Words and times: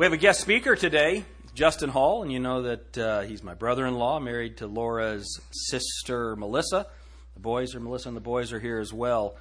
We 0.00 0.06
have 0.06 0.14
a 0.14 0.16
guest 0.16 0.40
speaker 0.40 0.76
today, 0.76 1.26
Justin 1.54 1.90
Hall, 1.90 2.22
and 2.22 2.32
you 2.32 2.38
know 2.38 2.62
that 2.62 2.96
uh, 2.96 3.20
he's 3.20 3.42
my 3.42 3.52
brother 3.52 3.84
in 3.84 3.96
law, 3.96 4.18
married 4.18 4.56
to 4.56 4.66
Laura's 4.66 5.38
sister, 5.50 6.36
Melissa. 6.36 6.86
The 7.34 7.40
boys 7.40 7.74
are 7.74 7.80
Melissa, 7.80 8.08
and 8.08 8.16
the 8.16 8.22
boys 8.22 8.50
are 8.54 8.58
here 8.58 8.78
as 8.78 8.94
well. 8.94 9.36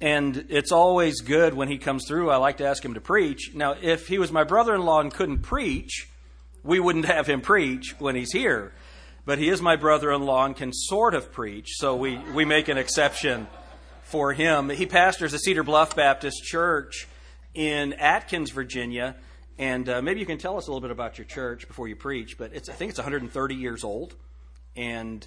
And 0.00 0.46
it's 0.48 0.72
always 0.72 1.20
good 1.20 1.54
when 1.54 1.68
he 1.68 1.78
comes 1.78 2.08
through. 2.08 2.28
I 2.28 2.38
like 2.38 2.56
to 2.56 2.66
ask 2.66 2.84
him 2.84 2.94
to 2.94 3.00
preach. 3.00 3.52
Now, 3.54 3.76
if 3.80 4.08
he 4.08 4.18
was 4.18 4.32
my 4.32 4.42
brother 4.42 4.74
in 4.74 4.80
law 4.80 5.00
and 5.00 5.14
couldn't 5.14 5.42
preach, 5.42 6.08
we 6.64 6.80
wouldn't 6.80 7.04
have 7.04 7.28
him 7.28 7.40
preach 7.40 7.94
when 8.00 8.16
he's 8.16 8.32
here. 8.32 8.72
But 9.24 9.38
he 9.38 9.48
is 9.48 9.62
my 9.62 9.76
brother 9.76 10.10
in 10.10 10.22
law 10.22 10.44
and 10.44 10.56
can 10.56 10.72
sort 10.72 11.14
of 11.14 11.30
preach, 11.30 11.76
so 11.76 11.94
we, 11.94 12.18
we 12.34 12.44
make 12.44 12.66
an 12.66 12.78
exception 12.78 13.46
for 14.02 14.32
him. 14.32 14.70
He 14.70 14.86
pastors 14.86 15.34
a 15.34 15.38
Cedar 15.38 15.62
Bluff 15.62 15.94
Baptist 15.94 16.42
Church 16.42 17.06
in 17.54 17.92
Atkins, 17.92 18.50
Virginia. 18.50 19.14
And 19.60 19.90
uh, 19.90 20.00
maybe 20.00 20.20
you 20.20 20.26
can 20.26 20.38
tell 20.38 20.56
us 20.56 20.66
a 20.66 20.70
little 20.70 20.80
bit 20.80 20.90
about 20.90 21.18
your 21.18 21.26
church 21.26 21.68
before 21.68 21.86
you 21.86 21.94
preach. 21.94 22.38
But 22.38 22.54
it's, 22.54 22.70
I 22.70 22.72
think 22.72 22.88
it's 22.88 22.98
130 22.98 23.54
years 23.54 23.84
old. 23.84 24.16
And 24.74 25.24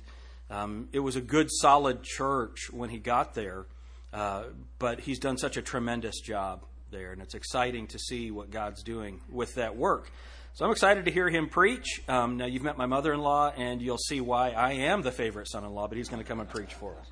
um, 0.49 0.89
it 0.91 0.99
was 0.99 1.15
a 1.15 1.21
good, 1.21 1.49
solid 1.51 2.01
church 2.01 2.71
when 2.71 2.89
he 2.89 2.97
got 2.97 3.35
there. 3.35 3.67
Uh, 4.11 4.45
but 4.79 4.99
he's 4.99 5.19
done 5.19 5.37
such 5.37 5.55
a 5.55 5.61
tremendous 5.61 6.19
job 6.19 6.65
there, 6.91 7.11
and 7.11 7.21
it's 7.21 7.33
exciting 7.33 7.87
to 7.87 7.99
see 7.99 8.31
what 8.31 8.51
God's 8.51 8.83
doing 8.83 9.21
with 9.29 9.55
that 9.55 9.75
work. 9.75 10.11
So 10.53 10.65
I'm 10.65 10.71
excited 10.71 11.05
to 11.05 11.11
hear 11.11 11.29
him 11.29 11.49
preach. 11.49 12.01
Um, 12.07 12.37
now, 12.37 12.45
you've 12.45 12.61
met 12.61 12.77
my 12.77 12.85
mother 12.85 13.13
in 13.13 13.19
law, 13.21 13.51
and 13.57 13.81
you'll 13.81 13.97
see 13.97 14.21
why 14.21 14.51
I 14.51 14.73
am 14.73 15.01
the 15.01 15.11
favorite 15.11 15.49
son 15.49 15.63
in 15.63 15.71
law, 15.73 15.87
but 15.87 15.97
he's 15.97 16.09
going 16.09 16.21
to 16.21 16.27
come 16.27 16.39
and 16.39 16.49
preach 16.49 16.73
for 16.75 16.95
us. 16.99 17.07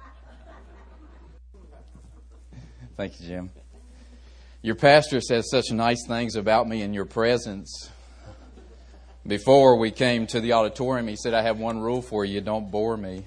Thank 2.95 3.19
you, 3.19 3.27
Jim. 3.27 3.51
Your 4.63 4.75
pastor 4.75 5.21
says 5.21 5.49
such 5.49 5.71
nice 5.71 6.05
things 6.05 6.35
about 6.35 6.67
me 6.67 6.83
in 6.83 6.93
your 6.93 7.05
presence. 7.05 7.89
Before 9.25 9.75
we 9.77 9.89
came 9.89 10.27
to 10.27 10.39
the 10.39 10.53
auditorium, 10.53 11.07
he 11.07 11.15
said, 11.15 11.33
I 11.33 11.41
have 11.41 11.57
one 11.57 11.79
rule 11.79 12.03
for 12.03 12.23
you 12.23 12.41
don't 12.41 12.69
bore 12.69 12.95
me. 12.95 13.25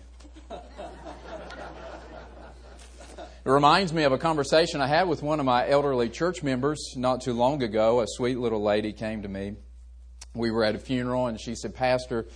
It 3.46 3.50
reminds 3.50 3.92
me 3.92 4.04
of 4.04 4.12
a 4.12 4.18
conversation 4.18 4.80
I 4.80 4.86
had 4.86 5.08
with 5.08 5.24
one 5.24 5.40
of 5.40 5.44
my 5.44 5.68
elderly 5.68 6.08
church 6.08 6.44
members 6.44 6.94
not 6.96 7.20
too 7.20 7.32
long 7.32 7.64
ago. 7.64 8.00
A 8.00 8.06
sweet 8.06 8.38
little 8.38 8.62
lady 8.62 8.92
came 8.92 9.22
to 9.22 9.28
me. 9.28 9.56
We 10.36 10.52
were 10.52 10.62
at 10.62 10.76
a 10.76 10.78
funeral, 10.78 11.26
and 11.26 11.40
she 11.40 11.56
said, 11.56 11.74
Pastor, 11.74 12.26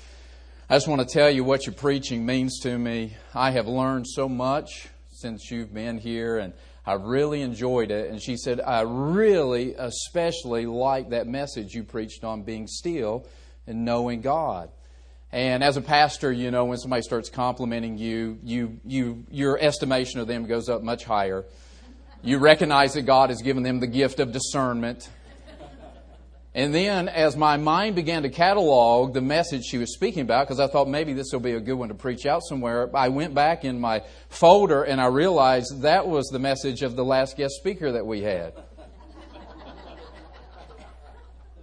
I 0.69 0.75
just 0.75 0.89
want 0.89 1.09
to 1.09 1.15
tell 1.15 1.31
you 1.31 1.45
what 1.45 1.67
your 1.67 1.75
preaching 1.75 2.27
means 2.27 2.59
to 2.63 2.77
me. 2.77 3.17
I 3.33 3.53
have 3.53 3.69
learned 3.69 4.09
so 4.09 4.29
much 4.29 4.89
since 5.13 5.53
you've 5.53 5.73
been 5.73 5.99
here, 5.99 6.39
and 6.39 6.53
I 6.89 6.95
really 6.95 7.43
enjoyed 7.43 7.91
it. 7.91 8.11
And 8.11 8.19
she 8.19 8.39
said, 8.39 8.63
I 8.63 8.81
really, 8.81 9.75
especially 9.75 10.65
like 10.65 11.11
that 11.11 11.27
message 11.27 11.75
you 11.75 11.85
preached 11.85 12.25
on 12.25 12.45
being 12.45 12.67
still 12.67 13.27
and 13.67 13.85
knowing 13.85 14.23
God. 14.23 14.71
And 15.31 15.63
as 15.63 15.77
a 15.77 15.83
pastor, 15.83 16.33
you 16.33 16.51
know, 16.51 16.65
when 16.65 16.79
somebody 16.79 17.03
starts 17.03 17.29
complimenting 17.29 17.99
you, 17.99 18.39
you, 18.43 18.81
you, 18.87 19.27
your 19.31 19.59
estimation 19.61 20.19
of 20.21 20.29
them 20.29 20.47
goes 20.47 20.71
up 20.71 20.83
much 20.83 21.05
higher. 21.05 21.45
You 22.23 22.39
recognize 22.39 22.95
that 22.95 23.03
God 23.03 23.29
has 23.29 23.43
given 23.43 23.65
them 23.65 23.81
the 23.81 23.87
gift 23.87 24.19
of 24.19 24.33
discernment. 24.33 25.11
And 26.55 26.75
then, 26.75 27.09
as 27.09 27.37
my 27.37 27.57
mind 27.57 27.95
began 27.95 28.23
to 28.23 28.31
catalog 28.31 29.15
the 29.15 29.21
message 29.21 29.65
she 29.65 29.79
was 29.79 29.93
speaking 29.93 30.23
about, 30.23 30.47
because 30.47 30.59
I 30.59 30.67
thought 30.67 30.89
maybe 30.89 31.13
this 31.13 31.29
will 31.33 31.41
be 31.41 31.53
a 31.53 31.61
good 31.61 31.75
one 31.75 31.89
to 31.89 31.95
preach 31.95 32.27
out 32.27 32.43
somewhere, 32.43 32.91
I 32.97 33.11
went 33.11 33.35
back 33.35 33.65
in 33.65 33.79
my 33.79 34.03
folder 34.29 34.83
and 34.83 35.01
I 35.01 35.07
realized 35.07 35.83
that 35.83 36.09
was 36.09 36.27
the 36.29 36.39
message 36.39 36.83
of 36.83 36.97
the 36.97 37.05
last 37.05 37.37
guest 37.37 37.55
speaker 37.55 37.93
that 37.93 38.07
we 38.07 38.23
had. 38.23 38.55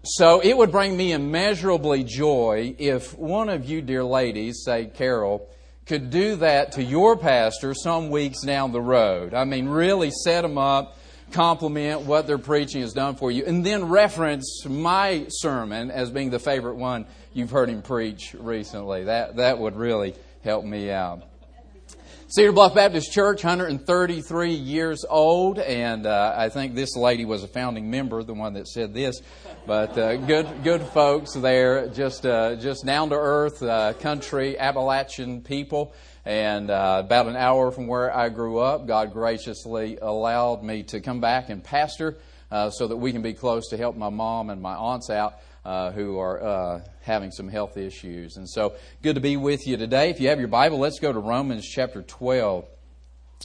So 0.08 0.40
it 0.40 0.56
would 0.56 0.72
bring 0.72 0.96
me 0.96 1.14
immeasurably 1.14 2.04
joy 2.04 2.76
if 2.78 3.18
one 3.18 3.50
of 3.50 3.66
you, 3.66 3.82
dear 3.82 4.04
ladies, 4.04 4.62
say 4.64 4.86
Carol, 4.86 5.50
could 5.88 6.12
do 6.12 6.36
that 6.38 6.74
to 6.74 6.84
your 6.84 7.18
pastor 7.18 7.74
some 7.74 8.12
weeks 8.12 8.44
down 8.44 8.72
the 8.72 8.82
road. 8.82 9.34
I 9.34 9.46
mean, 9.46 9.68
really 9.68 10.12
set 10.12 10.44
them 10.44 10.60
up, 10.60 10.98
compliment 11.32 12.02
what 12.02 12.28
their 12.28 12.38
preaching 12.38 12.82
has 12.82 12.94
done 12.94 13.16
for 13.16 13.32
you, 13.32 13.46
and 13.46 13.66
then 13.66 13.86
reference 13.86 14.66
my 14.66 15.26
sermon 15.30 15.92
as 15.92 16.12
being 16.12 16.30
the 16.30 16.40
favorite 16.40 16.76
one 16.76 17.06
you've 17.34 17.52
heard 17.52 17.70
him 17.70 17.82
preach 17.82 18.36
recently. 18.38 19.06
That, 19.06 19.38
that 19.38 19.60
would 19.60 19.76
really 19.76 20.16
help 20.44 20.64
me 20.64 20.92
out. 20.92 21.24
Cedar 22.28 22.52
Bluff 22.52 22.74
Baptist 22.74 23.12
Church, 23.12 23.44
133 23.44 24.52
years 24.52 25.06
old, 25.08 25.60
and 25.60 26.08
uh, 26.08 26.34
I 26.36 26.50
think 26.50 26.74
this 26.74 26.96
lady 26.96 27.24
was 27.24 27.44
a 27.44 27.48
founding 27.48 27.92
member, 27.92 28.24
the 28.24 28.34
one 28.34 28.54
that 28.54 28.68
said 28.68 28.96
this. 28.96 29.22
But 29.68 29.96
uh, 29.96 30.16
good, 30.18 30.64
good 30.64 30.82
folks 30.82 31.34
there, 31.34 31.88
just 31.88 32.26
uh, 32.26 32.56
just 32.56 32.84
down 32.84 33.10
to 33.10 33.16
earth, 33.16 33.62
uh, 33.62 33.94
country 33.94 34.58
Appalachian 34.58 35.44
people, 35.44 35.94
and 36.26 36.72
uh, 36.72 37.04
about 37.06 37.28
an 37.28 37.36
hour 37.36 37.72
from 37.72 37.86
where 37.88 38.16
I 38.16 38.30
grew 38.30 38.58
up, 38.58 38.88
God 38.88 39.14
graciously 39.14 39.98
allowed 40.02 40.64
me 40.64 40.84
to 40.84 41.00
come 41.00 41.22
back 41.22 41.50
and 41.50 41.64
pastor, 41.64 42.18
uh, 42.52 42.72
so 42.72 42.88
that 42.88 42.98
we 42.98 43.12
can 43.12 43.22
be 43.22 43.34
close 43.34 43.70
to 43.70 43.78
help 43.78 43.96
my 43.96 44.10
mom 44.10 44.50
and 44.50 44.62
my 44.62 44.74
aunts 44.74 45.10
out 45.10 45.36
uh, 45.64 45.92
who 45.92 46.18
are 46.20 46.44
uh, 46.44 46.82
having 47.02 47.32
some 47.32 47.48
health 47.48 47.78
issues. 47.78 48.38
And 48.38 48.50
so, 48.50 48.76
good 49.02 49.16
to 49.16 49.22
be 49.22 49.38
with 49.38 49.68
you 49.68 49.78
today. 49.78 50.10
If 50.10 50.20
you 50.20 50.30
have 50.30 50.40
your 50.40 50.48
Bible, 50.48 50.80
let's 50.80 51.00
go 51.00 51.14
to 51.14 51.20
Romans 51.20 51.68
chapter 51.68 52.02
12. 52.02 52.68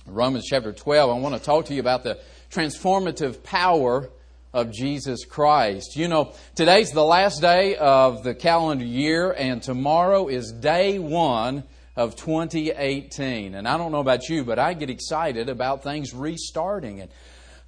Romans 0.06 0.47
chapter 0.48 0.72
12, 0.72 1.10
I 1.10 1.18
want 1.18 1.34
to 1.34 1.41
talk 1.41 1.66
to 1.66 1.74
you 1.74 1.80
about 1.80 2.04
the 2.04 2.18
transformative 2.50 3.42
power 3.42 4.08
of 4.52 4.72
Jesus 4.72 5.24
Christ. 5.24 5.97
You 5.97 6.08
know, 6.08 6.32
today's 6.54 6.91
the 6.91 7.04
last 7.04 7.41
day 7.41 7.76
of 7.76 8.22
the 8.22 8.34
calendar 8.34 8.84
year, 8.84 9.32
and 9.32 9.62
tomorrow 9.62 10.28
is 10.28 10.52
day 10.52 10.98
one 10.98 11.64
of 12.00 12.16
2018. 12.16 13.54
And 13.54 13.68
I 13.68 13.76
don't 13.76 13.92
know 13.92 14.00
about 14.00 14.30
you, 14.30 14.42
but 14.42 14.58
I 14.58 14.72
get 14.72 14.88
excited 14.88 15.50
about 15.50 15.82
things 15.82 16.14
restarting. 16.14 17.02
And 17.02 17.10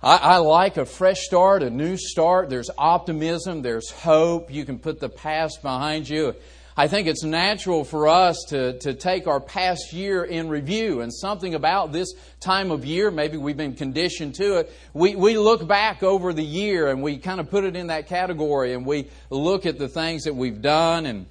I, 0.03 0.17
I, 0.17 0.37
like 0.39 0.79
a 0.79 0.87
fresh 0.87 1.21
start, 1.21 1.63
a 1.63 1.69
new 1.69 1.99
start. 1.99 2.49
There's 2.49 2.71
optimism, 2.79 3.61
there's 3.61 3.91
hope. 3.91 4.51
You 4.51 4.65
can 4.65 4.79
put 4.79 5.01
the 5.01 5.11
past 5.11 5.61
behind 5.61 6.09
you. 6.09 6.35
I 6.75 6.89
think 6.89 7.09
it's 7.09 7.23
natural 7.23 7.85
for 7.85 8.09
us 8.09 8.43
to, 8.49 8.79
to 8.79 8.95
take 8.95 9.27
our 9.27 9.39
past 9.39 9.93
year 9.93 10.25
in 10.25 10.49
review 10.49 11.03
and 11.03 11.13
something 11.13 11.55
about 11.55 11.93
this 11.93 12.15
time 12.41 12.71
of 12.71 12.87
year, 12.87 13.11
maybe 13.11 13.37
we've 13.37 13.59
been 13.59 13.75
conditioned 13.75 14.37
to 14.37 14.61
it. 14.61 14.73
We, 14.95 15.15
we 15.15 15.37
look 15.37 15.69
back 15.69 16.03
over 16.03 16.33
the 16.33 16.43
year 16.43 16.89
and 16.89 17.03
we 17.03 17.19
kind 17.19 17.39
of 17.39 17.51
put 17.51 17.65
it 17.65 17.77
in 17.77 17.89
that 17.89 18.07
category 18.07 18.73
and 18.73 18.87
we 18.87 19.11
look 19.29 19.67
at 19.67 19.79
the 19.79 19.89
things 19.89 20.25
that 20.25 20.35
we've 20.35 20.63
done 20.63 21.05
and 21.05 21.27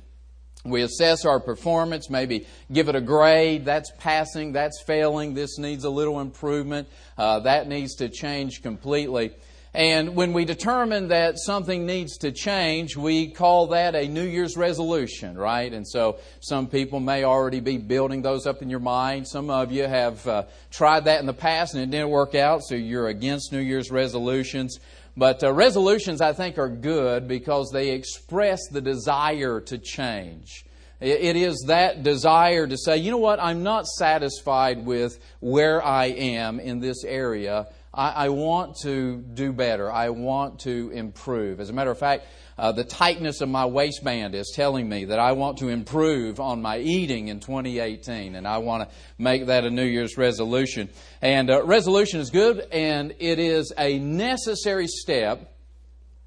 we 0.64 0.82
assess 0.84 1.26
our 1.26 1.40
performance, 1.40 2.10
maybe 2.10 2.46
give 2.72 2.90
it 2.90 2.96
a 2.96 3.02
grade. 3.02 3.66
That's 3.66 3.92
passing, 3.98 4.54
that's 4.54 4.82
failing, 4.84 5.34
this 5.34 5.58
needs 5.58 5.84
a 5.84 5.90
little 5.90 6.20
improvement, 6.20 6.88
uh, 7.18 7.40
that 7.42 7.68
needs 7.68 7.96
to 7.96 8.10
change 8.10 8.62
completely. 8.62 9.32
And 9.74 10.18
when 10.18 10.34
we 10.34 10.44
determine 10.44 11.08
that 11.08 11.40
something 11.40 11.86
needs 11.86 12.18
to 12.18 12.34
change, 12.34 12.98
we 12.98 13.32
call 13.32 13.68
that 13.68 13.96
a 13.96 14.06
New 14.06 14.26
Year's 14.26 14.58
resolution, 14.58 15.38
right? 15.38 15.72
And 15.72 15.88
so 15.88 16.20
some 16.42 16.68
people 16.68 17.00
may 17.00 17.24
already 17.24 17.62
be 17.62 17.78
building 17.78 18.22
those 18.22 18.46
up 18.46 18.62
in 18.62 18.70
your 18.70 18.82
mind. 18.82 19.30
Some 19.30 19.50
of 19.50 19.72
you 19.72 19.88
have 19.88 20.28
uh, 20.28 20.44
tried 20.72 21.06
that 21.06 21.22
in 21.22 21.26
the 21.26 21.34
past 21.34 21.74
and 21.74 21.82
it 21.82 21.90
didn't 21.90 22.10
work 22.10 22.36
out, 22.36 22.64
so 22.64 22.76
you're 22.76 23.08
against 23.08 23.54
New 23.54 23.62
Year's 23.62 23.92
resolutions. 23.92 24.78
But 25.18 25.44
uh, 25.44 25.52
resolutions, 25.54 26.22
I 26.22 26.34
think, 26.34 26.58
are 26.58 26.70
good 26.70 27.28
because 27.28 27.70
they 27.72 27.92
express 27.92 28.60
the 28.72 28.82
desire 28.82 29.60
to 29.62 29.78
change. 29.78 30.66
It 31.02 31.36
is 31.36 31.66
that 31.68 32.04
desire 32.04 32.68
to 32.68 32.78
say, 32.78 32.98
you 32.98 33.10
know 33.10 33.18
what, 33.18 33.40
I'm 33.40 33.64
not 33.64 33.88
satisfied 33.88 34.86
with 34.86 35.18
where 35.40 35.84
I 35.84 36.06
am 36.06 36.60
in 36.60 36.80
this 36.80 37.04
area. 37.04 37.68
I, 37.92 38.10
I 38.10 38.30
want 38.30 38.78
to 38.84 39.18
do 39.18 39.52
better. 39.52 39.92
I 39.92 40.10
want 40.10 40.60
to 40.60 40.92
improve. 40.94 41.60
As 41.60 41.72
a 41.72 41.74
matter 41.74 41.90
of 41.90 41.98
fact, 41.98 42.28
uh, 42.62 42.72
the 42.72 42.84
tightness 42.84 43.42
of 43.42 43.50
my 43.50 43.66
waistband 43.66 44.36
is 44.36 44.54
telling 44.56 44.88
me 44.88 45.06
that 45.06 45.18
I 45.18 45.31
want 45.31 45.58
to 45.58 45.69
improve 45.69 46.40
on 46.40 46.62
my 46.62 46.78
eating 46.78 47.30
in 47.30 47.40
2018, 47.40 48.36
and 48.36 48.48
I 48.48 48.60
want 48.60 48.88
to 48.88 48.96
make 49.18 49.48
that 49.48 49.66
a 49.66 49.72
New 49.72 49.84
Year's 49.84 50.16
resolution. 50.16 50.90
And 51.24 51.50
uh, 51.50 51.63
resolution 51.63 52.19
is 52.19 52.30
good, 52.30 52.60
and 52.72 53.16
it 53.18 53.40
is 53.40 53.74
a 53.80 53.98
necessary 53.98 54.86
step 54.86 55.58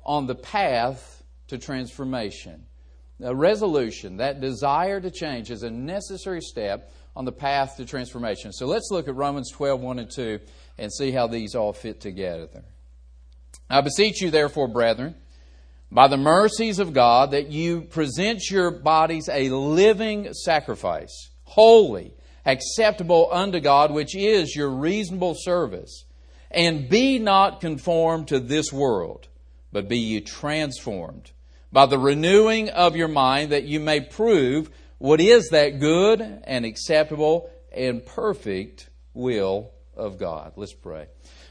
on 0.05 0.27
the 0.27 0.35
path 0.35 1.23
to 1.49 1.59
transformation. 1.59 2.67
A 3.23 3.33
resolution, 3.33 4.17
that 4.17 4.41
desire 4.41 5.01
to 5.01 5.13
change, 5.13 5.53
is 5.53 5.63
a 5.63 5.71
necessary 5.71 6.41
step 6.41 6.91
on 7.15 7.25
the 7.25 7.33
path 7.33 7.77
to 7.77 7.85
transformation. 7.85 8.53
So 8.53 8.67
let's 8.67 8.89
look 8.91 9.07
at 9.07 9.15
Romans 9.15 9.53
12, 9.53 9.81
1 9.81 9.99
and 10.01 10.11
2, 10.11 10.41
and 10.79 10.93
see 10.93 11.13
how 11.13 11.29
these 11.29 11.55
all 11.55 11.73
fit 11.73 12.01
together. 12.01 12.65
I 13.71 13.83
beseech 13.83 14.21
you, 14.21 14.33
therefore, 14.33 14.67
brethren, 14.67 15.15
by 15.95 16.09
the 16.09 16.17
mercies 16.17 16.81
of 16.81 16.93
God 16.93 17.31
that 17.31 17.53
you 17.53 17.83
present 17.83 18.51
your 18.51 18.73
bodies 18.73 19.29
a 19.33 19.49
living 19.51 20.35
sacrifice, 20.35 21.31
holy, 21.45 22.13
acceptable 22.45 23.29
unto 23.31 23.61
God, 23.61 23.93
which 23.93 24.17
is 24.17 24.57
your 24.57 24.69
reasonable 24.69 25.37
service. 25.39 26.05
And 26.51 26.89
be 26.89 27.19
not 27.19 27.61
conformed 27.61 28.29
to 28.29 28.41
this 28.41 28.73
world, 28.73 29.29
but 29.73 29.89
be 29.89 29.99
ye 29.99 30.21
transformed 30.21 31.31
by 31.73 31.87
the 31.87 31.99
renewing 31.99 32.71
of 32.71 32.95
your 32.95 33.09
mind, 33.09 33.51
that 33.51 33.65
you 33.65 33.81
may 33.81 34.01
prove 34.01 34.71
what 34.99 35.21
is 35.21 35.49
that 35.51 35.81
good 35.81 36.21
and 36.45 36.65
acceptable 36.65 37.51
and 37.73 38.05
perfect 38.05 38.89
will 39.13 39.73
of 39.97 40.19
God. 40.19 40.53
Let's 40.57 40.73
pray. 40.73 41.07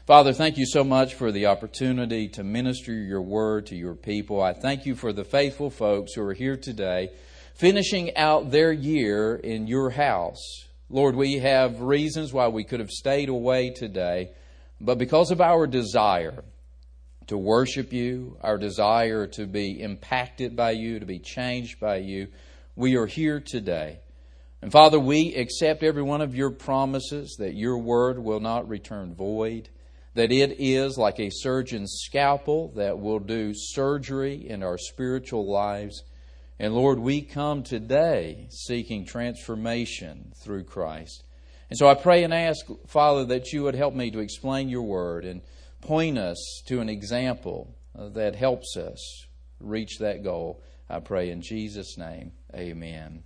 Father, 0.06 0.34
thank 0.34 0.58
you 0.58 0.66
so 0.66 0.84
much 0.84 1.14
for 1.14 1.32
the 1.32 1.46
opportunity 1.46 2.28
to 2.28 2.44
minister 2.44 2.92
your 2.92 3.22
word 3.22 3.64
to 3.68 3.74
your 3.74 3.94
people. 3.94 4.38
I 4.38 4.52
thank 4.52 4.84
you 4.84 4.94
for 4.94 5.14
the 5.14 5.24
faithful 5.24 5.70
folks 5.70 6.12
who 6.12 6.20
are 6.24 6.34
here 6.34 6.58
today, 6.58 7.08
finishing 7.54 8.14
out 8.14 8.50
their 8.50 8.70
year 8.70 9.34
in 9.34 9.66
your 9.66 9.88
house. 9.88 10.66
Lord, 10.90 11.16
we 11.16 11.38
have 11.38 11.80
reasons 11.80 12.34
why 12.34 12.48
we 12.48 12.64
could 12.64 12.80
have 12.80 12.90
stayed 12.90 13.30
away 13.30 13.70
today, 13.70 14.32
but 14.78 14.98
because 14.98 15.30
of 15.30 15.40
our 15.40 15.66
desire 15.66 16.44
to 17.28 17.38
worship 17.38 17.90
you, 17.90 18.36
our 18.42 18.58
desire 18.58 19.26
to 19.28 19.46
be 19.46 19.80
impacted 19.80 20.54
by 20.54 20.72
you, 20.72 21.00
to 21.00 21.06
be 21.06 21.18
changed 21.18 21.80
by 21.80 21.96
you, 21.96 22.28
we 22.76 22.96
are 22.96 23.06
here 23.06 23.40
today. 23.40 24.00
And 24.60 24.70
Father, 24.70 25.00
we 25.00 25.34
accept 25.34 25.82
every 25.82 26.02
one 26.02 26.20
of 26.20 26.34
your 26.34 26.50
promises 26.50 27.36
that 27.38 27.54
your 27.54 27.78
word 27.78 28.18
will 28.18 28.40
not 28.40 28.68
return 28.68 29.14
void, 29.14 29.70
that 30.14 30.32
it 30.32 30.56
is 30.60 30.96
like 30.96 31.18
a 31.18 31.30
surgeon's 31.30 32.00
scalpel 32.04 32.72
that 32.76 32.98
will 32.98 33.18
do 33.18 33.52
surgery 33.54 34.48
in 34.48 34.62
our 34.62 34.78
spiritual 34.78 35.50
lives. 35.50 36.02
And 36.58 36.74
Lord, 36.74 37.00
we 37.00 37.20
come 37.20 37.62
today 37.62 38.46
seeking 38.50 39.04
transformation 39.04 40.32
through 40.42 40.64
Christ. 40.64 41.24
And 41.68 41.78
so 41.78 41.88
I 41.88 41.94
pray 41.94 42.22
and 42.22 42.32
ask, 42.32 42.64
Father, 42.86 43.24
that 43.26 43.52
you 43.52 43.64
would 43.64 43.74
help 43.74 43.94
me 43.94 44.10
to 44.12 44.20
explain 44.20 44.68
your 44.68 44.82
word 44.82 45.24
and 45.24 45.42
point 45.80 46.18
us 46.18 46.62
to 46.66 46.80
an 46.80 46.88
example 46.88 47.74
that 47.94 48.36
helps 48.36 48.76
us 48.76 49.26
reach 49.58 49.98
that 49.98 50.22
goal. 50.22 50.62
I 50.88 51.00
pray 51.00 51.30
in 51.30 51.42
Jesus' 51.42 51.98
name. 51.98 52.32
Amen. 52.54 53.24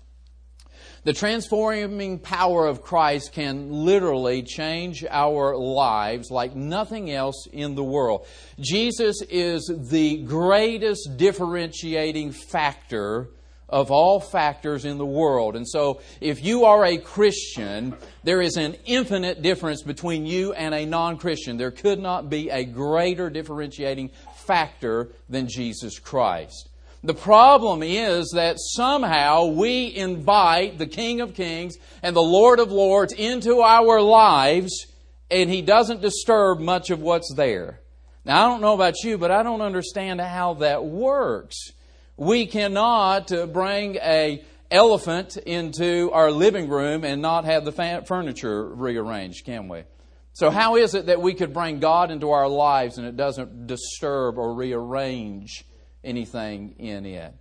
The 1.08 1.14
transforming 1.14 2.18
power 2.18 2.66
of 2.66 2.82
Christ 2.82 3.32
can 3.32 3.72
literally 3.72 4.42
change 4.42 5.06
our 5.08 5.56
lives 5.56 6.30
like 6.30 6.54
nothing 6.54 7.10
else 7.10 7.48
in 7.50 7.74
the 7.74 7.82
world. 7.82 8.26
Jesus 8.60 9.22
is 9.22 9.72
the 9.74 10.18
greatest 10.18 11.16
differentiating 11.16 12.32
factor 12.32 13.30
of 13.70 13.90
all 13.90 14.20
factors 14.20 14.84
in 14.84 14.98
the 14.98 15.06
world. 15.06 15.56
And 15.56 15.66
so, 15.66 16.02
if 16.20 16.44
you 16.44 16.66
are 16.66 16.84
a 16.84 16.98
Christian, 16.98 17.96
there 18.22 18.42
is 18.42 18.58
an 18.58 18.76
infinite 18.84 19.40
difference 19.40 19.82
between 19.82 20.26
you 20.26 20.52
and 20.52 20.74
a 20.74 20.84
non 20.84 21.16
Christian. 21.16 21.56
There 21.56 21.70
could 21.70 22.00
not 22.00 22.28
be 22.28 22.50
a 22.50 22.64
greater 22.64 23.30
differentiating 23.30 24.10
factor 24.34 25.08
than 25.30 25.48
Jesus 25.48 25.98
Christ. 25.98 26.67
The 27.04 27.14
problem 27.14 27.82
is 27.82 28.32
that 28.34 28.56
somehow 28.58 29.46
we 29.46 29.94
invite 29.94 30.78
the 30.78 30.86
King 30.86 31.20
of 31.20 31.34
Kings 31.34 31.76
and 32.02 32.14
the 32.14 32.20
Lord 32.20 32.58
of 32.58 32.72
Lords 32.72 33.12
into 33.12 33.60
our 33.60 34.02
lives, 34.02 34.86
and 35.30 35.48
He 35.48 35.62
doesn't 35.62 36.02
disturb 36.02 36.58
much 36.58 36.90
of 36.90 37.00
what's 37.00 37.32
there. 37.34 37.80
Now, 38.24 38.44
I 38.44 38.48
don't 38.50 38.60
know 38.60 38.74
about 38.74 39.04
you, 39.04 39.16
but 39.16 39.30
I 39.30 39.44
don't 39.44 39.60
understand 39.60 40.20
how 40.20 40.54
that 40.54 40.84
works. 40.84 41.72
We 42.16 42.46
cannot 42.46 43.30
uh, 43.30 43.46
bring 43.46 43.96
a 43.96 44.44
elephant 44.70 45.36
into 45.36 46.10
our 46.12 46.30
living 46.32 46.68
room 46.68 47.04
and 47.04 47.22
not 47.22 47.44
have 47.44 47.64
the 47.64 48.02
furniture 48.06 48.68
rearranged, 48.68 49.46
can 49.46 49.68
we? 49.68 49.84
So, 50.32 50.50
how 50.50 50.76
is 50.76 50.94
it 50.94 51.06
that 51.06 51.22
we 51.22 51.34
could 51.34 51.54
bring 51.54 51.78
God 51.78 52.10
into 52.10 52.30
our 52.30 52.48
lives 52.48 52.98
and 52.98 53.06
it 53.06 53.16
doesn't 53.16 53.68
disturb 53.68 54.36
or 54.36 54.52
rearrange 54.52 55.64
anything 56.04 56.74
in 56.78 57.06
it? 57.06 57.34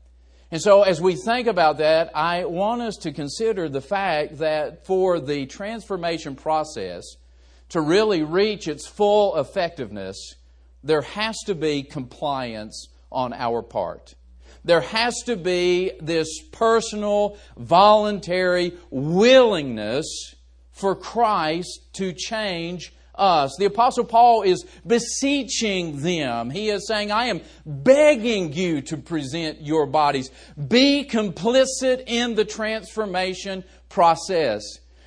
And 0.49 0.61
so, 0.61 0.83
as 0.83 1.01
we 1.01 1.15
think 1.15 1.47
about 1.47 1.79
that, 1.79 2.11
I 2.15 2.45
want 2.45 2.81
us 2.81 2.95
to 2.97 3.11
consider 3.11 3.67
the 3.67 3.81
fact 3.81 4.37
that 4.37 4.85
for 4.85 5.19
the 5.19 5.45
transformation 5.45 6.35
process 6.35 7.03
to 7.69 7.81
really 7.81 8.23
reach 8.23 8.67
its 8.67 8.87
full 8.87 9.35
effectiveness, 9.35 10.35
there 10.83 11.01
has 11.01 11.37
to 11.47 11.55
be 11.55 11.83
compliance 11.83 12.87
on 13.11 13.33
our 13.33 13.61
part 13.61 14.15
there 14.67 14.81
has 14.81 15.23
to 15.23 15.37
be 15.37 15.93
this 16.01 16.41
personal, 16.51 17.37
voluntary 17.57 18.73
willingness 18.89 20.35
for 20.71 20.93
Christ 20.93 21.93
to 21.93 22.13
change 22.13 22.93
us. 23.17 23.55
The 23.57 23.65
Apostle 23.65 24.05
Paul 24.05 24.43
is 24.43 24.65
beseeching 24.85 26.01
them. 26.01 26.49
He 26.49 26.69
is 26.69 26.87
saying, 26.87 27.11
I 27.11 27.25
am 27.25 27.41
begging 27.65 28.53
you 28.53 28.81
to 28.83 28.97
present 28.97 29.61
your 29.61 29.85
bodies. 29.85 30.29
Be 30.67 31.07
complicit 31.09 32.03
in 32.07 32.35
the 32.35 32.45
transformation 32.45 33.63
process. 33.89 34.63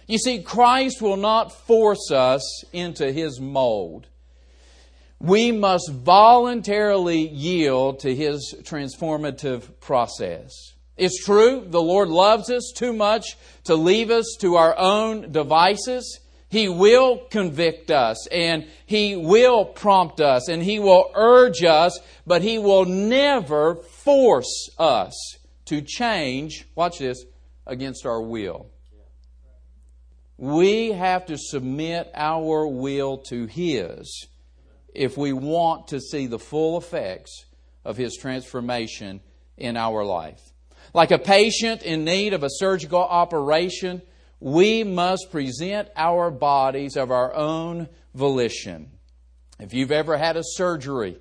You 0.07 0.19
see, 0.19 0.43
Christ 0.43 1.01
will 1.01 1.17
not 1.17 1.53
force 1.53 2.11
us 2.11 2.65
into 2.73 3.13
his 3.13 3.41
mold 3.41 4.09
we 5.21 5.53
must 5.53 5.91
voluntarily 5.93 7.29
yield 7.29 8.01
to 8.01 8.15
His 8.15 8.55
transformative 8.63 9.79
process. 9.81 10.51
It's 10.97 11.25
true, 11.25 11.65
the 11.67 11.81
Lord 11.81 12.09
loves 12.09 12.51
us 12.51 12.73
too 12.75 12.93
much 12.93 13.37
to 13.65 13.75
leave 13.75 14.11
us 14.11 14.37
to 14.41 14.57
our 14.57 14.77
own 14.77 15.31
devices. 15.31 16.21
He 16.51 16.69
will 16.69 17.19
convict 17.31 17.93
us 17.93 18.27
and 18.27 18.67
He 18.85 19.15
will 19.15 19.65
prompt 19.65 20.21
us 20.21 20.49
and 20.49 20.61
He 20.63 20.81
will 20.81 21.11
urge 21.15 21.63
us, 21.63 21.99
but 22.27 22.43
He 22.43 22.59
will 22.59 22.85
never 22.85 23.77
force 23.77 24.69
us 24.77 25.15
to 25.67 25.81
change, 25.81 26.67
watch 26.75 26.99
this, 26.99 27.25
against 27.67 28.05
our 28.05 28.21
will. 28.21 28.67
We 30.37 30.91
have 30.91 31.27
to 31.27 31.39
submit 31.39 32.11
our 32.15 32.67
will 32.67 33.19
to 33.29 33.47
His 33.47 34.27
if 34.93 35.17
we 35.17 35.33
want 35.33 35.89
to 35.89 36.01
see 36.01 36.27
the 36.27 36.39
full 36.41 36.77
effects 36.77 37.45
of 37.85 37.97
His 37.97 38.17
transformation 38.17 39.21
in 39.57 39.77
our 39.77 40.05
life. 40.05 40.41
Like 40.93 41.13
a 41.13 41.19
patient 41.19 41.83
in 41.85 42.05
need 42.05 42.33
of 42.33 42.43
a 42.43 42.51
surgical 42.51 42.99
operation, 42.99 44.03
we 44.41 44.85
must 44.85 45.31
present 45.31 45.89
our 45.97 46.31
bodies 46.31 46.97
of 46.97 47.11
our 47.11 47.35
own 47.35 47.89
volition. 48.15 48.91
If 49.59 49.75
you've 49.75 49.93
ever 49.93 50.17
had 50.17 50.37
a 50.37 50.43
surgery, 50.43 51.19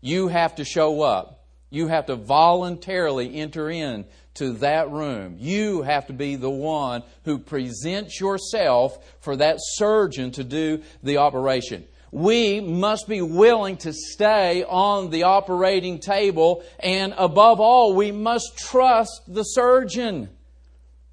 you 0.00 0.28
have 0.28 0.56
to 0.56 0.64
show 0.64 1.02
up. 1.02 1.44
You 1.70 1.88
have 1.88 2.06
to 2.06 2.16
voluntarily 2.16 3.36
enter 3.36 3.70
in 3.70 4.06
to 4.34 4.54
that 4.54 4.90
room. 4.90 5.36
You 5.38 5.82
have 5.82 6.06
to 6.06 6.12
be 6.12 6.36
the 6.36 6.50
one 6.50 7.02
who 7.24 7.38
presents 7.38 8.20
yourself 8.20 8.98
for 9.20 9.36
that 9.36 9.56
surgeon 9.58 10.32
to 10.32 10.44
do 10.44 10.82
the 11.02 11.18
operation 11.18 11.86
we 12.12 12.60
must 12.60 13.08
be 13.08 13.22
willing 13.22 13.78
to 13.78 13.92
stay 13.94 14.62
on 14.64 15.08
the 15.08 15.22
operating 15.22 15.98
table, 15.98 16.62
and 16.78 17.14
above 17.16 17.58
all, 17.58 17.94
we 17.94 18.12
must 18.12 18.58
trust 18.58 19.22
the 19.26 19.42
surgeon. 19.42 20.28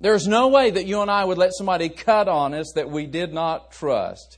There's 0.02 0.28
no 0.28 0.48
way 0.48 0.72
that 0.72 0.86
you 0.86 1.02
and 1.02 1.12
I 1.12 1.26
would 1.26 1.38
let 1.38 1.54
somebody 1.54 1.90
cut 1.90 2.28
on 2.28 2.54
us 2.54 2.72
that 2.76 2.90
we 2.90 3.06
did 3.06 3.34
not 3.34 3.72
trust. 3.72 4.38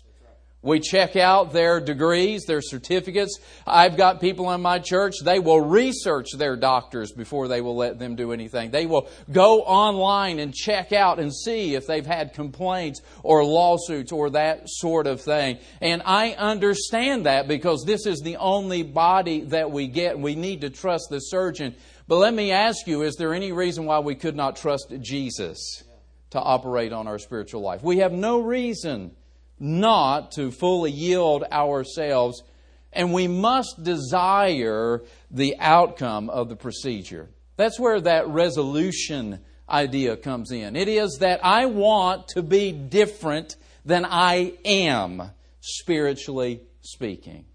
We 0.63 0.79
check 0.79 1.15
out 1.15 1.53
their 1.53 1.79
degrees, 1.79 2.45
their 2.45 2.61
certificates. 2.61 3.39
I've 3.65 3.97
got 3.97 4.21
people 4.21 4.51
in 4.51 4.61
my 4.61 4.77
church, 4.77 5.15
they 5.23 5.39
will 5.39 5.59
research 5.59 6.33
their 6.37 6.55
doctors 6.55 7.11
before 7.11 7.47
they 7.47 7.61
will 7.61 7.75
let 7.75 7.97
them 7.97 8.15
do 8.15 8.31
anything. 8.31 8.69
They 8.69 8.85
will 8.85 9.09
go 9.31 9.61
online 9.61 10.37
and 10.37 10.53
check 10.53 10.91
out 10.93 11.19
and 11.19 11.33
see 11.33 11.73
if 11.73 11.87
they've 11.87 12.05
had 12.05 12.35
complaints 12.35 13.01
or 13.23 13.43
lawsuits 13.43 14.11
or 14.11 14.29
that 14.31 14.63
sort 14.65 15.07
of 15.07 15.21
thing. 15.21 15.57
And 15.81 16.03
I 16.05 16.33
understand 16.33 17.25
that 17.25 17.47
because 17.47 17.83
this 17.83 18.05
is 18.05 18.19
the 18.19 18.37
only 18.37 18.83
body 18.83 19.41
that 19.45 19.71
we 19.71 19.87
get. 19.87 20.19
We 20.19 20.35
need 20.35 20.61
to 20.61 20.69
trust 20.69 21.07
the 21.09 21.19
surgeon. 21.19 21.73
But 22.07 22.17
let 22.17 22.33
me 22.33 22.51
ask 22.51 22.87
you, 22.87 23.03
is 23.03 23.15
there 23.15 23.33
any 23.33 23.51
reason 23.51 23.85
why 23.85 23.99
we 23.99 24.15
could 24.15 24.35
not 24.35 24.55
trust 24.55 24.93
Jesus 24.99 25.83
to 26.31 26.39
operate 26.39 26.91
on 26.91 27.07
our 27.07 27.19
spiritual 27.19 27.61
life? 27.61 27.83
We 27.83 27.99
have 27.99 28.11
no 28.11 28.39
reason 28.41 29.11
not 29.59 30.31
to 30.33 30.51
fully 30.51 30.91
yield 30.91 31.43
ourselves, 31.51 32.43
and 32.91 33.13
we 33.13 33.27
must 33.27 33.83
desire 33.83 35.03
the 35.29 35.55
outcome 35.59 36.29
of 36.29 36.49
the 36.49 36.55
procedure. 36.55 37.29
That's 37.55 37.79
where 37.79 38.01
that 38.01 38.27
resolution 38.27 39.39
idea 39.69 40.17
comes 40.17 40.51
in. 40.51 40.75
It 40.75 40.87
is 40.87 41.19
that 41.19 41.45
I 41.45 41.67
want 41.67 42.29
to 42.29 42.41
be 42.41 42.71
different 42.71 43.55
than 43.85 44.05
I 44.05 44.53
am, 44.65 45.31
spiritually 45.61 46.61
speaking. 46.81 47.45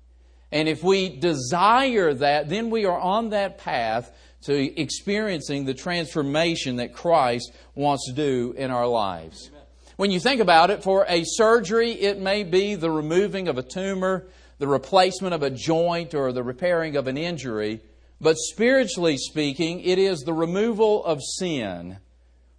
And 0.52 0.68
if 0.68 0.82
we 0.82 1.08
desire 1.08 2.14
that, 2.14 2.48
then 2.48 2.70
we 2.70 2.86
are 2.86 2.98
on 2.98 3.30
that 3.30 3.58
path 3.58 4.12
to 4.46 4.80
experiencing 4.80 5.64
the 5.64 5.74
transformation 5.74 6.76
that 6.76 6.94
Christ 6.94 7.52
wants 7.74 8.06
to 8.06 8.12
do 8.12 8.54
in 8.56 8.70
our 8.70 8.86
lives. 8.86 9.50
When 9.96 10.10
you 10.10 10.20
think 10.20 10.40
about 10.40 10.70
it, 10.70 10.82
for 10.82 11.06
a 11.08 11.24
surgery, 11.24 11.92
it 11.92 12.20
may 12.20 12.42
be 12.42 12.74
the 12.74 12.90
removing 12.90 13.48
of 13.48 13.58
a 13.58 13.62
tumor, 13.62 14.26
the 14.58 14.68
replacement 14.68 15.34
of 15.34 15.42
a 15.42 15.50
joint, 15.50 16.14
or 16.14 16.32
the 16.32 16.42
repairing 16.42 16.96
of 16.96 17.06
an 17.06 17.16
injury. 17.16 17.80
But 18.20 18.36
spiritually 18.36 19.16
speaking, 19.16 19.80
it 19.80 19.98
is 19.98 20.20
the 20.20 20.32
removal 20.32 21.04
of 21.04 21.20
sin. 21.22 21.98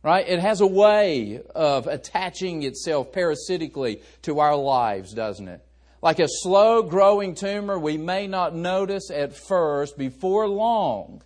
Right? 0.04 0.28
It 0.28 0.40
has 0.40 0.62
a 0.62 0.68
way 0.68 1.42
of 1.54 1.88
attaching 1.88 2.64
itself 2.64 3.12
parasitically 3.12 4.02
to 4.22 4.40
our 4.40 4.56
lives, 4.56 5.14
doesn't 5.14 5.48
it? 5.48 5.62
Like 6.02 6.20
a 6.20 6.28
slow 6.28 6.84
growing 6.84 7.36
tumor, 7.36 7.78
we 7.78 7.98
may 7.98 8.28
not 8.28 8.56
notice 8.56 9.12
at 9.12 9.36
first. 9.36 9.98
Before 9.98 10.48
long, 10.48 11.24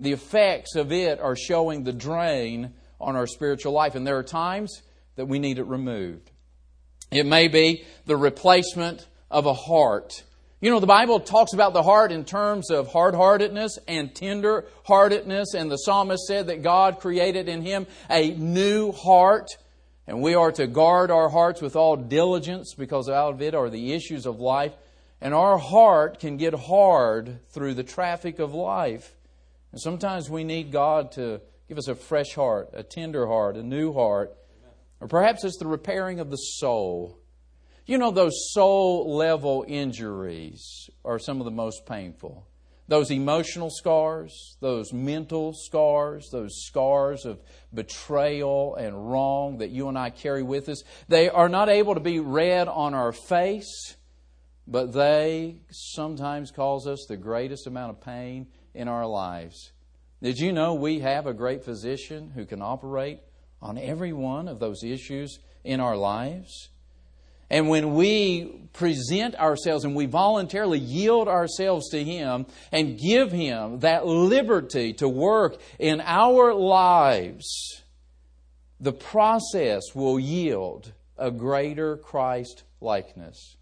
the 0.00 0.12
effects 0.12 0.76
of 0.76 0.92
it 0.92 1.20
are 1.20 1.36
showing 1.36 1.84
the 1.84 1.92
drain 1.92 2.72
on 3.00 3.16
our 3.16 3.26
spiritual 3.26 3.72
life. 3.72 3.94
And 3.94 4.06
there 4.06 4.18
are 4.18 4.22
times 4.22 4.82
that 5.16 5.26
we 5.26 5.38
need 5.38 5.58
it 5.58 5.64
removed. 5.64 6.30
It 7.10 7.26
may 7.26 7.48
be 7.48 7.84
the 8.04 8.16
replacement 8.16 9.06
of 9.30 9.46
a 9.46 9.54
heart. 9.54 10.22
You 10.60 10.70
know, 10.70 10.80
the 10.80 10.86
Bible 10.86 11.20
talks 11.20 11.52
about 11.52 11.74
the 11.74 11.82
heart 11.82 12.12
in 12.12 12.24
terms 12.24 12.70
of 12.70 12.90
hard 12.90 13.14
heartedness 13.14 13.78
and 13.86 14.14
tender 14.14 14.66
heartedness, 14.84 15.54
and 15.54 15.70
the 15.70 15.76
psalmist 15.76 16.26
said 16.26 16.46
that 16.46 16.62
God 16.62 16.98
created 16.98 17.48
in 17.48 17.62
him 17.62 17.86
a 18.10 18.30
new 18.32 18.92
heart. 18.92 19.48
And 20.06 20.22
we 20.22 20.34
are 20.34 20.52
to 20.52 20.66
guard 20.66 21.10
our 21.10 21.28
hearts 21.28 21.60
with 21.60 21.76
all 21.76 21.96
diligence 21.96 22.74
because 22.74 23.08
out 23.08 23.34
of 23.34 23.42
it 23.42 23.54
are 23.54 23.68
the 23.68 23.92
issues 23.92 24.24
of 24.24 24.40
life. 24.40 24.72
And 25.20 25.34
our 25.34 25.58
heart 25.58 26.20
can 26.20 26.36
get 26.36 26.54
hard 26.54 27.40
through 27.50 27.74
the 27.74 27.82
traffic 27.82 28.38
of 28.38 28.54
life. 28.54 29.15
And 29.72 29.80
sometimes 29.80 30.30
we 30.30 30.44
need 30.44 30.72
God 30.72 31.12
to 31.12 31.40
give 31.68 31.78
us 31.78 31.88
a 31.88 31.94
fresh 31.94 32.34
heart, 32.34 32.70
a 32.72 32.82
tender 32.82 33.26
heart, 33.26 33.56
a 33.56 33.62
new 33.62 33.92
heart. 33.92 34.36
Or 35.00 35.08
perhaps 35.08 35.44
it's 35.44 35.58
the 35.58 35.66
repairing 35.66 36.20
of 36.20 36.30
the 36.30 36.36
soul. 36.36 37.18
You 37.84 37.98
know, 37.98 38.10
those 38.10 38.52
soul 38.52 39.16
level 39.16 39.64
injuries 39.68 40.90
are 41.04 41.18
some 41.18 41.40
of 41.40 41.44
the 41.44 41.50
most 41.50 41.86
painful. 41.86 42.46
Those 42.88 43.10
emotional 43.10 43.68
scars, 43.70 44.56
those 44.60 44.92
mental 44.92 45.52
scars, 45.52 46.28
those 46.30 46.64
scars 46.64 47.24
of 47.24 47.40
betrayal 47.74 48.76
and 48.76 49.10
wrong 49.10 49.58
that 49.58 49.70
you 49.70 49.88
and 49.88 49.98
I 49.98 50.10
carry 50.10 50.44
with 50.44 50.68
us, 50.68 50.84
they 51.08 51.28
are 51.28 51.48
not 51.48 51.68
able 51.68 51.94
to 51.94 52.00
be 52.00 52.20
read 52.20 52.68
on 52.68 52.94
our 52.94 53.12
face, 53.12 53.96
but 54.68 54.92
they 54.92 55.58
sometimes 55.70 56.52
cause 56.52 56.86
us 56.86 57.06
the 57.08 57.16
greatest 57.16 57.66
amount 57.66 57.90
of 57.90 58.00
pain 58.00 58.46
in 58.76 58.88
our 58.88 59.06
lives. 59.06 59.72
Did 60.22 60.38
you 60.38 60.52
know 60.52 60.74
we 60.74 61.00
have 61.00 61.26
a 61.26 61.34
great 61.34 61.64
physician 61.64 62.30
who 62.34 62.46
can 62.46 62.62
operate 62.62 63.20
on 63.60 63.78
every 63.78 64.12
one 64.12 64.48
of 64.48 64.60
those 64.60 64.82
issues 64.84 65.38
in 65.64 65.80
our 65.80 65.96
lives? 65.96 66.70
And 67.48 67.68
when 67.68 67.94
we 67.94 68.68
present 68.72 69.36
ourselves 69.36 69.84
and 69.84 69.94
we 69.94 70.06
voluntarily 70.06 70.80
yield 70.80 71.28
ourselves 71.28 71.90
to 71.90 72.02
Him 72.02 72.46
and 72.72 72.98
give 72.98 73.30
Him 73.30 73.80
that 73.80 74.06
liberty 74.06 74.92
to 74.94 75.08
work 75.08 75.60
in 75.78 76.00
our 76.00 76.52
lives, 76.52 77.82
the 78.80 78.92
process 78.92 79.82
will 79.94 80.18
yield 80.18 80.92
a 81.16 81.30
greater 81.30 81.96
Christ 81.96 82.64
likeness. 82.80 83.56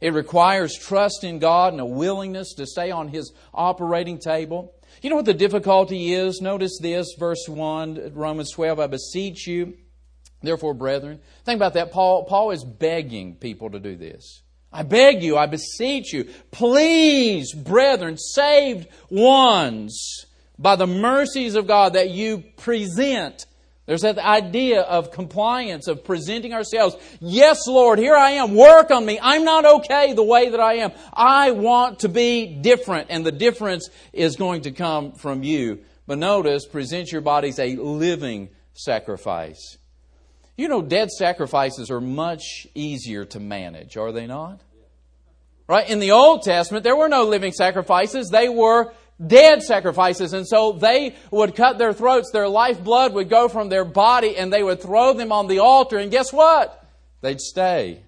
It 0.00 0.12
requires 0.12 0.76
trust 0.78 1.24
in 1.24 1.38
God 1.38 1.72
and 1.72 1.80
a 1.80 1.86
willingness 1.86 2.54
to 2.54 2.66
stay 2.66 2.90
on 2.90 3.08
His 3.08 3.32
operating 3.54 4.18
table. 4.18 4.74
You 5.02 5.10
know 5.10 5.16
what 5.16 5.24
the 5.24 5.34
difficulty 5.34 6.12
is? 6.12 6.40
Notice 6.40 6.78
this, 6.80 7.14
verse 7.18 7.48
1, 7.48 8.12
Romans 8.14 8.50
12. 8.52 8.80
I 8.80 8.86
beseech 8.86 9.46
you 9.46 9.74
Therefore, 10.42 10.74
brethren, 10.74 11.20
think 11.44 11.56
about 11.56 11.74
that. 11.74 11.92
Paul, 11.92 12.24
Paul 12.24 12.50
is 12.50 12.64
begging 12.64 13.36
people 13.36 13.70
to 13.70 13.80
do 13.80 13.96
this. 13.96 14.42
I 14.72 14.82
beg 14.82 15.22
you, 15.22 15.36
I 15.36 15.46
beseech 15.46 16.12
you, 16.12 16.28
please, 16.50 17.54
brethren, 17.54 18.18
saved 18.18 18.88
ones, 19.08 20.26
by 20.58 20.76
the 20.76 20.86
mercies 20.86 21.54
of 21.54 21.66
God, 21.66 21.94
that 21.94 22.10
you 22.10 22.44
present. 22.56 23.46
There's 23.86 24.02
that 24.02 24.18
idea 24.18 24.82
of 24.82 25.12
compliance, 25.12 25.86
of 25.86 26.04
presenting 26.04 26.52
ourselves. 26.52 26.96
Yes, 27.20 27.68
Lord, 27.68 28.00
here 28.00 28.16
I 28.16 28.32
am. 28.32 28.54
Work 28.54 28.90
on 28.90 29.06
me. 29.06 29.18
I'm 29.22 29.44
not 29.44 29.64
okay 29.64 30.12
the 30.12 30.24
way 30.24 30.50
that 30.50 30.58
I 30.58 30.78
am. 30.78 30.92
I 31.12 31.52
want 31.52 32.00
to 32.00 32.08
be 32.08 32.46
different, 32.60 33.06
and 33.10 33.24
the 33.24 33.32
difference 33.32 33.88
is 34.12 34.34
going 34.34 34.62
to 34.62 34.72
come 34.72 35.12
from 35.12 35.44
you. 35.44 35.80
But 36.06 36.18
notice, 36.18 36.66
present 36.66 37.12
your 37.12 37.20
bodies 37.20 37.60
a 37.60 37.76
living 37.76 38.48
sacrifice. 38.74 39.78
You 40.56 40.68
know, 40.68 40.82
dead 40.82 41.10
sacrifices 41.10 41.90
are 41.90 42.00
much 42.00 42.66
easier 42.74 43.24
to 43.26 43.40
manage, 43.40 43.96
are 43.96 44.10
they 44.10 44.26
not? 44.26 44.60
Right? 45.68 45.88
In 45.88 45.98
the 45.98 46.12
Old 46.12 46.42
Testament, 46.42 46.84
there 46.84 46.96
were 46.96 47.08
no 47.08 47.24
living 47.24 47.52
sacrifices. 47.52 48.30
They 48.30 48.48
were 48.48 48.92
dead 49.24 49.62
sacrifices. 49.62 50.32
And 50.32 50.46
so 50.46 50.72
they 50.72 51.14
would 51.30 51.54
cut 51.54 51.78
their 51.78 51.92
throats. 51.92 52.30
Their 52.32 52.48
lifeblood 52.48 53.14
would 53.14 53.28
go 53.28 53.48
from 53.48 53.68
their 53.68 53.84
body 53.84 54.36
and 54.36 54.52
they 54.52 54.62
would 54.62 54.80
throw 54.80 55.12
them 55.12 55.32
on 55.32 55.46
the 55.46 55.60
altar. 55.60 55.98
And 55.98 56.10
guess 56.10 56.32
what? 56.32 56.84
They'd 57.20 57.40
stay. 57.40 58.02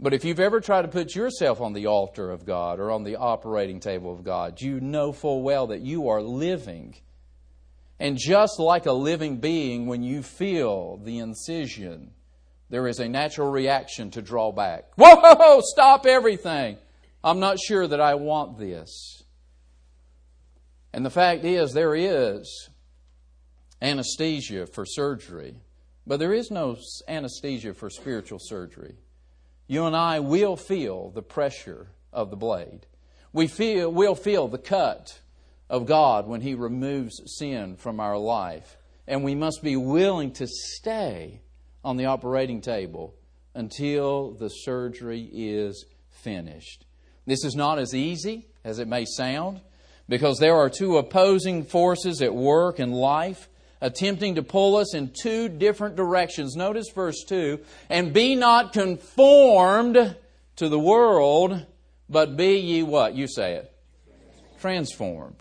But 0.00 0.14
if 0.14 0.24
you've 0.24 0.40
ever 0.40 0.60
tried 0.60 0.82
to 0.82 0.88
put 0.88 1.14
yourself 1.14 1.60
on 1.60 1.74
the 1.74 1.86
altar 1.86 2.30
of 2.30 2.44
God 2.44 2.80
or 2.80 2.90
on 2.90 3.04
the 3.04 3.16
operating 3.16 3.78
table 3.78 4.12
of 4.12 4.24
God, 4.24 4.60
you 4.60 4.80
know 4.80 5.12
full 5.12 5.42
well 5.42 5.68
that 5.68 5.80
you 5.80 6.08
are 6.08 6.20
living 6.20 6.96
and 8.02 8.18
just 8.18 8.58
like 8.58 8.86
a 8.86 8.92
living 8.92 9.36
being, 9.36 9.86
when 9.86 10.02
you 10.02 10.24
feel 10.24 10.96
the 10.96 11.20
incision, 11.20 12.10
there 12.68 12.88
is 12.88 12.98
a 12.98 13.08
natural 13.08 13.48
reaction 13.48 14.10
to 14.10 14.20
draw 14.20 14.50
back. 14.50 14.90
Whoa, 14.96 15.60
stop 15.62 16.04
everything. 16.04 16.78
I'm 17.24 17.40
not 17.40 17.58
sure 17.58 17.86
that 17.86 18.00
I 18.00 18.14
want 18.14 18.58
this. 18.58 19.22
And 20.92 21.06
the 21.06 21.10
fact 21.10 21.44
is, 21.44 21.72
there 21.72 21.94
is 21.94 22.68
anesthesia 23.80 24.66
for 24.66 24.84
surgery, 24.84 25.56
but 26.06 26.18
there 26.18 26.32
is 26.32 26.50
no 26.50 26.76
anesthesia 27.08 27.74
for 27.74 27.90
spiritual 27.90 28.38
surgery. 28.40 28.96
You 29.66 29.86
and 29.86 29.96
I 29.96 30.20
will 30.20 30.56
feel 30.56 31.10
the 31.10 31.22
pressure 31.22 31.88
of 32.12 32.30
the 32.30 32.36
blade. 32.36 32.86
We 33.32 33.46
feel, 33.46 33.90
will 33.90 34.14
feel 34.14 34.48
the 34.48 34.58
cut 34.58 35.20
of 35.70 35.86
God 35.86 36.26
when 36.26 36.42
He 36.42 36.54
removes 36.54 37.22
sin 37.38 37.76
from 37.76 38.00
our 38.00 38.18
life. 38.18 38.76
And 39.06 39.24
we 39.24 39.34
must 39.34 39.62
be 39.62 39.76
willing 39.76 40.32
to 40.32 40.46
stay 40.46 41.40
on 41.84 41.96
the 41.96 42.06
operating 42.06 42.60
table 42.60 43.14
until 43.54 44.32
the 44.32 44.48
surgery 44.48 45.28
is 45.32 45.86
finished. 46.10 46.84
This 47.26 47.44
is 47.44 47.54
not 47.54 47.78
as 47.78 47.94
easy 47.94 48.46
as 48.64 48.78
it 48.78 48.88
may 48.88 49.04
sound 49.04 49.60
because 50.08 50.38
there 50.38 50.56
are 50.56 50.68
two 50.68 50.98
opposing 50.98 51.64
forces 51.64 52.20
at 52.22 52.34
work 52.34 52.80
in 52.80 52.92
life 52.92 53.48
attempting 53.80 54.36
to 54.36 54.42
pull 54.42 54.76
us 54.76 54.94
in 54.94 55.10
two 55.12 55.48
different 55.48 55.96
directions. 55.96 56.56
Notice 56.56 56.90
verse 56.94 57.24
2 57.28 57.60
and 57.90 58.12
be 58.12 58.34
not 58.34 58.72
conformed 58.72 60.16
to 60.56 60.68
the 60.68 60.78
world, 60.78 61.66
but 62.08 62.36
be 62.36 62.58
ye 62.58 62.82
what? 62.82 63.14
You 63.14 63.26
say 63.26 63.54
it. 63.54 63.72
Transformed. 64.60 65.40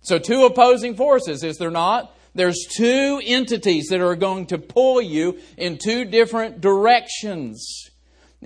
So, 0.00 0.18
two 0.18 0.44
opposing 0.44 0.96
forces, 0.96 1.42
is 1.42 1.58
there 1.58 1.70
not? 1.70 2.12
There's 2.34 2.66
two 2.76 3.20
entities 3.24 3.86
that 3.88 4.00
are 4.00 4.14
going 4.14 4.46
to 4.46 4.58
pull 4.58 5.00
you 5.00 5.38
in 5.56 5.78
two 5.78 6.04
different 6.04 6.60
directions. 6.60 7.90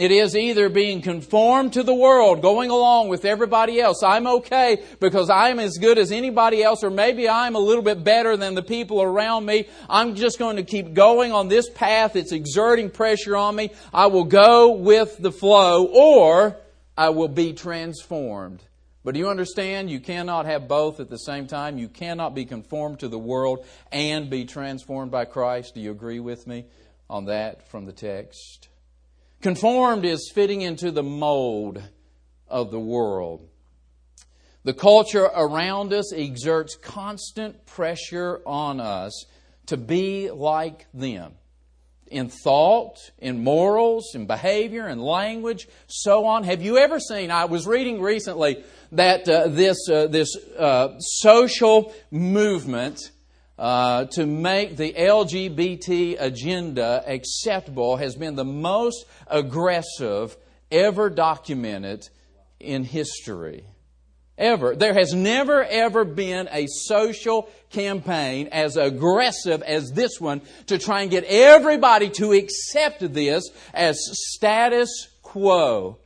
It 0.00 0.11
is 0.11 0.35
either 0.35 0.71
being 0.71 1.02
conformed 1.02 1.75
to 1.75 1.83
the 1.83 1.95
world, 1.95 2.40
going 2.40 2.71
along 2.71 3.11
with 3.11 3.26
everybody 3.26 3.80
else. 3.80 4.02
I'm 4.02 4.26
okay 4.26 4.83
because 4.99 5.28
I'm 5.28 5.61
as 5.61 5.76
good 5.76 5.99
as 5.99 6.11
anybody 6.11 6.62
else, 6.62 6.83
or 6.83 6.88
maybe 6.88 7.28
I'm 7.28 7.54
a 7.54 7.59
little 7.59 7.85
bit 7.85 8.02
better 8.02 8.35
than 8.38 8.54
the 8.54 8.62
people 8.62 9.02
around 9.02 9.45
me. 9.45 9.69
I'm 9.90 10.14
just 10.14 10.38
going 10.38 10.57
to 10.57 10.62
keep 10.62 10.95
going 10.95 11.33
on 11.33 11.49
this 11.49 11.69
path. 11.69 12.16
It's 12.16 12.33
exerting 12.33 12.88
pressure 12.88 13.37
on 13.37 13.54
me. 13.54 13.73
I 13.92 14.07
will 14.07 14.25
go 14.25 14.73
with 14.73 15.19
the 15.19 15.33
flow, 15.33 15.85
or 15.85 16.57
I 16.97 17.11
will 17.11 17.28
be 17.28 17.52
transformed 17.52 18.64
but 19.02 19.14
do 19.14 19.21
you 19.21 19.28
understand? 19.28 19.90
You 19.90 20.00
cannot 20.00 20.45
have 20.47 20.69
both 20.69 21.00
at 21.00 21.09
the 21.09 21.16
same 21.16 21.47
time. 21.47 21.78
You 21.78 21.88
cannot 21.88 22.35
be 22.35 22.45
conformed 22.45 23.00
to 23.00 23.09
the 23.09 23.19
world 23.19 23.64
and 23.90 24.28
be 24.28 24.45
transformed 24.45 25.11
by 25.11 25.25
Christ. 25.25 25.75
Do 25.75 25.80
you 25.80 25.90
agree 25.90 26.21
with 26.21 26.47
me 26.47 26.66
on 27.09 27.25
that 27.25 27.66
from 27.69 27.87
the 27.87 27.92
text? 27.92 28.70
Conformed 29.40 30.04
is 30.04 30.30
fitting 30.35 30.61
into 30.61 30.90
the 30.90 31.02
mold 31.02 31.82
of 32.49 32.70
the 32.70 32.80
world. 32.80 33.49
The 34.64 34.75
culture 34.75 35.25
around 35.25 35.92
us 35.94 36.12
exerts 36.12 36.76
constant 36.76 37.64
pressure 37.64 38.42
on 38.44 38.80
us 38.80 39.25
to 39.66 39.78
be 39.78 40.30
like 40.30 40.87
them 40.92 41.32
in 42.11 42.28
thought, 42.28 42.99
in 43.18 43.42
morals, 43.42 44.14
in 44.14 44.26
behavior, 44.26 44.88
in 44.88 44.99
language, 44.99 45.68
so 45.87 46.26
on. 46.26 46.44
Have 46.44 46.61
you 46.61 46.76
ever 46.76 46.99
seen? 46.99 47.30
I 47.30 47.44
was 47.44 47.66
reading 47.66 48.02
recently 48.02 48.64
that 48.92 49.28
uh, 49.28 49.47
this 49.49 49.88
uh, 49.88 50.09
this 50.09 50.37
uh, 50.59 50.99
social 50.99 51.94
movement 52.11 53.12
uh, 53.61 54.07
to 54.07 54.25
make 54.25 54.79
the 54.79 54.95
LGBT 54.95 56.17
agenda 56.19 57.05
acceptable 57.07 57.99
has 57.99 58.17
been 58.17 58.35
the 58.35 58.45
most 58.45 59.05
aggressive 59.26 60.35
ever 60.73 61.11
documented 61.11 62.09
in 62.59 62.85
history. 62.85 63.64
ever. 64.38 64.75
There 64.75 64.95
has 64.95 65.12
never 65.12 65.62
ever 65.62 66.07
been 66.07 66.49
a 66.50 66.67
social 66.69 67.50
campaign 67.69 68.49
as 68.50 68.79
aggressive 68.79 69.61
as 69.61 69.90
this 69.90 70.19
one 70.19 70.40
to 70.69 70.79
try 70.79 71.02
and 71.02 71.11
get 71.11 71.25
everybody 71.25 72.09
to 72.12 72.33
accept 72.33 73.12
this 73.12 73.45
as 73.75 73.99
status 74.31 75.09
quo. 75.21 75.99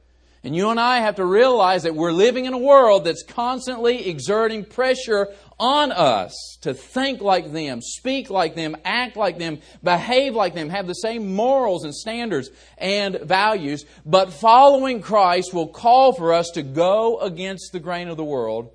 And 0.44 0.54
you 0.54 0.68
and 0.68 0.78
I 0.78 0.98
have 0.98 1.16
to 1.16 1.24
realize 1.24 1.84
that 1.84 1.94
we're 1.94 2.12
living 2.12 2.44
in 2.44 2.52
a 2.52 2.58
world 2.58 3.06
that's 3.06 3.22
constantly 3.22 4.10
exerting 4.10 4.66
pressure 4.66 5.28
on 5.58 5.90
us 5.90 6.58
to 6.60 6.74
think 6.74 7.22
like 7.22 7.50
them, 7.50 7.80
speak 7.80 8.28
like 8.28 8.54
them, 8.54 8.76
act 8.84 9.16
like 9.16 9.38
them, 9.38 9.60
behave 9.82 10.34
like 10.34 10.54
them, 10.54 10.68
have 10.68 10.86
the 10.86 10.92
same 10.92 11.34
morals 11.34 11.84
and 11.84 11.94
standards 11.94 12.50
and 12.76 13.18
values. 13.20 13.86
But 14.04 14.34
following 14.34 15.00
Christ 15.00 15.54
will 15.54 15.68
call 15.68 16.12
for 16.12 16.34
us 16.34 16.50
to 16.50 16.62
go 16.62 17.20
against 17.20 17.72
the 17.72 17.80
grain 17.80 18.08
of 18.08 18.18
the 18.18 18.24
world. 18.24 18.70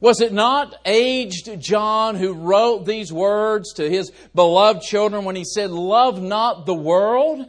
Was 0.00 0.22
it 0.22 0.32
not 0.32 0.74
aged 0.86 1.60
John 1.60 2.16
who 2.16 2.32
wrote 2.32 2.86
these 2.86 3.12
words 3.12 3.74
to 3.74 3.88
his 3.88 4.10
beloved 4.34 4.80
children 4.80 5.26
when 5.26 5.36
he 5.36 5.44
said, 5.44 5.70
Love 5.70 6.22
not 6.22 6.64
the 6.64 6.74
world, 6.74 7.44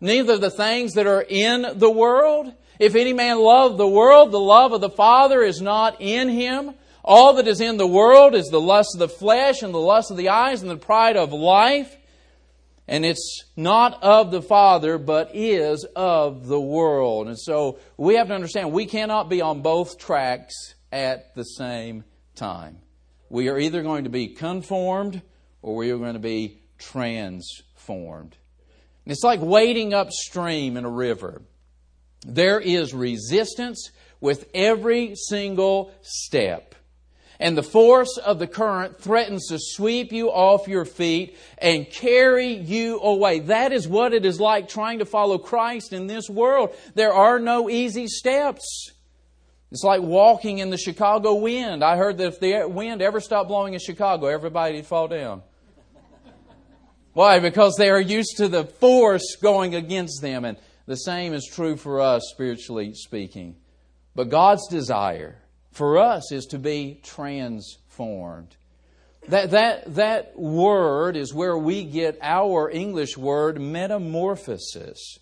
neither 0.00 0.38
the 0.38 0.50
things 0.50 0.94
that 0.94 1.08
are 1.08 1.26
in 1.28 1.66
the 1.74 1.90
world? 1.90 2.54
If 2.78 2.94
any 2.94 3.12
man 3.12 3.38
love 3.38 3.76
the 3.76 3.88
world, 3.88 4.30
the 4.30 4.40
love 4.40 4.72
of 4.72 4.80
the 4.80 4.90
Father 4.90 5.42
is 5.42 5.60
not 5.60 6.00
in 6.00 6.28
him. 6.28 6.74
All 7.04 7.34
that 7.34 7.48
is 7.48 7.60
in 7.60 7.76
the 7.76 7.86
world 7.86 8.34
is 8.34 8.48
the 8.48 8.60
lust 8.60 8.90
of 8.94 9.00
the 9.00 9.08
flesh 9.08 9.62
and 9.62 9.72
the 9.72 9.78
lust 9.78 10.10
of 10.10 10.16
the 10.16 10.28
eyes 10.28 10.62
and 10.62 10.70
the 10.70 10.76
pride 10.76 11.16
of 11.16 11.32
life. 11.32 11.96
And 12.86 13.04
it's 13.04 13.44
not 13.56 14.02
of 14.02 14.30
the 14.30 14.42
Father, 14.42 14.96
but 14.96 15.30
is 15.34 15.84
of 15.96 16.46
the 16.46 16.60
world. 16.60 17.26
And 17.26 17.38
so 17.38 17.78
we 17.96 18.14
have 18.14 18.28
to 18.28 18.34
understand 18.34 18.72
we 18.72 18.86
cannot 18.86 19.28
be 19.28 19.40
on 19.40 19.62
both 19.62 19.98
tracks 19.98 20.74
at 20.92 21.34
the 21.34 21.44
same 21.44 22.04
time. 22.34 22.78
We 23.28 23.48
are 23.48 23.58
either 23.58 23.82
going 23.82 24.04
to 24.04 24.10
be 24.10 24.28
conformed 24.28 25.20
or 25.60 25.76
we 25.76 25.90
are 25.90 25.98
going 25.98 26.14
to 26.14 26.18
be 26.18 26.62
transformed. 26.78 28.36
And 29.04 29.12
it's 29.12 29.24
like 29.24 29.40
wading 29.42 29.92
upstream 29.92 30.76
in 30.76 30.84
a 30.84 30.90
river. 30.90 31.42
There 32.26 32.60
is 32.60 32.92
resistance 32.94 33.90
with 34.20 34.48
every 34.54 35.14
single 35.14 35.92
step. 36.02 36.74
And 37.40 37.56
the 37.56 37.62
force 37.62 38.18
of 38.18 38.40
the 38.40 38.48
current 38.48 39.00
threatens 39.00 39.46
to 39.48 39.58
sweep 39.60 40.10
you 40.10 40.28
off 40.28 40.66
your 40.66 40.84
feet 40.84 41.36
and 41.58 41.88
carry 41.88 42.52
you 42.54 42.98
away. 42.98 43.38
That 43.40 43.72
is 43.72 43.86
what 43.86 44.12
it 44.12 44.24
is 44.24 44.40
like 44.40 44.68
trying 44.68 44.98
to 44.98 45.04
follow 45.04 45.38
Christ 45.38 45.92
in 45.92 46.08
this 46.08 46.28
world. 46.28 46.74
There 46.94 47.12
are 47.12 47.38
no 47.38 47.70
easy 47.70 48.08
steps. 48.08 48.90
It's 49.70 49.84
like 49.84 50.02
walking 50.02 50.58
in 50.58 50.70
the 50.70 50.78
Chicago 50.78 51.34
wind. 51.34 51.84
I 51.84 51.96
heard 51.96 52.18
that 52.18 52.26
if 52.26 52.40
the 52.40 52.66
wind 52.68 53.02
ever 53.02 53.20
stopped 53.20 53.48
blowing 53.48 53.74
in 53.74 53.80
Chicago, 53.80 54.26
everybody'd 54.26 54.86
fall 54.86 55.06
down. 55.06 55.42
Why? 57.12 57.38
Because 57.38 57.76
they 57.76 57.90
are 57.90 58.00
used 58.00 58.38
to 58.38 58.48
the 58.48 58.64
force 58.64 59.36
going 59.36 59.74
against 59.74 60.22
them. 60.22 60.44
And 60.44 60.56
the 60.88 60.96
same 60.96 61.34
is 61.34 61.44
true 61.44 61.76
for 61.76 62.00
us, 62.00 62.22
spiritually 62.32 62.94
speaking. 62.94 63.56
But 64.14 64.30
God's 64.30 64.66
desire 64.68 65.36
for 65.70 65.98
us 65.98 66.32
is 66.32 66.46
to 66.46 66.58
be 66.58 66.98
transformed. 67.04 68.56
That, 69.28 69.50
that, 69.50 69.94
that 69.96 70.38
word 70.38 71.18
is 71.18 71.34
where 71.34 71.58
we 71.58 71.84
get 71.84 72.18
our 72.22 72.70
English 72.70 73.18
word 73.18 73.60
metamorphosis. 73.60 75.18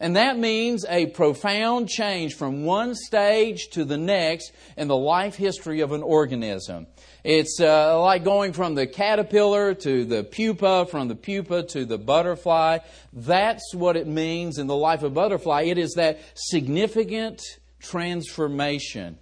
And 0.00 0.16
that 0.16 0.36
means 0.36 0.84
a 0.88 1.06
profound 1.06 1.88
change 1.88 2.34
from 2.34 2.64
one 2.64 2.96
stage 2.96 3.68
to 3.70 3.84
the 3.84 3.96
next 3.96 4.50
in 4.76 4.88
the 4.88 4.96
life 4.96 5.36
history 5.36 5.80
of 5.80 5.92
an 5.92 6.02
organism. 6.02 6.88
It's 7.24 7.58
uh, 7.58 7.98
like 8.02 8.22
going 8.22 8.52
from 8.52 8.74
the 8.74 8.86
caterpillar 8.86 9.72
to 9.76 10.04
the 10.04 10.24
pupa, 10.24 10.84
from 10.90 11.08
the 11.08 11.14
pupa 11.14 11.62
to 11.62 11.86
the 11.86 11.96
butterfly. 11.96 12.80
That's 13.14 13.74
what 13.74 13.96
it 13.96 14.06
means 14.06 14.58
in 14.58 14.66
the 14.66 14.76
life 14.76 15.02
of 15.02 15.14
butterfly. 15.14 15.62
It 15.62 15.78
is 15.78 15.94
that 15.94 16.20
significant 16.34 17.40
transformation. 17.80 19.16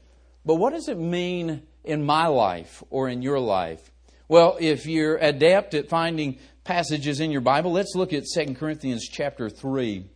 But 0.45 0.57
what 0.57 0.73
does 0.73 0.89
it 0.89 0.99
mean 0.99 1.63
in 1.85 2.05
my 2.05 2.27
life 2.27 2.83
or 2.91 3.09
in 3.09 3.23
your 3.23 3.39
life? 3.39 3.93
Well, 4.27 4.57
if 4.59 4.85
you're 4.87 5.19
adept 5.19 5.75
at 5.75 5.89
finding 5.89 6.41
passages 6.65 7.21
in 7.21 7.31
your 7.31 7.41
Bible, 7.41 7.71
let's 7.71 7.95
look 7.95 8.13
at 8.13 8.25
2 8.35 8.55
Corinthians 8.55 9.09
chapter 9.09 9.49
3. 9.49 10.07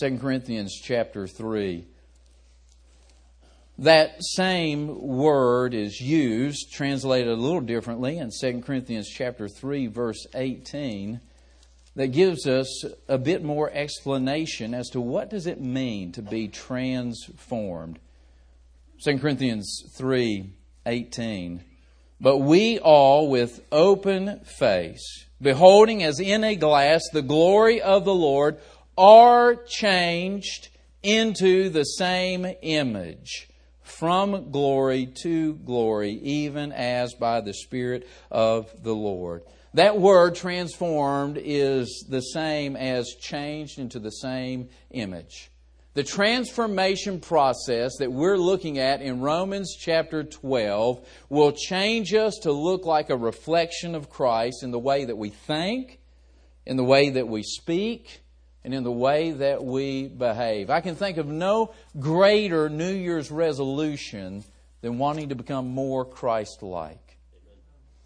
2 0.00 0.18
Corinthians 0.18 0.80
chapter 0.82 1.28
3 1.28 1.86
that 3.78 4.22
same 4.22 5.00
word 5.00 5.74
is 5.74 6.00
used, 6.00 6.72
translated 6.72 7.28
a 7.28 7.36
little 7.36 7.60
differently 7.60 8.18
in 8.18 8.30
2 8.30 8.60
Corinthians 8.60 9.08
chapter 9.08 9.48
3 9.48 9.88
verse 9.88 10.26
18 10.34 11.20
that 11.96 12.08
gives 12.08 12.46
us 12.46 12.84
a 13.08 13.18
bit 13.18 13.42
more 13.42 13.70
explanation 13.72 14.74
as 14.74 14.88
to 14.90 15.00
what 15.00 15.30
does 15.30 15.46
it 15.46 15.60
mean 15.60 16.12
to 16.12 16.22
be 16.22 16.48
transformed. 16.48 17.98
2 19.04 19.18
Corinthians 19.18 19.84
3:18 19.96 21.60
But 22.20 22.38
we 22.38 22.78
all 22.78 23.28
with 23.28 23.60
open 23.72 24.40
face 24.44 25.26
beholding 25.40 26.02
as 26.02 26.20
in 26.20 26.44
a 26.44 26.56
glass 26.56 27.02
the 27.12 27.22
glory 27.22 27.82
of 27.82 28.04
the 28.04 28.14
Lord 28.14 28.58
are 28.96 29.56
changed 29.56 30.68
into 31.02 31.68
the 31.68 31.84
same 31.84 32.46
image 32.62 33.48
from 33.84 34.50
glory 34.50 35.06
to 35.22 35.54
glory, 35.54 36.12
even 36.22 36.72
as 36.72 37.14
by 37.14 37.40
the 37.40 37.54
Spirit 37.54 38.08
of 38.30 38.82
the 38.82 38.94
Lord. 38.94 39.42
That 39.74 40.00
word 40.00 40.34
transformed 40.34 41.38
is 41.40 42.04
the 42.08 42.20
same 42.20 42.76
as 42.76 43.14
changed 43.20 43.78
into 43.78 43.98
the 43.98 44.10
same 44.10 44.70
image. 44.90 45.50
The 45.92 46.02
transformation 46.02 47.20
process 47.20 47.98
that 47.98 48.10
we're 48.10 48.36
looking 48.36 48.78
at 48.78 49.00
in 49.00 49.20
Romans 49.20 49.76
chapter 49.78 50.24
12 50.24 51.06
will 51.28 51.52
change 51.52 52.12
us 52.14 52.38
to 52.42 52.52
look 52.52 52.84
like 52.84 53.10
a 53.10 53.16
reflection 53.16 53.94
of 53.94 54.10
Christ 54.10 54.64
in 54.64 54.72
the 54.72 54.78
way 54.78 55.04
that 55.04 55.16
we 55.16 55.30
think, 55.30 56.00
in 56.66 56.76
the 56.76 56.82
way 56.82 57.10
that 57.10 57.28
we 57.28 57.44
speak, 57.44 58.23
and 58.64 58.72
in 58.72 58.82
the 58.82 58.90
way 58.90 59.30
that 59.32 59.62
we 59.62 60.08
behave. 60.08 60.70
I 60.70 60.80
can 60.80 60.96
think 60.96 61.18
of 61.18 61.26
no 61.26 61.74
greater 61.98 62.68
New 62.68 62.92
Year's 62.92 63.30
resolution 63.30 64.42
than 64.80 64.98
wanting 64.98 65.28
to 65.28 65.34
become 65.34 65.68
more 65.68 66.04
Christ 66.04 66.62
like. 66.62 67.18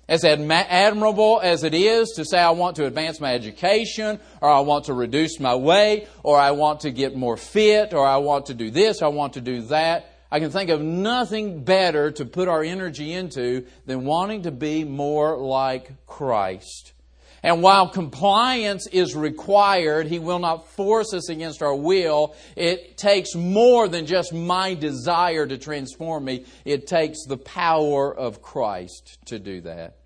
As 0.09 0.25
admirable 0.25 1.39
as 1.43 1.65
it 1.65 1.75
is 1.75 2.13
to 2.17 2.25
say, 2.25 2.39
I 2.39 2.51
want 2.51 2.77
to 2.77 2.87
advance 2.87 3.21
my 3.21 3.35
education, 3.35 4.19
or 4.41 4.49
I 4.49 4.61
want 4.61 4.87
to 4.87 4.95
reduce 4.95 5.39
my 5.39 5.55
weight, 5.55 6.09
or 6.23 6.39
I 6.39 6.53
want 6.53 6.81
to 6.81 6.91
get 6.91 7.15
more 7.15 7.37
fit, 7.37 7.93
or 7.93 8.07
I 8.07 8.17
want 8.17 8.47
to 8.47 8.55
do 8.55 8.71
this, 8.71 9.03
or 9.03 9.05
I 9.05 9.09
want 9.09 9.35
to 9.35 9.43
do 9.43 9.61
that, 9.63 10.11
I 10.31 10.41
can 10.41 10.51
think 10.51 10.71
of 10.71 10.81
nothing 10.81 11.63
better 11.63 12.11
to 12.13 12.25
put 12.25 12.49
our 12.49 12.63
energy 12.63 13.13
into 13.13 13.67
than 13.85 14.07
wanting 14.07 14.43
to 14.43 14.51
be 14.51 14.85
more 14.85 15.37
like 15.37 16.07
Christ. 16.07 16.95
And 17.43 17.63
while 17.63 17.89
compliance 17.89 18.87
is 18.89 19.15
required, 19.15 20.07
He 20.07 20.19
will 20.19 20.39
not 20.39 20.69
force 20.69 21.15
us 21.15 21.29
against 21.29 21.63
our 21.63 21.75
will. 21.75 22.35
It 22.57 22.97
takes 22.97 23.35
more 23.35 23.89
than 23.89 24.07
just 24.07 24.33
my 24.33 24.75
desire 24.75 25.47
to 25.47 25.59
transform 25.59 26.25
me. 26.25 26.45
It 26.65 26.87
takes 26.87 27.25
the 27.27 27.37
power 27.37 28.15
of 28.15 28.43
Christ 28.43 29.19
to 29.27 29.39
do 29.39 29.61
that. 29.63 29.99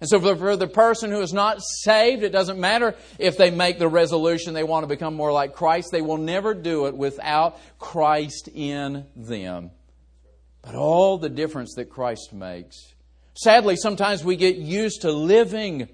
And 0.00 0.08
so 0.08 0.18
for 0.18 0.56
the 0.56 0.66
person 0.66 1.12
who 1.12 1.20
is 1.20 1.32
not 1.32 1.62
saved, 1.62 2.24
it 2.24 2.32
doesn't 2.32 2.58
matter 2.58 2.96
if 3.20 3.36
they 3.38 3.52
make 3.52 3.78
the 3.78 3.86
resolution 3.86 4.52
they 4.52 4.64
want 4.64 4.82
to 4.82 4.88
become 4.88 5.14
more 5.14 5.30
like 5.30 5.54
Christ. 5.54 5.90
They 5.92 6.02
will 6.02 6.16
never 6.16 6.54
do 6.54 6.86
it 6.86 6.96
without 6.96 7.60
Christ 7.78 8.48
in 8.52 9.06
them. 9.14 9.70
But 10.60 10.74
all 10.74 11.18
the 11.18 11.28
difference 11.28 11.74
that 11.76 11.88
Christ 11.88 12.32
makes. 12.32 12.94
Sadly, 13.34 13.76
sometimes 13.76 14.24
we 14.24 14.34
get 14.34 14.56
used 14.56 15.02
to 15.02 15.12
living 15.12 15.88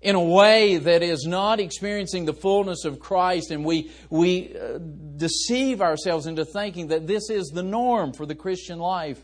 in 0.00 0.14
a 0.14 0.22
way 0.22 0.76
that 0.76 1.02
is 1.02 1.26
not 1.26 1.58
experiencing 1.58 2.24
the 2.24 2.32
fullness 2.32 2.84
of 2.84 3.00
Christ, 3.00 3.50
and 3.50 3.64
we, 3.64 3.90
we 4.10 4.56
uh, 4.56 4.78
deceive 4.78 5.82
ourselves 5.82 6.26
into 6.26 6.44
thinking 6.44 6.88
that 6.88 7.06
this 7.06 7.30
is 7.30 7.48
the 7.48 7.64
norm 7.64 8.12
for 8.12 8.24
the 8.24 8.34
Christian 8.34 8.78
life 8.78 9.20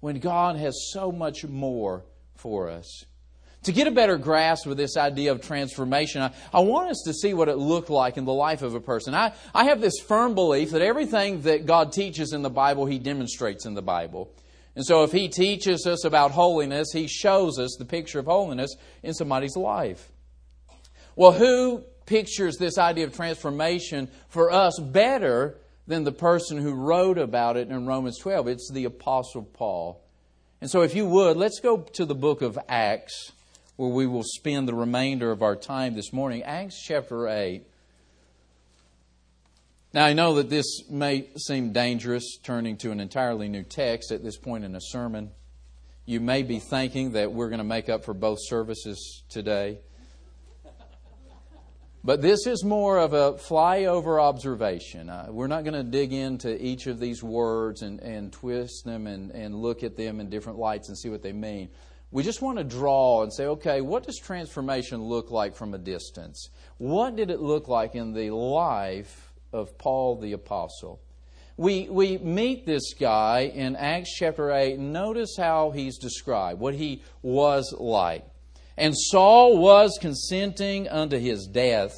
when 0.00 0.18
God 0.18 0.56
has 0.56 0.90
so 0.92 1.10
much 1.10 1.44
more 1.44 2.04
for 2.36 2.68
us. 2.68 3.04
To 3.64 3.72
get 3.72 3.86
a 3.86 3.92
better 3.92 4.18
grasp 4.18 4.66
of 4.66 4.76
this 4.76 4.96
idea 4.96 5.30
of 5.30 5.40
transformation, 5.40 6.20
I, 6.20 6.32
I 6.52 6.60
want 6.60 6.90
us 6.90 7.02
to 7.06 7.14
see 7.14 7.32
what 7.32 7.48
it 7.48 7.56
looked 7.56 7.90
like 7.90 8.16
in 8.16 8.24
the 8.24 8.32
life 8.32 8.62
of 8.62 8.74
a 8.74 8.80
person. 8.80 9.14
I, 9.14 9.32
I 9.54 9.64
have 9.64 9.80
this 9.80 10.00
firm 10.00 10.34
belief 10.34 10.72
that 10.72 10.82
everything 10.82 11.42
that 11.42 11.64
God 11.64 11.92
teaches 11.92 12.32
in 12.32 12.42
the 12.42 12.50
Bible, 12.50 12.86
He 12.86 12.98
demonstrates 12.98 13.64
in 13.64 13.74
the 13.74 13.82
Bible. 13.82 14.34
And 14.74 14.84
so, 14.84 15.02
if 15.02 15.12
He 15.12 15.28
teaches 15.28 15.86
us 15.86 16.04
about 16.04 16.30
holiness, 16.30 16.92
He 16.92 17.06
shows 17.06 17.58
us 17.58 17.76
the 17.78 17.84
picture 17.84 18.18
of 18.18 18.26
holiness 18.26 18.74
in 19.02 19.12
somebody's 19.12 19.56
life. 19.56 20.10
Well, 21.14 21.32
who 21.32 21.84
pictures 22.06 22.56
this 22.56 22.78
idea 22.78 23.06
of 23.06 23.14
transformation 23.14 24.08
for 24.28 24.50
us 24.50 24.78
better 24.78 25.58
than 25.86 26.04
the 26.04 26.12
person 26.12 26.58
who 26.58 26.72
wrote 26.72 27.18
about 27.18 27.56
it 27.56 27.68
in 27.68 27.86
Romans 27.86 28.18
12. 28.18 28.48
It's 28.48 28.70
the 28.72 28.84
Apostle 28.84 29.42
Paul. 29.42 30.02
And 30.60 30.70
so, 30.70 30.82
if 30.82 30.94
you 30.94 31.06
would, 31.06 31.36
let's 31.36 31.60
go 31.60 31.78
to 31.78 32.04
the 32.04 32.14
book 32.14 32.40
of 32.40 32.58
Acts, 32.68 33.32
where 33.76 33.90
we 33.90 34.06
will 34.06 34.22
spend 34.24 34.68
the 34.68 34.74
remainder 34.74 35.30
of 35.30 35.42
our 35.42 35.56
time 35.56 35.94
this 35.94 36.12
morning. 36.12 36.42
Acts 36.44 36.80
chapter 36.82 37.28
8. 37.28 37.66
Now, 39.94 40.06
I 40.06 40.14
know 40.14 40.36
that 40.36 40.48
this 40.48 40.88
may 40.88 41.28
seem 41.36 41.72
dangerous, 41.72 42.38
turning 42.42 42.78
to 42.78 42.92
an 42.92 43.00
entirely 43.00 43.50
new 43.50 43.62
text 43.62 44.10
at 44.10 44.22
this 44.22 44.38
point 44.38 44.64
in 44.64 44.74
a 44.74 44.80
sermon. 44.80 45.32
You 46.06 46.18
may 46.18 46.42
be 46.42 46.60
thinking 46.60 47.12
that 47.12 47.32
we're 47.32 47.50
going 47.50 47.58
to 47.58 47.64
make 47.64 47.90
up 47.90 48.02
for 48.02 48.14
both 48.14 48.38
services 48.40 49.22
today. 49.28 49.80
But 52.02 52.22
this 52.22 52.46
is 52.46 52.64
more 52.64 52.98
of 52.98 53.12
a 53.12 53.34
flyover 53.34 54.20
observation. 54.20 55.10
Uh, 55.10 55.26
we're 55.28 55.46
not 55.46 55.62
going 55.62 55.74
to 55.74 55.84
dig 55.84 56.14
into 56.14 56.60
each 56.64 56.86
of 56.86 56.98
these 56.98 57.22
words 57.22 57.82
and, 57.82 58.00
and 58.00 58.32
twist 58.32 58.86
them 58.86 59.06
and, 59.06 59.30
and 59.32 59.54
look 59.54 59.84
at 59.84 59.98
them 59.98 60.20
in 60.20 60.30
different 60.30 60.58
lights 60.58 60.88
and 60.88 60.96
see 60.96 61.10
what 61.10 61.22
they 61.22 61.32
mean. 61.32 61.68
We 62.10 62.22
just 62.22 62.40
want 62.40 62.56
to 62.56 62.64
draw 62.64 63.24
and 63.24 63.32
say, 63.32 63.44
okay, 63.44 63.82
what 63.82 64.04
does 64.04 64.18
transformation 64.18 65.02
look 65.02 65.30
like 65.30 65.54
from 65.54 65.74
a 65.74 65.78
distance? 65.78 66.48
What 66.78 67.14
did 67.14 67.30
it 67.30 67.40
look 67.40 67.68
like 67.68 67.94
in 67.94 68.14
the 68.14 68.30
life 68.30 69.31
of 69.52 69.78
Paul 69.78 70.16
the 70.16 70.32
Apostle? 70.32 71.00
We, 71.56 71.88
we 71.88 72.18
meet 72.18 72.64
this 72.64 72.94
guy 72.94 73.50
in 73.54 73.76
Acts 73.76 74.14
chapter 74.16 74.50
8. 74.50 74.78
Notice 74.78 75.36
how 75.36 75.70
he's 75.70 75.98
described, 75.98 76.60
what 76.60 76.74
he 76.74 77.02
was 77.20 77.74
like. 77.78 78.24
And 78.76 78.94
Saul 78.96 79.58
was 79.58 79.98
consenting 80.00 80.88
unto 80.88 81.18
his 81.18 81.46
death. 81.46 81.94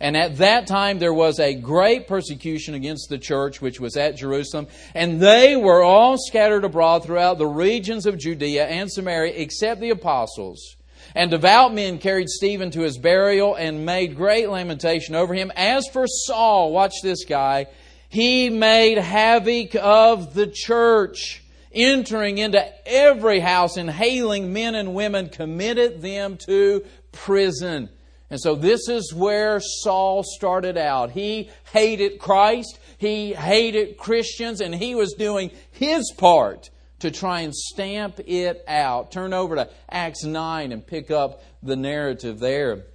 And 0.00 0.16
at 0.16 0.38
that 0.38 0.66
time 0.66 0.98
there 0.98 1.14
was 1.14 1.38
a 1.38 1.54
great 1.54 2.08
persecution 2.08 2.74
against 2.74 3.08
the 3.08 3.18
church 3.18 3.60
which 3.60 3.78
was 3.78 3.96
at 3.96 4.16
Jerusalem. 4.16 4.66
And 4.94 5.20
they 5.20 5.54
were 5.54 5.82
all 5.82 6.16
scattered 6.18 6.64
abroad 6.64 7.04
throughout 7.04 7.38
the 7.38 7.46
regions 7.46 8.06
of 8.06 8.18
Judea 8.18 8.66
and 8.66 8.90
Samaria, 8.90 9.34
except 9.36 9.80
the 9.80 9.90
apostles. 9.90 10.76
And 11.14 11.30
devout 11.30 11.72
men 11.72 11.98
carried 11.98 12.28
Stephen 12.28 12.70
to 12.72 12.80
his 12.80 12.98
burial 12.98 13.54
and 13.54 13.86
made 13.86 14.16
great 14.16 14.48
lamentation 14.48 15.14
over 15.14 15.32
him. 15.32 15.52
As 15.54 15.86
for 15.92 16.06
Saul, 16.06 16.72
watch 16.72 16.94
this 17.02 17.24
guy, 17.24 17.66
he 18.08 18.50
made 18.50 18.98
havoc 18.98 19.76
of 19.76 20.34
the 20.34 20.48
church 20.48 21.42
entering 21.72 22.38
into 22.38 22.64
every 22.86 23.40
house 23.40 23.76
and 23.76 23.90
hailing 23.90 24.52
men 24.52 24.74
and 24.74 24.94
women, 24.94 25.28
committed 25.28 26.02
them 26.02 26.36
to 26.46 26.84
prison. 27.12 27.88
And 28.30 28.40
so 28.40 28.54
this 28.54 28.88
is 28.88 29.12
where 29.12 29.60
Saul 29.60 30.22
started 30.24 30.76
out. 30.76 31.10
He 31.10 31.50
hated 31.72 32.18
Christ, 32.18 32.78
he 32.98 33.34
hated 33.34 33.98
Christians, 33.98 34.60
and 34.60 34.74
he 34.74 34.94
was 34.94 35.14
doing 35.14 35.50
his 35.70 36.12
part 36.16 36.70
to 37.04 37.10
try 37.10 37.40
and 37.40 37.54
stamp 37.54 38.18
it 38.26 38.64
out. 38.66 39.12
Turn 39.12 39.34
over 39.34 39.56
to 39.56 39.68
Acts 39.90 40.24
9 40.24 40.72
and 40.72 40.86
pick 40.86 41.10
up 41.10 41.42
the 41.62 41.76
narrative 41.76 42.38
there. 42.40 42.86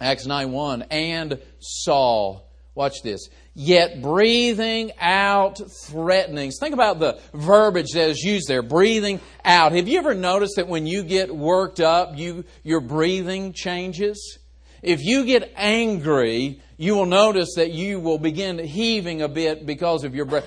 Acts 0.00 0.24
9 0.24 0.52
1. 0.52 0.82
And 0.90 1.40
Saul. 1.58 2.46
Watch 2.76 3.02
this 3.02 3.28
yet 3.54 4.00
breathing 4.00 4.92
out 5.00 5.60
threatenings. 5.86 6.58
Think 6.60 6.72
about 6.72 7.00
the 7.00 7.20
verbiage 7.34 7.90
that 7.94 8.08
is 8.08 8.22
used 8.22 8.46
there, 8.46 8.62
breathing 8.62 9.20
out. 9.44 9.72
Have 9.72 9.88
you 9.88 9.98
ever 9.98 10.14
noticed 10.14 10.54
that 10.56 10.68
when 10.68 10.86
you 10.86 11.02
get 11.02 11.34
worked 11.34 11.80
up, 11.80 12.16
you, 12.16 12.44
your 12.62 12.80
breathing 12.80 13.52
changes? 13.52 14.38
If 14.82 15.00
you 15.02 15.26
get 15.26 15.52
angry, 15.56 16.62
you 16.78 16.94
will 16.94 17.06
notice 17.06 17.56
that 17.56 17.72
you 17.72 18.00
will 18.00 18.18
begin 18.18 18.58
heaving 18.58 19.20
a 19.20 19.28
bit 19.28 19.66
because 19.66 20.04
of 20.04 20.14
your 20.14 20.24
breath 20.24 20.46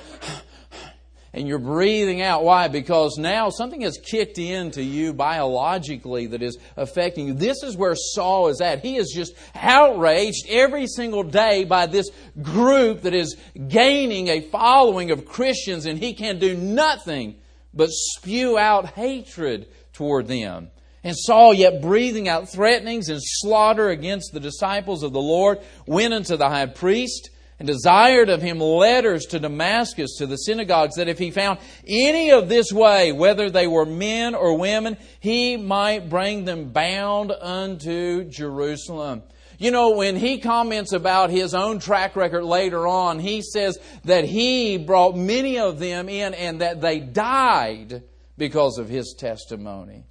and 1.34 1.48
you're 1.48 1.58
breathing 1.58 2.22
out. 2.22 2.44
Why? 2.44 2.68
Because 2.68 3.18
now 3.18 3.50
something 3.50 3.82
has 3.82 3.98
kicked 3.98 4.38
into 4.38 4.84
you 4.84 5.14
biologically 5.14 6.28
that 6.28 6.44
is 6.44 6.58
affecting 6.78 7.28
you. 7.28 7.34
This 7.34 7.64
is 7.64 7.76
where 7.76 7.96
Saul 7.96 8.50
is 8.50 8.62
at. 8.62 8.82
He 8.82 8.98
is 8.98 9.12
just 9.14 9.34
outraged 9.56 10.46
every 10.48 10.86
single 10.86 11.24
day 11.24 11.64
by 11.64 11.88
this 11.88 12.12
group 12.42 13.02
that 13.02 13.16
is 13.16 13.36
gaining 13.68 14.28
a 14.28 14.42
following 14.42 15.10
of 15.10 15.26
Christians, 15.26 15.88
and 15.88 15.98
he 15.98 16.14
can 16.14 16.38
do 16.38 16.56
nothing 16.56 17.36
but 17.74 17.90
spew 17.90 18.58
out 18.58 18.90
hatred 18.90 19.68
toward 19.94 20.28
them. 20.28 20.70
And 21.04 21.18
Saul, 21.18 21.54
yet 21.54 21.82
breathing 21.82 22.30
out 22.30 22.50
threatenings 22.50 23.10
and 23.10 23.20
slaughter 23.22 23.90
against 23.90 24.32
the 24.32 24.40
disciples 24.40 25.04
of 25.04 25.12
the 25.12 25.22
Lord, 25.22 25.60
went 25.86 26.14
unto 26.14 26.38
the 26.38 26.48
high 26.48 26.68
priest 26.68 27.32
and 27.60 27.68
desired 27.68 28.30
of 28.30 28.42
him 28.42 28.60
letters 28.60 29.26
to 29.28 29.40
Damascus, 29.40 30.18
to 30.18 30.28
the 30.28 30.38
synagogues, 30.38 30.96
that 30.96 31.08
if 31.08 31.20
he 31.20 31.32
found 31.32 31.60
any 31.88 32.32
of 32.32 32.50
this 32.50 32.72
way, 32.72 33.12
whether 33.12 33.50
they 33.50 33.68
were 33.68 33.86
men 33.86 34.36
or 34.36 34.58
women, 34.58 34.98
he 35.20 35.58
might 35.58 36.10
bring 36.10 36.46
them 36.46 36.70
bound 36.70 37.32
unto 37.32 38.26
Jerusalem. 38.26 39.24
You 39.60 39.72
know, 39.72 39.92
when 39.92 40.16
he 40.16 40.40
comments 40.40 40.92
about 40.94 41.30
his 41.30 41.54
own 41.54 41.80
track 41.80 42.16
record 42.16 42.44
later 42.44 42.88
on, 42.88 43.20
he 43.20 43.42
says 43.42 43.78
that 44.04 44.26
he 44.26 44.78
brought 44.78 45.16
many 45.16 45.60
of 45.60 45.80
them 45.80 46.10
in 46.10 46.34
and 46.34 46.62
that 46.62 46.82
they 46.82 47.00
died 47.00 48.04
because 48.38 48.78
of 48.78 48.90
his 48.90 49.16
testimony. 49.18 50.06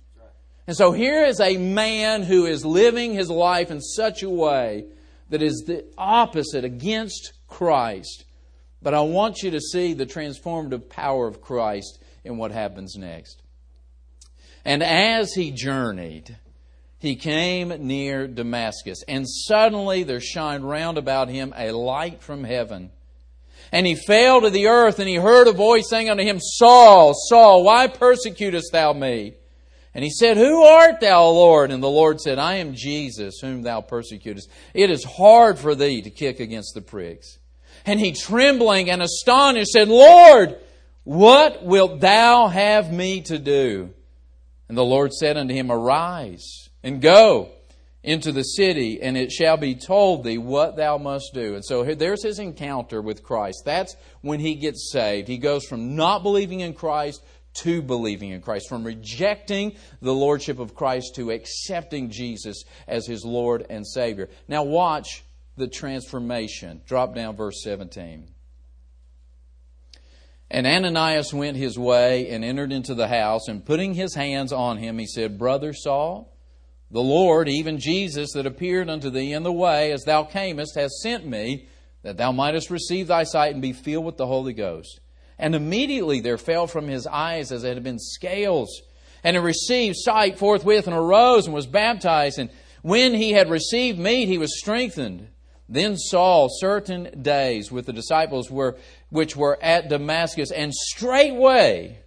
And 0.67 0.77
so 0.77 0.93
here 0.93 1.25
is 1.25 1.41
a 1.41 1.57
man 1.57 2.23
who 2.23 2.47
is 2.47 2.65
living 2.65 3.13
his 3.13 3.29
life 3.29 3.71
in 3.71 3.81
such 3.81 4.23
a 4.23 4.31
way 4.31 4.87
that 5.33 5.43
is 5.43 5.65
the 5.67 5.83
opposite 5.97 6.63
against 6.63 7.33
Christ. 7.49 8.27
But 8.83 8.93
I 8.93 9.01
want 9.01 9.43
you 9.43 9.51
to 9.53 9.61
see 9.61 9.95
the 9.95 10.05
transformative 10.05 10.91
power 10.91 11.27
of 11.27 11.41
Christ 11.41 11.99
in 12.23 12.37
what 12.37 12.53
happens 12.53 12.97
next. 12.97 13.43
And 14.63 14.83
as 14.83 15.33
he 15.33 15.51
journeyed, 15.51 16.37
he 16.99 17.17
came 17.17 17.69
near 17.69 18.29
Damascus, 18.29 19.03
and 19.09 19.27
suddenly 19.27 20.03
there 20.03 20.21
shined 20.21 20.69
round 20.69 20.99
about 20.99 21.31
him 21.31 21.55
a 21.57 21.73
light 21.73 22.23
from 22.23 22.45
heaven. 22.45 22.91
And 23.73 23.87
he 23.87 23.95
fell 23.95 24.43
to 24.43 24.51
the 24.51 24.67
earth, 24.67 24.99
and 24.99 25.09
he 25.09 25.15
heard 25.15 25.49
a 25.49 25.53
voice 25.53 25.89
saying 25.89 26.11
unto 26.11 26.23
him, 26.23 26.41
Saul, 26.41 27.15
Saul, 27.15 27.65
why 27.65 27.87
persecutest 27.87 28.71
thou 28.71 28.93
me? 28.93 29.33
And 29.95 30.03
he 30.03 30.11
said, 30.11 30.37
Who 30.37 30.63
art 30.63 31.01
thou, 31.01 31.27
Lord? 31.27 31.71
And 31.71 31.83
the 31.83 31.89
Lord 31.89 32.21
said, 32.21 32.39
I 32.39 32.57
am 32.57 32.75
Jesus, 32.75 33.39
whom 33.41 33.63
thou 33.63 33.81
persecutest. 33.81 34.51
It 34.75 34.91
is 34.91 35.05
hard 35.05 35.59
for 35.59 35.75
thee 35.75 36.03
to 36.03 36.11
kick 36.11 36.41
against 36.41 36.75
the 36.75 36.81
pricks. 36.81 37.39
And 37.85 38.01
he, 38.01 38.13
trembling 38.13 38.91
and 38.91 39.03
astonished, 39.03 39.73
said, 39.73 39.89
Lord, 39.89 40.57
what 41.05 41.65
wilt 41.65 42.01
thou 42.01 42.49
have 42.49 42.93
me 42.93 43.23
to 43.23 43.39
do? 43.39 43.91
And 44.69 44.79
the 44.79 44.85
Lord 44.85 45.13
said 45.13 45.37
unto 45.37 45.53
him, 45.53 45.71
Arise 45.71 46.71
and 46.83 47.03
go 47.03 47.51
into 48.03 48.33
the 48.33 48.43
city, 48.43 49.01
and 49.01 49.17
it 49.17 49.31
shall 49.31 49.57
be 49.57 49.75
told 49.75 50.25
thee 50.25 50.39
what 50.39 50.77
thou 50.77 50.99
must 50.99 51.31
do. 51.35 51.55
And 51.55 51.65
so 51.65 51.85
there's 51.85 52.25
his 52.25 52.39
encounter 52.39 53.01
with 53.01 53.23
Christ. 53.23 53.63
That's 53.65 53.95
when 54.23 54.41
he 54.41 54.55
gets 54.55 54.91
saved. 54.91 55.29
He 55.29 55.39
goes 55.39 55.65
from 55.65 55.95
not 55.95 56.23
believing 56.23 56.61
in 56.61 56.75
Christ 56.75 57.23
to 57.55 57.83
believing 57.83 58.31
in 58.31 58.41
Christ, 58.41 58.69
from 58.69 58.85
rejecting 58.85 59.77
the 60.01 60.15
lordship 60.15 60.59
of 60.59 60.75
Christ 60.75 61.15
to 61.17 61.31
accepting 61.31 62.11
Jesus 62.11 62.65
as 62.87 63.07
his 63.07 63.25
Lord 63.25 63.67
and 63.69 63.87
Savior. 63.87 64.29
Now, 64.49 64.63
watch 64.63 65.25
the 65.57 65.69
transformation. 65.69 66.81
Drop 66.87 67.15
down 67.15 67.37
verse 67.37 67.63
17. 67.63 68.29
And 70.51 70.67
Ananias 70.67 71.33
went 71.33 71.57
his 71.57 71.79
way 71.79 72.29
and 72.29 72.45
entered 72.45 72.73
into 72.73 72.95
the 72.95 73.09
house, 73.09 73.49
and 73.49 73.65
putting 73.65 73.95
his 73.95 74.15
hands 74.15 74.53
on 74.53 74.77
him, 74.77 74.99
he 74.99 75.07
said, 75.07 75.39
Brother 75.39 75.73
Saul, 75.73 76.37
the 76.91 77.03
Lord, 77.03 77.49
even 77.49 77.79
Jesus, 77.79 78.33
that 78.33 78.45
appeared 78.45 78.91
unto 78.91 79.09
thee 79.09 79.33
in 79.33 79.45
the 79.45 79.53
way 79.53 79.93
as 79.93 80.05
thou 80.05 80.25
camest, 80.25 80.75
has 80.75 81.01
sent 81.01 81.27
me, 81.27 81.69
that 82.03 82.19
thou 82.19 82.33
mightest 82.33 82.71
receive 82.71 83.07
thy 83.07 83.25
sight 83.25 83.55
and 83.55 83.63
be 83.63 83.73
filled 83.73 84.05
with 84.05 84.19
the 84.19 84.27
Holy 84.27 84.53
Ghost. 84.53 85.01
And 85.39 85.55
immediately 85.55 86.21
there 86.21 86.39
fell 86.39 86.67
from 86.67 86.89
his 86.89 87.07
eyes 87.07 87.53
as 87.53 87.65
it 87.65 87.75
had 87.75 87.83
been 87.83 87.99
scales. 87.99 88.83
And 89.25 89.37
he 89.37 89.43
received 89.43 89.97
sight 89.99 90.39
forthwith 90.39 90.87
and 90.87 90.97
arose 90.97 91.47
and 91.47 91.55
was 91.55 91.67
baptized. 91.67 92.39
And 92.39 92.51
when 92.83 93.15
he 93.15 93.33
had 93.33 93.51
received 93.51 93.99
meat, 93.99 94.29
he 94.29 94.39
was 94.39 94.59
strengthened. 94.59 95.29
Then 95.69 95.97
Saul 95.97 96.49
certain 96.51 97.23
days 97.23 97.73
with 97.73 97.87
the 97.87 97.93
disciples 97.93 98.51
were, 98.51 98.77
which 99.11 99.37
were 99.37 99.59
at 99.63 99.89
Damascus, 99.89 100.51
and 100.51 100.75
straightway 100.75 101.99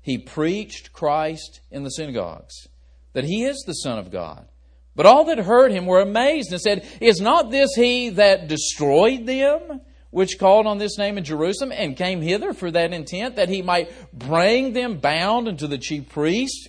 he 0.00 0.18
preached 0.18 0.92
Christ 0.92 1.60
in 1.70 1.84
the 1.84 1.90
synagogues, 1.90 2.68
that 3.12 3.24
he 3.24 3.44
is 3.44 3.62
the 3.66 3.72
Son 3.72 3.98
of 3.98 4.10
God. 4.10 4.48
But 4.96 5.06
all 5.06 5.24
that 5.24 5.38
heard 5.38 5.72
him 5.72 5.86
were 5.86 6.00
amazed 6.00 6.52
and 6.52 6.60
said, 6.60 6.86
Is 7.00 7.20
not 7.20 7.50
this 7.50 7.74
he 7.74 8.10
that 8.10 8.48
destroyed 8.48 9.26
them? 9.26 9.80
Which 10.14 10.38
called 10.38 10.64
on 10.64 10.78
this 10.78 10.96
name 10.96 11.18
in 11.18 11.24
Jerusalem 11.24 11.72
and 11.72 11.96
came 11.96 12.22
hither 12.22 12.52
for 12.52 12.70
that 12.70 12.92
intent, 12.92 13.34
that 13.34 13.48
he 13.48 13.62
might 13.62 13.90
bring 14.16 14.72
them 14.72 14.98
bound 14.98 15.48
unto 15.48 15.66
the 15.66 15.76
chief 15.76 16.08
priest. 16.08 16.68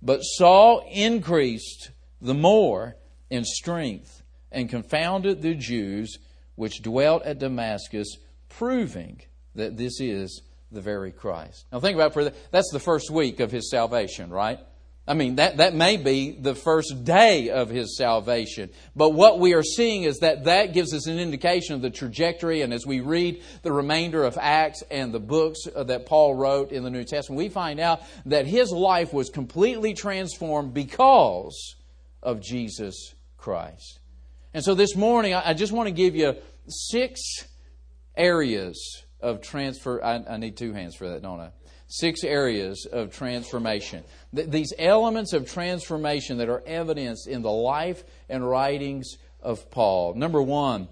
But 0.00 0.22
Saul 0.22 0.82
increased 0.90 1.90
the 2.22 2.32
more 2.32 2.96
in 3.28 3.44
strength 3.44 4.22
and 4.50 4.70
confounded 4.70 5.42
the 5.42 5.54
Jews 5.54 6.16
which 6.54 6.80
dwelt 6.80 7.22
at 7.24 7.38
Damascus, 7.38 8.16
proving 8.48 9.20
that 9.54 9.76
this 9.76 10.00
is 10.00 10.40
the 10.72 10.80
very 10.80 11.12
Christ. 11.12 11.66
Now 11.70 11.80
think 11.80 11.96
about 12.00 12.16
it. 12.16 12.50
That's 12.50 12.72
the 12.72 12.80
first 12.80 13.10
week 13.10 13.40
of 13.40 13.52
his 13.52 13.70
salvation, 13.70 14.30
right? 14.30 14.58
I 15.08 15.14
mean, 15.14 15.36
that, 15.36 15.58
that 15.58 15.72
may 15.72 15.96
be 15.96 16.32
the 16.32 16.56
first 16.56 17.04
day 17.04 17.50
of 17.50 17.68
his 17.68 17.96
salvation. 17.96 18.70
But 18.96 19.10
what 19.10 19.38
we 19.38 19.54
are 19.54 19.62
seeing 19.62 20.02
is 20.02 20.18
that 20.18 20.44
that 20.44 20.72
gives 20.72 20.92
us 20.92 21.06
an 21.06 21.20
indication 21.20 21.76
of 21.76 21.82
the 21.82 21.90
trajectory. 21.90 22.62
And 22.62 22.74
as 22.74 22.84
we 22.84 22.98
read 23.00 23.42
the 23.62 23.70
remainder 23.70 24.24
of 24.24 24.36
Acts 24.36 24.82
and 24.90 25.14
the 25.14 25.20
books 25.20 25.60
uh, 25.72 25.84
that 25.84 26.06
Paul 26.06 26.34
wrote 26.34 26.72
in 26.72 26.82
the 26.82 26.90
New 26.90 27.04
Testament, 27.04 27.38
we 27.38 27.48
find 27.48 27.78
out 27.78 28.02
that 28.26 28.46
his 28.46 28.72
life 28.72 29.12
was 29.12 29.30
completely 29.30 29.94
transformed 29.94 30.74
because 30.74 31.76
of 32.20 32.40
Jesus 32.40 33.14
Christ. 33.36 34.00
And 34.52 34.64
so 34.64 34.74
this 34.74 34.96
morning, 34.96 35.34
I 35.34 35.54
just 35.54 35.72
want 35.72 35.86
to 35.86 35.92
give 35.92 36.16
you 36.16 36.34
six 36.66 37.44
areas 38.16 39.04
of 39.20 39.40
transfer. 39.40 40.02
I, 40.02 40.24
I 40.28 40.36
need 40.36 40.56
two 40.56 40.72
hands 40.72 40.96
for 40.96 41.08
that, 41.10 41.22
don't 41.22 41.38
I? 41.38 41.50
Six 41.88 42.24
areas 42.24 42.86
of 42.90 43.12
transformation. 43.12 44.02
Th- 44.34 44.48
these 44.48 44.72
elements 44.78 45.32
of 45.32 45.50
transformation 45.50 46.38
that 46.38 46.48
are 46.48 46.62
evidenced 46.66 47.28
in 47.28 47.42
the 47.42 47.50
life 47.50 48.02
and 48.28 48.48
writings 48.48 49.16
of 49.40 49.70
Paul. 49.70 50.14
Number 50.14 50.42
one, 50.42 50.88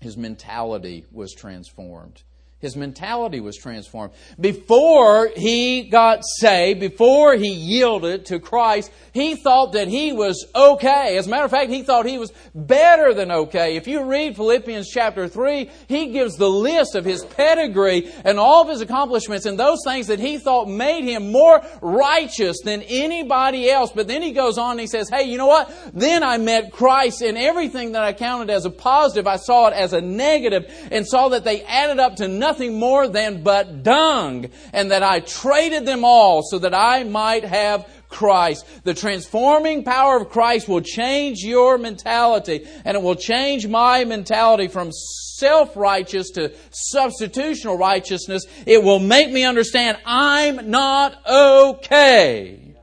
his 0.00 0.16
mentality 0.16 1.06
was 1.12 1.32
transformed. 1.32 2.22
His 2.64 2.76
mentality 2.76 3.40
was 3.40 3.58
transformed. 3.58 4.14
Before 4.40 5.30
he 5.36 5.82
got 5.82 6.20
saved, 6.24 6.80
before 6.80 7.34
he 7.34 7.52
yielded 7.52 8.24
to 8.26 8.40
Christ, 8.40 8.90
he 9.12 9.36
thought 9.36 9.72
that 9.74 9.86
he 9.86 10.14
was 10.14 10.46
okay. 10.56 11.18
As 11.18 11.26
a 11.26 11.30
matter 11.30 11.44
of 11.44 11.50
fact, 11.50 11.70
he 11.70 11.82
thought 11.82 12.06
he 12.06 12.16
was 12.16 12.32
better 12.54 13.12
than 13.12 13.30
okay. 13.30 13.76
If 13.76 13.86
you 13.86 14.04
read 14.04 14.36
Philippians 14.36 14.88
chapter 14.88 15.28
3, 15.28 15.70
he 15.88 16.06
gives 16.06 16.36
the 16.36 16.48
list 16.48 16.94
of 16.94 17.04
his 17.04 17.22
pedigree 17.22 18.10
and 18.24 18.38
all 18.38 18.62
of 18.62 18.70
his 18.70 18.80
accomplishments 18.80 19.44
and 19.44 19.58
those 19.58 19.80
things 19.84 20.06
that 20.06 20.18
he 20.18 20.38
thought 20.38 20.66
made 20.66 21.04
him 21.04 21.30
more 21.32 21.60
righteous 21.82 22.56
than 22.64 22.80
anybody 22.80 23.70
else. 23.70 23.92
But 23.94 24.08
then 24.08 24.22
he 24.22 24.32
goes 24.32 24.56
on 24.56 24.70
and 24.70 24.80
he 24.80 24.86
says, 24.86 25.10
hey, 25.10 25.24
you 25.24 25.36
know 25.36 25.48
what? 25.48 25.70
Then 25.92 26.22
I 26.22 26.38
met 26.38 26.72
Christ 26.72 27.20
and 27.20 27.36
everything 27.36 27.92
that 27.92 28.02
I 28.02 28.14
counted 28.14 28.48
as 28.48 28.64
a 28.64 28.70
positive, 28.70 29.26
I 29.26 29.36
saw 29.36 29.68
it 29.68 29.74
as 29.74 29.92
a 29.92 30.00
negative 30.00 30.74
and 30.90 31.06
saw 31.06 31.28
that 31.28 31.44
they 31.44 31.62
added 31.64 31.98
up 31.98 32.16
to 32.16 32.26
nothing 32.26 32.53
nothing 32.54 32.78
more 32.78 33.08
than 33.08 33.42
but 33.42 33.82
dung, 33.82 34.48
and 34.72 34.92
that 34.92 35.02
I 35.02 35.18
traded 35.18 35.86
them 35.86 36.04
all 36.04 36.42
so 36.44 36.60
that 36.60 36.72
I 36.72 37.02
might 37.02 37.42
have 37.42 37.88
Christ. 38.08 38.64
The 38.84 38.94
transforming 38.94 39.82
power 39.82 40.18
of 40.18 40.30
Christ 40.30 40.68
will 40.68 40.80
change 40.80 41.40
your 41.40 41.78
mentality, 41.78 42.64
and 42.84 42.96
it 42.96 43.02
will 43.02 43.16
change 43.16 43.66
my 43.66 44.04
mentality 44.04 44.68
from 44.68 44.92
self 44.92 45.76
righteous 45.76 46.30
to 46.30 46.52
substitutional 46.70 47.76
righteousness. 47.76 48.44
It 48.66 48.84
will 48.84 49.00
make 49.00 49.32
me 49.32 49.42
understand 49.42 49.98
I'm 50.06 50.70
not 50.70 51.18
okay. 51.28 52.76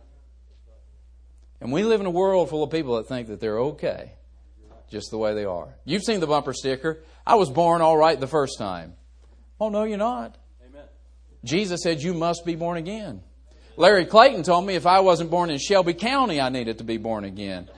And 1.62 1.72
we 1.72 1.84
live 1.84 2.02
in 2.02 2.08
a 2.08 2.12
world 2.12 2.50
full 2.50 2.64
of 2.64 2.72
people 2.72 2.98
that 2.98 3.08
think 3.08 3.30
that 3.30 3.40
they're 3.40 3.60
okay 3.60 4.12
just 4.90 5.12
the 5.12 5.18
way 5.18 5.34
they 5.34 5.46
are. 5.46 5.70
You've 5.86 6.04
seen 6.04 6.20
the 6.20 6.28
bumper 6.28 6.52
sticker. 6.54 7.04
I 7.26 7.36
was 7.36 7.50
born 7.50 7.82
all 7.82 7.96
right 7.96 8.20
the 8.20 8.28
first 8.28 8.58
time. 8.58 8.96
Oh, 9.62 9.70
no, 9.70 9.84
you're 9.84 10.00
not. 10.00 10.40
Amen. 10.68 10.86
Jesus 11.46 11.84
said, 11.84 12.02
You 12.02 12.16
must 12.16 12.46
be 12.48 12.56
born 12.56 12.78
again. 12.78 13.22
Larry 13.78 14.06
Clayton 14.06 14.42
told 14.42 14.66
me 14.66 14.74
if 14.74 14.88
I 14.88 15.02
wasn't 15.02 15.30
born 15.30 15.52
in 15.52 15.60
Shelby 15.60 15.94
County, 15.94 16.42
I 16.42 16.50
needed 16.50 16.80
to 16.80 16.84
be 16.84 16.98
born 16.98 17.26
again. 17.26 17.70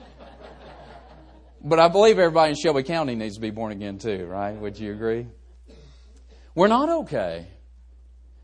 but 1.62 1.78
I 1.78 1.88
believe 1.88 2.18
everybody 2.18 2.52
in 2.52 2.56
Shelby 2.56 2.84
County 2.84 3.14
needs 3.14 3.34
to 3.34 3.40
be 3.42 3.50
born 3.50 3.70
again 3.70 3.98
too, 3.98 4.24
right? 4.24 4.52
Would 4.52 4.78
you 4.78 4.92
agree? 4.92 5.26
We're 6.54 6.68
not 6.68 6.88
okay. 6.88 7.48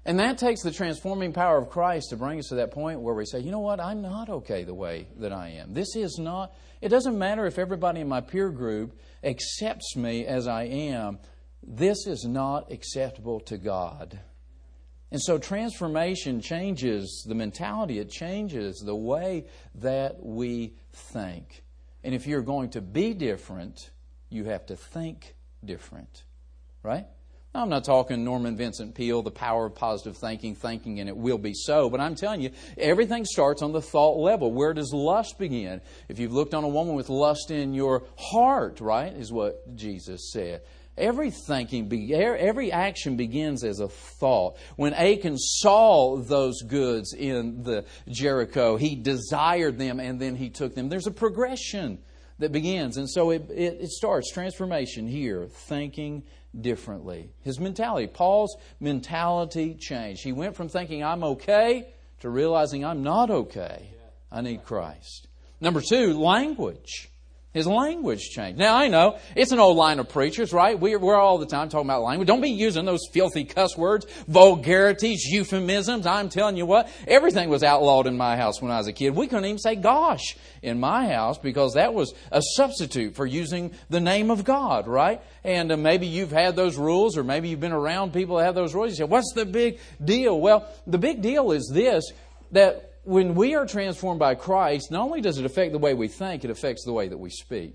And 0.05 0.21
that 0.21 0.37
takes 0.37 0.63
the 0.63 0.71
transforming 0.71 1.33
power 1.33 1.57
of 1.57 1.71
Christ 1.71 2.11
to 2.11 2.17
bring 2.17 2.39
us 2.39 2.49
to 2.49 2.57
that 2.57 2.73
point 2.73 3.01
where 3.01 3.15
we 3.15 3.25
say, 3.25 3.41
you 3.41 3.51
know 3.51 3.61
what, 3.61 3.81
I'm 3.81 4.03
not 4.03 4.29
okay 4.29 4.65
the 4.65 4.75
way 4.75 5.07
that 5.19 5.33
I 5.33 5.49
am. 5.61 5.73
This 5.73 5.97
is 5.97 6.19
not, 6.19 6.53
it 6.83 6.91
doesn't 6.91 7.19
matter 7.19 7.47
if 7.47 7.59
everybody 7.59 8.01
in 8.01 8.09
my 8.09 8.21
peer 8.21 8.51
group 8.51 8.99
accepts 9.25 9.97
me 9.97 10.27
as 10.27 10.47
I 10.47 10.65
am. 10.65 11.19
This 11.63 12.07
is 12.07 12.25
not 12.25 12.73
acceptable 12.73 13.41
to 13.41 13.59
God. 13.59 14.19
And 15.13 15.21
so 15.21 15.39
transformation 15.39 16.41
changes 16.41 17.25
the 17.27 17.35
mentality, 17.35 17.99
it 17.99 18.11
changes 18.11 18.83
the 18.85 18.95
way 18.95 19.47
that 19.77 20.25
we 20.25 20.75
think. 20.93 21.65
And 22.05 22.15
if 22.15 22.27
you're 22.27 22.43
going 22.43 22.71
to 22.71 22.81
be 22.81 23.13
different, 23.13 23.91
you 24.31 24.45
have 24.45 24.67
to 24.67 24.77
think 24.77 25.35
different. 25.65 26.25
Right? 26.83 27.07
Now, 27.55 27.63
I'm 27.63 27.69
not 27.69 27.85
talking 27.85 28.25
Norman 28.25 28.57
Vincent 28.57 28.95
Peale, 28.95 29.23
the 29.23 29.33
power 29.33 29.67
of 29.67 29.75
positive 29.75 30.17
thinking, 30.17 30.55
thinking 30.55 31.01
and 31.01 31.09
it 31.09 31.17
will 31.17 31.37
be 31.37 31.53
so, 31.53 31.91
but 31.91 31.99
I'm 31.99 32.15
telling 32.15 32.41
you, 32.41 32.53
everything 32.79 33.25
starts 33.25 33.61
on 33.61 33.73
the 33.73 33.83
thought 33.83 34.19
level. 34.19 34.53
Where 34.53 34.73
does 34.73 34.93
lust 34.95 35.37
begin? 35.37 35.81
If 36.09 36.21
you've 36.21 36.33
looked 36.33 36.55
on 36.55 36.63
a 36.63 36.69
woman 36.69 36.95
with 36.95 37.09
lust 37.09 37.51
in 37.51 37.75
your 37.75 38.05
heart, 38.17 38.81
right, 38.81 39.13
is 39.13 39.33
what 39.33 39.75
Jesus 39.75 40.31
said. 40.33 40.63
Every 41.01 41.31
thinking, 41.31 42.13
every 42.13 42.71
action 42.71 43.17
begins 43.17 43.65
as 43.65 43.81
a 43.81 43.89
thought. 43.89 44.57
When 44.77 44.95
Achan 44.95 45.39
saw 45.39 46.17
those 46.19 46.63
goods 46.63 47.15
in 47.15 47.63
the 47.63 47.85
Jericho, 48.09 48.77
he 48.77 48.95
desired 48.95 49.79
them 49.79 49.99
and 49.99 50.21
then 50.21 50.37
he 50.37 50.51
took 50.51 50.75
them. 50.75 50.89
There's 50.89 51.07
a 51.07 51.13
progression 51.13 51.99
that 52.39 52.53
begins. 52.53 52.97
And 52.97 53.09
so 53.09 53.31
it, 53.31 53.51
it, 53.51 53.79
it 53.81 53.91
starts 53.91 54.33
transformation 54.33 55.07
here, 55.07 55.47
thinking 55.47 56.25
differently. 56.59 57.31
His 57.43 57.61
mentality, 57.61 58.07
Paul's 58.07 58.57
mentality 58.81 59.75
changed. 59.75 60.23
He 60.25 60.33
went 60.33 60.57
from 60.57 60.69
thinking, 60.69 61.05
I'm 61.05 61.23
okay, 61.23 61.93
to 62.21 62.31
realizing 62.31 62.85
I'm 62.85 63.03
not 63.03 63.31
okay. 63.31 63.95
I 64.33 64.41
need 64.41 64.65
Christ. 64.65 65.29
Number 65.61 65.81
two, 65.81 66.19
language. 66.19 67.10
His 67.53 67.67
language 67.67 68.31
changed. 68.31 68.61
Now, 68.61 68.77
I 68.77 68.87
know 68.87 69.19
it's 69.35 69.51
an 69.51 69.59
old 69.59 69.77
line 69.77 69.99
of 69.99 70.09
preachers, 70.09 70.53
right? 70.53 70.79
We're, 70.79 71.01
we're 71.01 71.17
all 71.17 71.37
the 71.37 71.47
time 71.47 71.69
talking 71.69 71.89
about 71.89 72.03
language. 72.03 72.29
Don't 72.29 72.41
be 72.41 72.51
using 72.51 72.85
those 72.85 73.09
filthy 73.13 73.45
cuss 73.45 73.77
words, 73.77 74.07
vulgarities, 74.29 75.25
euphemisms. 75.25 76.07
I'm 76.07 76.29
telling 76.29 76.57
you 76.57 76.65
what, 76.65 76.89
everything 77.09 77.49
was 77.49 77.65
outlawed 77.65 78.07
in 78.07 78.17
my 78.17 78.37
house 78.37 78.63
when 78.63 78.71
I 78.71 78.79
was 78.79 78.87
a 78.87 78.93
kid. 78.93 79.17
We 79.17 79.27
couldn't 79.27 79.47
even 79.47 79.59
say 79.59 79.75
gosh 79.75 80.37
in 80.63 80.79
my 80.79 81.09
house 81.09 81.39
because 81.39 81.75
that 81.75 81.93
was 81.93 82.15
a 82.31 82.41
substitute 82.55 83.17
for 83.17 83.27
using 83.27 83.73
the 83.89 84.01
name 84.01 84.31
of 84.31 84.45
God, 84.45 84.87
right? 84.87 85.21
And 85.43 85.73
uh, 85.73 85.77
maybe 85.77 86.07
you've 86.07 86.31
had 86.31 86.55
those 86.55 86.77
rules 86.77 87.19
or 87.19 87.25
maybe 87.25 87.49
you've 87.49 87.59
been 87.59 87.73
around 87.73 88.13
people 88.13 88.37
that 88.37 88.45
have 88.45 88.55
those 88.55 88.77
rules. 88.77 88.91
You 88.91 88.97
say, 88.97 89.05
what's 89.05 89.33
the 89.35 89.45
big 89.45 89.81
deal? 90.05 90.41
Well, 90.41 90.69
the 90.87 90.99
big 90.99 91.21
deal 91.21 91.51
is 91.51 91.69
this, 91.75 92.13
that 92.53 92.90
when 93.05 93.35
we 93.35 93.55
are 93.55 93.67
transformed 93.67 94.21
by 94.21 94.35
Christ, 94.35 94.91
not 94.91 95.03
only 95.03 95.21
does 95.21 95.39
it 95.39 95.45
affect 95.45 95.73
the 95.73 95.79
way 95.79 95.95
we 95.95 96.09
think, 96.09 96.45
it 96.45 96.51
affects 96.51 96.85
the 96.85 96.93
way 96.93 97.09
that 97.09 97.19
we 97.19 97.31
speak. 97.31 97.75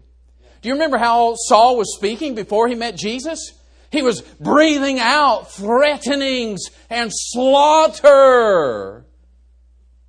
Do 0.61 0.69
you 0.69 0.75
remember 0.75 0.97
how 0.97 1.35
Saul 1.35 1.77
was 1.77 1.95
speaking 1.95 2.35
before 2.35 2.67
he 2.67 2.75
met 2.75 2.95
Jesus? 2.95 3.53
He 3.91 4.01
was 4.01 4.21
breathing 4.21 4.99
out 4.99 5.51
threatenings 5.51 6.61
and 6.89 7.11
slaughter. 7.13 9.05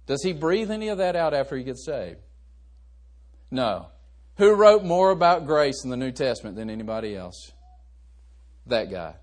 Does 0.06 0.22
he 0.22 0.32
breathe 0.32 0.70
any 0.70 0.88
of 0.88 0.98
that 0.98 1.16
out 1.16 1.34
after 1.34 1.56
he 1.56 1.64
gets 1.64 1.84
saved? 1.84 2.20
No. 3.50 3.88
Who 4.36 4.54
wrote 4.54 4.84
more 4.84 5.10
about 5.10 5.46
grace 5.46 5.82
in 5.84 5.90
the 5.90 5.96
New 5.96 6.12
Testament 6.12 6.56
than 6.56 6.70
anybody 6.70 7.16
else? 7.16 7.52
That 8.66 8.90
guy. 8.90 9.14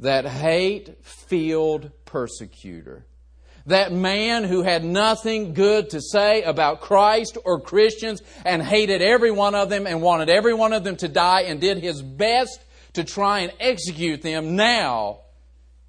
That 0.00 0.26
hate 0.26 1.04
filled 1.04 1.90
persecutor 2.04 3.06
that 3.66 3.92
man 3.92 4.44
who 4.44 4.62
had 4.62 4.84
nothing 4.84 5.52
good 5.52 5.90
to 5.90 6.00
say 6.00 6.42
about 6.42 6.80
Christ 6.80 7.36
or 7.44 7.60
Christians 7.60 8.22
and 8.44 8.62
hated 8.62 9.02
every 9.02 9.30
one 9.30 9.54
of 9.54 9.68
them 9.68 9.86
and 9.86 10.00
wanted 10.00 10.28
every 10.28 10.54
one 10.54 10.72
of 10.72 10.84
them 10.84 10.96
to 10.96 11.08
die 11.08 11.42
and 11.42 11.60
did 11.60 11.78
his 11.78 12.02
best 12.02 12.60
to 12.94 13.04
try 13.04 13.40
and 13.40 13.52
execute 13.60 14.22
them 14.22 14.56
now 14.56 15.20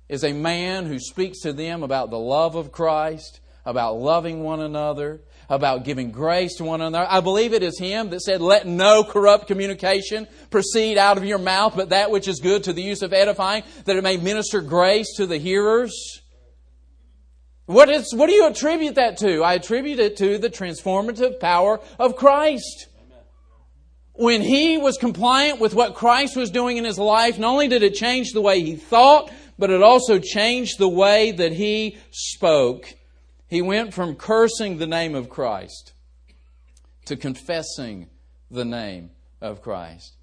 is 0.09 0.23
a 0.23 0.33
man 0.33 0.85
who 0.85 0.99
speaks 0.99 1.41
to 1.41 1.53
them 1.53 1.83
about 1.83 2.09
the 2.09 2.19
love 2.19 2.55
of 2.55 2.71
Christ, 2.71 3.39
about 3.65 3.99
loving 3.99 4.43
one 4.43 4.61
another, 4.61 5.21
about 5.49 5.83
giving 5.83 6.11
grace 6.11 6.55
to 6.55 6.63
one 6.63 6.81
another. 6.81 7.07
I 7.09 7.21
believe 7.21 7.53
it 7.53 7.63
is 7.63 7.79
him 7.79 8.09
that 8.09 8.21
said, 8.21 8.41
Let 8.41 8.67
no 8.67 9.03
corrupt 9.03 9.47
communication 9.47 10.27
proceed 10.49 10.97
out 10.97 11.17
of 11.17 11.25
your 11.25 11.37
mouth, 11.37 11.73
but 11.75 11.89
that 11.89 12.11
which 12.11 12.27
is 12.27 12.39
good 12.39 12.63
to 12.65 12.73
the 12.73 12.81
use 12.81 13.01
of 13.01 13.13
edifying, 13.13 13.63
that 13.85 13.95
it 13.95 14.03
may 14.03 14.17
minister 14.17 14.61
grace 14.61 15.15
to 15.17 15.25
the 15.25 15.37
hearers. 15.37 16.21
What, 17.67 17.89
is, 17.89 18.15
what 18.15 18.27
do 18.27 18.33
you 18.33 18.47
attribute 18.47 18.95
that 18.95 19.17
to? 19.17 19.43
I 19.43 19.55
attribute 19.55 19.99
it 19.99 20.15
to 20.17 20.37
the 20.37 20.49
transformative 20.49 21.39
power 21.39 21.81
of 21.99 22.15
Christ. 22.15 22.87
When 24.13 24.41
he 24.41 24.77
was 24.77 24.97
compliant 24.97 25.59
with 25.59 25.75
what 25.75 25.93
Christ 25.93 26.37
was 26.37 26.49
doing 26.49 26.77
in 26.77 26.85
his 26.85 26.97
life, 26.97 27.37
not 27.37 27.51
only 27.51 27.67
did 27.67 27.83
it 27.83 27.93
change 27.93 28.31
the 28.31 28.41
way 28.41 28.61
he 28.61 28.77
thought, 28.77 29.29
but 29.59 29.69
it 29.69 29.83
also 29.83 30.17
changed 30.17 30.79
the 30.79 30.87
way 30.87 31.31
that 31.33 31.51
he 31.51 31.97
spoke. 32.09 32.93
He 33.47 33.61
went 33.61 33.93
from 33.93 34.15
cursing 34.15 34.77
the 34.77 34.87
name 34.87 35.13
of 35.13 35.29
Christ 35.29 35.91
to 37.05 37.17
confessing 37.17 38.07
the 38.49 38.65
name 38.65 39.11
of 39.41 39.61
Christ. 39.61 40.15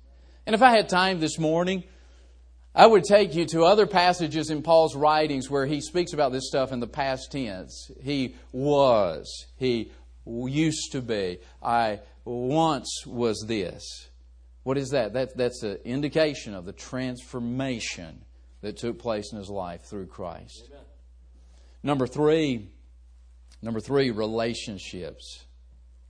And 0.47 0.55
if 0.55 0.63
I 0.63 0.71
had 0.71 0.89
time 0.89 1.21
this 1.21 1.39
morning, 1.39 1.85
I 2.75 2.87
would 2.87 3.05
take 3.05 3.35
you 3.35 3.45
to 3.47 3.65
other 3.65 3.87
passages 3.87 4.51
in 4.51 4.63
Paul's 4.63 4.97
writings 4.97 5.49
where 5.49 5.65
he 5.65 5.81
speaks 5.81 6.13
about 6.13 6.33
this 6.33 6.49
stuff 6.49 6.73
in 6.73 6.81
the 6.81 6.89
past 6.89 7.31
tense. 7.31 7.91
He 8.03 8.35
was, 8.53 9.47
he 9.57 9.93
used 10.27 10.91
to 10.93 11.01
be, 11.01 11.39
I 11.63 12.01
once 12.25 13.05
was 13.07 13.45
this. 13.47 14.09
What 14.65 14.77
is 14.77 14.91
that? 14.91 15.13
that 15.13 15.37
that's 15.37 15.63
an 15.63 15.79
indication 15.85 16.55
of 16.55 16.65
the 16.65 16.73
transformation 16.73 18.25
that 18.63 18.79
took 18.79 18.99
place 18.99 19.31
in 19.31 19.39
his 19.39 19.51
life 19.51 19.83
through 19.83 20.07
Christ. 20.07 20.65
Amen. 20.71 20.85
Number 21.83 22.07
three, 22.07 22.71
number 23.63 23.79
three, 23.79 24.11
relationships. 24.11 25.45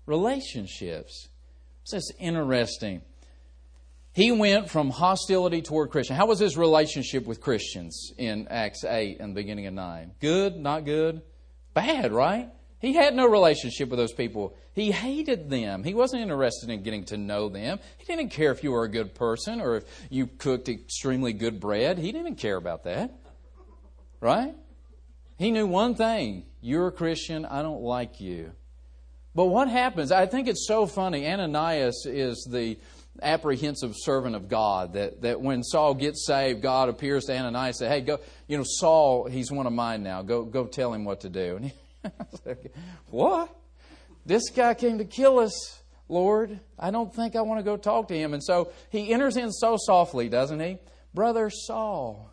Relationships. 0.06 1.28
This 1.90 2.04
is 2.04 2.12
interesting. 2.18 3.02
He 4.14 4.30
went 4.30 4.70
from 4.70 4.90
hostility 4.90 5.60
toward 5.60 5.90
Christians. 5.90 6.16
How 6.16 6.26
was 6.26 6.38
his 6.38 6.56
relationship 6.56 7.26
with 7.26 7.40
Christians 7.40 8.12
in 8.16 8.46
Acts 8.48 8.84
8 8.84 9.18
and 9.18 9.32
the 9.32 9.34
beginning 9.34 9.66
of 9.66 9.74
9? 9.74 10.12
Good, 10.20 10.56
not 10.56 10.84
good? 10.84 11.22
Bad, 11.74 12.12
right? 12.12 12.48
He 12.78 12.92
had 12.92 13.16
no 13.16 13.26
relationship 13.26 13.88
with 13.88 13.98
those 13.98 14.12
people. 14.12 14.54
He 14.72 14.92
hated 14.92 15.50
them. 15.50 15.82
He 15.82 15.94
wasn't 15.94 16.22
interested 16.22 16.70
in 16.70 16.84
getting 16.84 17.04
to 17.06 17.16
know 17.16 17.48
them. 17.48 17.80
He 17.98 18.04
didn't 18.04 18.28
care 18.28 18.52
if 18.52 18.62
you 18.62 18.70
were 18.70 18.84
a 18.84 18.88
good 18.88 19.16
person 19.16 19.60
or 19.60 19.78
if 19.78 19.84
you 20.10 20.28
cooked 20.28 20.68
extremely 20.68 21.32
good 21.32 21.58
bread. 21.58 21.98
He 21.98 22.12
didn't 22.12 22.36
care 22.36 22.56
about 22.56 22.84
that. 22.84 23.12
Right? 24.20 24.54
He 25.38 25.50
knew 25.50 25.66
one 25.66 25.96
thing 25.96 26.44
you're 26.60 26.86
a 26.86 26.92
Christian, 26.92 27.44
I 27.44 27.62
don't 27.62 27.82
like 27.82 28.20
you. 28.20 28.52
But 29.34 29.46
what 29.46 29.68
happens? 29.68 30.12
I 30.12 30.26
think 30.26 30.46
it's 30.46 30.68
so 30.68 30.86
funny. 30.86 31.26
Ananias 31.26 32.06
is 32.06 32.46
the 32.48 32.78
apprehensive 33.22 33.94
servant 33.96 34.34
of 34.34 34.48
God 34.48 34.94
that, 34.94 35.22
that 35.22 35.40
when 35.40 35.62
Saul 35.62 35.94
gets 35.94 36.26
saved, 36.26 36.62
God 36.62 36.88
appears 36.88 37.24
to 37.26 37.36
Ananias 37.36 37.80
and 37.80 37.88
says, 37.88 37.88
Hey, 37.88 38.00
go, 38.00 38.20
you 38.48 38.56
know, 38.58 38.64
Saul, 38.66 39.26
he's 39.26 39.50
one 39.50 39.66
of 39.66 39.72
mine 39.72 40.02
now. 40.02 40.22
Go, 40.22 40.44
go 40.44 40.66
tell 40.66 40.92
him 40.92 41.04
what 41.04 41.20
to 41.20 41.28
do. 41.28 41.56
And 41.56 41.64
he, 41.66 41.72
said, 42.44 42.70
what? 43.10 43.54
This 44.26 44.50
guy 44.50 44.74
came 44.74 44.98
to 44.98 45.04
kill 45.04 45.38
us, 45.38 45.82
Lord. 46.08 46.58
I 46.78 46.90
don't 46.90 47.14
think 47.14 47.36
I 47.36 47.42
want 47.42 47.60
to 47.60 47.64
go 47.64 47.76
talk 47.76 48.08
to 48.08 48.16
him. 48.16 48.34
And 48.34 48.42
so 48.42 48.72
he 48.90 49.12
enters 49.12 49.36
in 49.36 49.52
so 49.52 49.76
softly, 49.78 50.28
doesn't 50.28 50.60
he? 50.60 50.78
Brother 51.12 51.50
Saul. 51.50 52.30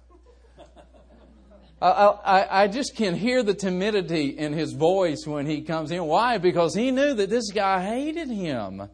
I, 1.81 1.87
I, 1.87 2.63
I, 2.63 2.67
just 2.67 2.95
can 2.95 3.15
hear 3.15 3.41
the 3.41 3.55
timidity 3.55 4.37
in 4.37 4.53
his 4.53 4.73
voice 4.73 5.25
when 5.25 5.47
he 5.47 5.61
comes 5.61 5.89
in. 5.89 6.05
Why? 6.05 6.37
Because 6.37 6.75
he 6.75 6.91
knew 6.91 7.15
that 7.15 7.31
this 7.31 7.51
guy 7.51 7.83
hated 7.83 8.29
him. 8.29 8.87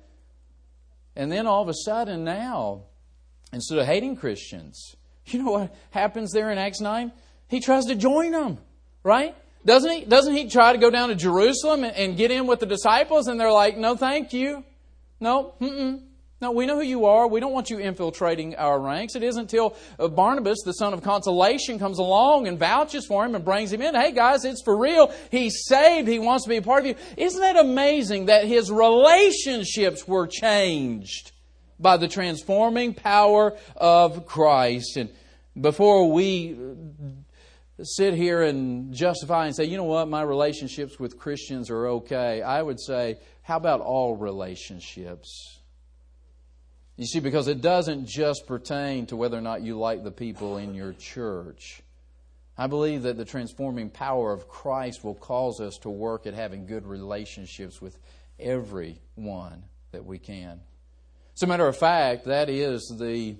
And 1.17 1.31
then 1.31 1.47
all 1.47 1.63
of 1.63 1.67
a 1.67 1.73
sudden 1.73 2.23
now, 2.23 2.83
instead 3.51 3.79
of 3.79 3.87
hating 3.87 4.15
Christians, 4.17 4.95
you 5.25 5.43
know 5.43 5.51
what 5.51 5.75
happens 5.89 6.31
there 6.31 6.51
in 6.51 6.59
Acts 6.59 6.79
9? 6.79 7.11
He 7.49 7.59
tries 7.59 7.85
to 7.85 7.95
join 7.95 8.31
them, 8.31 8.59
right? 9.03 9.35
Doesn't 9.65 9.89
he? 9.89 10.05
Doesn't 10.05 10.33
he 10.33 10.47
try 10.47 10.71
to 10.71 10.77
go 10.77 10.89
down 10.91 11.09
to 11.09 11.15
Jerusalem 11.15 11.83
and, 11.83 11.95
and 11.95 12.17
get 12.17 12.29
in 12.29 12.45
with 12.45 12.59
the 12.59 12.67
disciples? 12.67 13.27
And 13.27 13.39
they're 13.39 13.51
like, 13.51 13.77
no, 13.77 13.97
thank 13.97 14.31
you. 14.31 14.63
No, 15.19 15.55
mm-mm. 15.59 16.03
No, 16.39 16.51
we 16.51 16.67
know 16.67 16.75
who 16.75 16.85
you 16.85 17.05
are. 17.05 17.27
We 17.27 17.39
don't 17.39 17.51
want 17.51 17.71
you 17.71 17.79
infiltrating 17.79 18.55
our 18.57 18.79
ranks. 18.79 19.15
It 19.15 19.23
isn't 19.23 19.41
until 19.41 19.75
uh, 19.97 20.07
Barnabas, 20.07 20.59
the 20.63 20.73
son 20.73 20.93
of 20.93 21.01
consolation, 21.01 21.79
comes 21.79 21.97
along 21.97 22.47
and 22.47 22.59
vouches 22.59 23.07
for 23.07 23.25
him 23.25 23.33
and 23.33 23.43
brings 23.43 23.73
him 23.73 23.81
in. 23.81 23.95
Hey, 23.95 24.11
guys, 24.11 24.45
it's 24.45 24.61
for 24.61 24.77
real. 24.77 25.11
He's 25.31 25.65
saved. 25.65 26.07
He 26.07 26.19
wants 26.19 26.43
to 26.43 26.49
be 26.49 26.57
a 26.57 26.61
part 26.61 26.81
of 26.81 26.85
you. 26.87 26.95
Isn't 27.17 27.41
that 27.41 27.57
amazing 27.57 28.27
that 28.27 28.45
his 28.45 28.71
relationships 28.71 30.07
were 30.07 30.27
changed 30.27 31.31
by 31.79 31.97
the 31.97 32.07
transforming 32.07 32.93
power 32.93 33.57
of 33.75 34.27
Christ? 34.27 34.95
And 34.95 35.09
before 35.59 36.11
we 36.11 36.53
uh, 36.53 37.83
sit 37.83 38.13
here 38.13 38.43
and 38.43 38.93
justify 38.93 39.47
and 39.47 39.55
say, 39.55 39.65
you 39.65 39.77
know 39.77 39.85
what, 39.85 40.07
my 40.07 40.21
relationships 40.21 40.99
with 40.99 41.17
Christians 41.17 41.71
are 41.71 41.87
okay, 41.87 42.43
I 42.43 42.61
would 42.61 42.79
say, 42.79 43.17
how 43.41 43.57
about 43.57 43.81
all 43.81 44.15
relationships? 44.15 45.56
You 46.97 47.05
see, 47.05 47.19
because 47.19 47.47
it 47.47 47.61
doesn't 47.61 48.07
just 48.07 48.47
pertain 48.47 49.05
to 49.07 49.15
whether 49.15 49.37
or 49.37 49.41
not 49.41 49.61
you 49.61 49.77
like 49.77 50.03
the 50.03 50.11
people 50.11 50.57
in 50.57 50.73
your 50.73 50.93
church. 50.93 51.83
I 52.57 52.65
believe 52.65 53.03
that 53.03 53.17
the 53.17 53.25
transforming 53.25 53.91
power 53.91 54.33
of 54.33 54.47
Christ 54.47 55.03
will 55.03 55.13
cause 55.13 55.61
us 55.61 55.77
to 55.83 55.89
work 55.91 56.25
at 56.25 56.33
having 56.33 56.65
good 56.65 56.87
relationships 56.87 57.79
with 57.79 57.99
everyone 58.39 59.63
that 59.91 60.03
we 60.03 60.17
can. 60.17 60.59
As 61.35 61.43
a 61.43 61.47
matter 61.47 61.67
of 61.67 61.77
fact, 61.77 62.25
that 62.25 62.49
is 62.49 62.91
the 62.99 63.37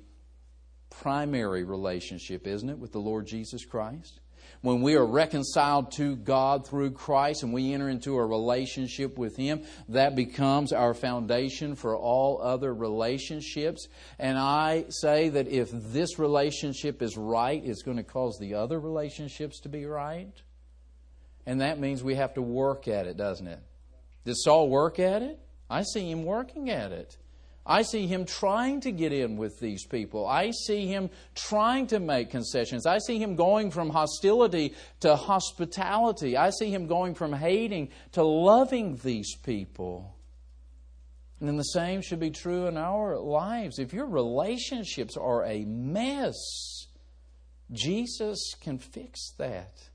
primary 0.92 1.64
relationship, 1.64 2.46
isn't 2.46 2.70
it, 2.70 2.78
with 2.78 2.92
the 2.92 3.00
Lord 3.00 3.26
Jesus 3.26 3.66
Christ? 3.66 4.20
When 4.62 4.82
we 4.82 4.96
are 4.96 5.06
reconciled 5.06 5.92
to 5.94 6.16
God 6.16 6.68
through 6.68 6.92
Christ 6.92 7.44
and 7.44 7.54
we 7.54 7.74
enter 7.74 7.90
into 7.90 8.18
a 8.18 8.26
relationship 8.26 9.18
with 9.18 9.36
Him, 9.36 9.64
that 9.90 10.16
becomes 10.16 10.74
our 10.74 10.94
foundation 10.94 11.76
for 11.76 11.96
all 11.96 12.42
other 12.42 12.74
relationships. 12.74 13.88
And 14.20 14.38
I 14.38 14.86
say 14.90 15.30
that 15.30 15.48
if 15.48 15.70
this 15.72 16.20
relationship 16.20 17.02
is 17.02 17.18
right, 17.18 17.64
it's 17.64 17.84
going 17.84 17.98
to 17.98 18.04
cause 18.04 18.38
the 18.40 18.56
other 18.56 18.80
relationships 18.80 19.60
to 19.62 19.70
be 19.70 19.86
right. 19.86 20.34
And 21.46 21.62
that 21.62 21.80
means 21.80 22.04
we 22.04 22.16
have 22.16 22.34
to 22.34 22.42
work 22.42 22.88
at 22.88 23.08
it, 23.08 23.16
doesn't 23.16 23.48
it? 23.48 23.60
Did 24.26 24.36
Saul 24.38 24.70
work 24.70 25.00
at 25.00 25.22
it? 25.22 25.40
I 25.70 25.84
see 25.84 26.10
him 26.12 26.24
working 26.24 26.70
at 26.70 26.92
it. 26.92 27.18
I 27.70 27.82
see 27.82 28.08
him 28.08 28.26
trying 28.26 28.80
to 28.82 28.92
get 28.94 29.12
in 29.12 29.36
with 29.36 29.60
these 29.60 29.86
people. 29.86 30.26
I 30.26 30.52
see 30.52 30.88
him 30.88 31.10
trying 31.36 31.88
to 31.88 32.00
make 32.00 32.30
concessions. 32.30 32.86
I 32.86 33.00
see 33.00 33.20
him 33.20 33.36
going 33.36 33.72
from 33.72 33.90
hostility 33.90 34.74
to 35.02 35.18
hospitality. 35.18 36.38
I 36.38 36.52
see 36.52 36.72
him 36.74 36.88
going 36.88 37.14
from 37.14 37.34
hating 37.34 37.90
to 38.14 38.24
loving 38.24 38.96
these 39.04 39.36
people. 39.36 40.16
And 41.42 41.50
then 41.50 41.58
the 41.58 41.64
same 41.64 42.02
should 42.02 42.22
be 42.22 42.32
true 42.32 42.68
in 42.68 42.78
our 42.78 43.20
lives. 43.20 43.80
If 43.80 43.94
your 43.94 44.08
relationships 44.08 45.18
are 45.18 45.44
a 45.46 45.66
mess, 45.66 46.88
Jesus 47.74 48.56
can 48.62 48.80
fix 48.80 49.34
that. 49.38 49.90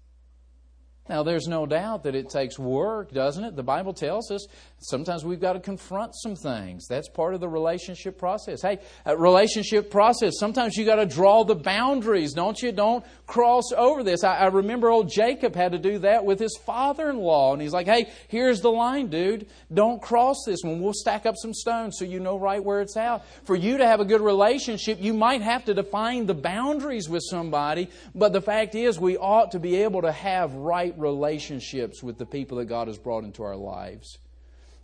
Now, 1.12 1.22
there's 1.22 1.46
no 1.46 1.66
doubt 1.66 2.05
that 2.05 2.14
it 2.14 2.31
takes 2.31 2.59
work, 2.59 3.12
doesn't 3.12 3.44
it? 3.44 3.55
The 3.55 3.62
Bible 3.62 3.92
tells 3.92 4.31
us 4.31 4.46
sometimes 4.79 5.27
we've 5.27 5.42
got 5.42 5.53
to 5.53 5.61
confront 5.61 6.14
some 6.14 6.35
things. 6.35 6.87
That's 6.88 7.07
part 7.07 7.35
of 7.35 7.40
the 7.40 7.51
relationship 7.51 8.16
process. 8.16 8.62
Hey, 8.62 8.79
relationship 9.05 9.90
process, 9.90 10.38
sometimes 10.38 10.75
you 10.75 10.87
got 10.87 10.96
to 10.96 11.05
draw 11.05 11.44
the 11.44 11.55
boundaries, 11.55 12.33
don't 12.33 12.59
you? 12.62 12.72
Don't 12.72 13.05
cross 13.27 13.72
over 13.77 14.03
this. 14.03 14.25
I, 14.25 14.37
I 14.37 14.46
remember 14.46 14.88
old 14.88 15.11
Jacob 15.11 15.55
had 15.55 15.72
to 15.72 15.79
do 15.79 15.98
that 15.98 16.25
with 16.25 16.40
his 16.40 16.59
father 16.64 17.11
in 17.11 17.18
law. 17.18 17.53
And 17.53 17.61
he's 17.61 17.75
like, 17.75 17.87
hey, 17.87 18.11
here's 18.29 18.62
the 18.62 18.72
line, 18.72 19.09
dude. 19.09 19.48
Don't 19.70 20.01
cross 20.01 20.37
this 20.46 20.61
one. 20.62 20.81
We'll 20.81 20.94
stack 20.94 21.27
up 21.27 21.35
some 21.37 21.53
stones 21.53 21.96
so 21.98 22.07
you 22.07 22.20
know 22.20 22.38
right 22.38 22.64
where 22.64 22.81
it's 22.81 22.96
out. 22.96 23.27
For 23.44 23.55
you 23.55 23.77
to 23.77 23.87
have 23.87 24.01
a 24.01 24.07
good 24.07 24.22
relationship, 24.22 24.96
you 24.98 25.12
might 25.12 25.42
have 25.42 25.66
to 25.66 25.75
define 25.75 26.25
the 26.25 26.33
boundaries 26.33 27.11
with 27.11 27.22
somebody. 27.29 27.90
But 28.14 28.33
the 28.33 28.40
fact 28.40 28.75
is, 28.75 28.98
we 28.98 29.18
ought 29.18 29.51
to 29.51 29.59
be 29.59 29.83
able 29.83 30.01
to 30.01 30.12
have 30.12 30.55
right 30.55 30.94
relationships 31.02 32.02
with 32.02 32.16
the 32.16 32.26
people 32.26 32.58
that 32.58 32.66
God 32.66 32.88
has 32.88 32.98
brought 32.98 33.24
into 33.24 33.42
our 33.42 33.56
lives. 33.56 34.18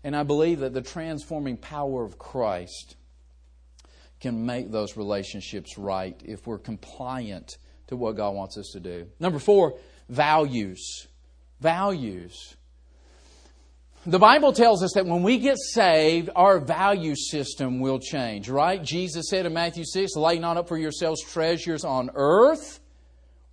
And 0.04 0.14
I 0.14 0.22
believe 0.22 0.60
that 0.60 0.74
the 0.74 0.82
transforming 0.82 1.56
power 1.56 2.04
of 2.04 2.18
Christ 2.18 2.96
can 4.20 4.46
make 4.46 4.70
those 4.70 4.96
relationships 4.96 5.78
right 5.78 6.20
if 6.24 6.46
we're 6.46 6.58
compliant 6.58 7.56
to 7.88 7.96
what 7.96 8.16
God 8.16 8.34
wants 8.34 8.58
us 8.58 8.70
to 8.72 8.80
do. 8.80 9.06
Number 9.18 9.38
four, 9.38 9.78
values. 10.08 11.06
Values. 11.60 12.56
The 14.06 14.18
Bible 14.18 14.52
tells 14.52 14.82
us 14.82 14.92
that 14.94 15.06
when 15.06 15.22
we 15.22 15.38
get 15.38 15.58
saved, 15.58 16.30
our 16.34 16.60
value 16.60 17.14
system 17.16 17.80
will 17.80 17.98
change, 17.98 18.48
right? 18.48 18.82
Jesus 18.82 19.28
said 19.28 19.44
in 19.44 19.52
Matthew 19.52 19.84
6, 19.84 20.16
Lay 20.16 20.38
not 20.38 20.56
up 20.56 20.68
for 20.68 20.78
yourselves 20.78 21.22
treasures 21.22 21.84
on 21.84 22.10
earth 22.14 22.80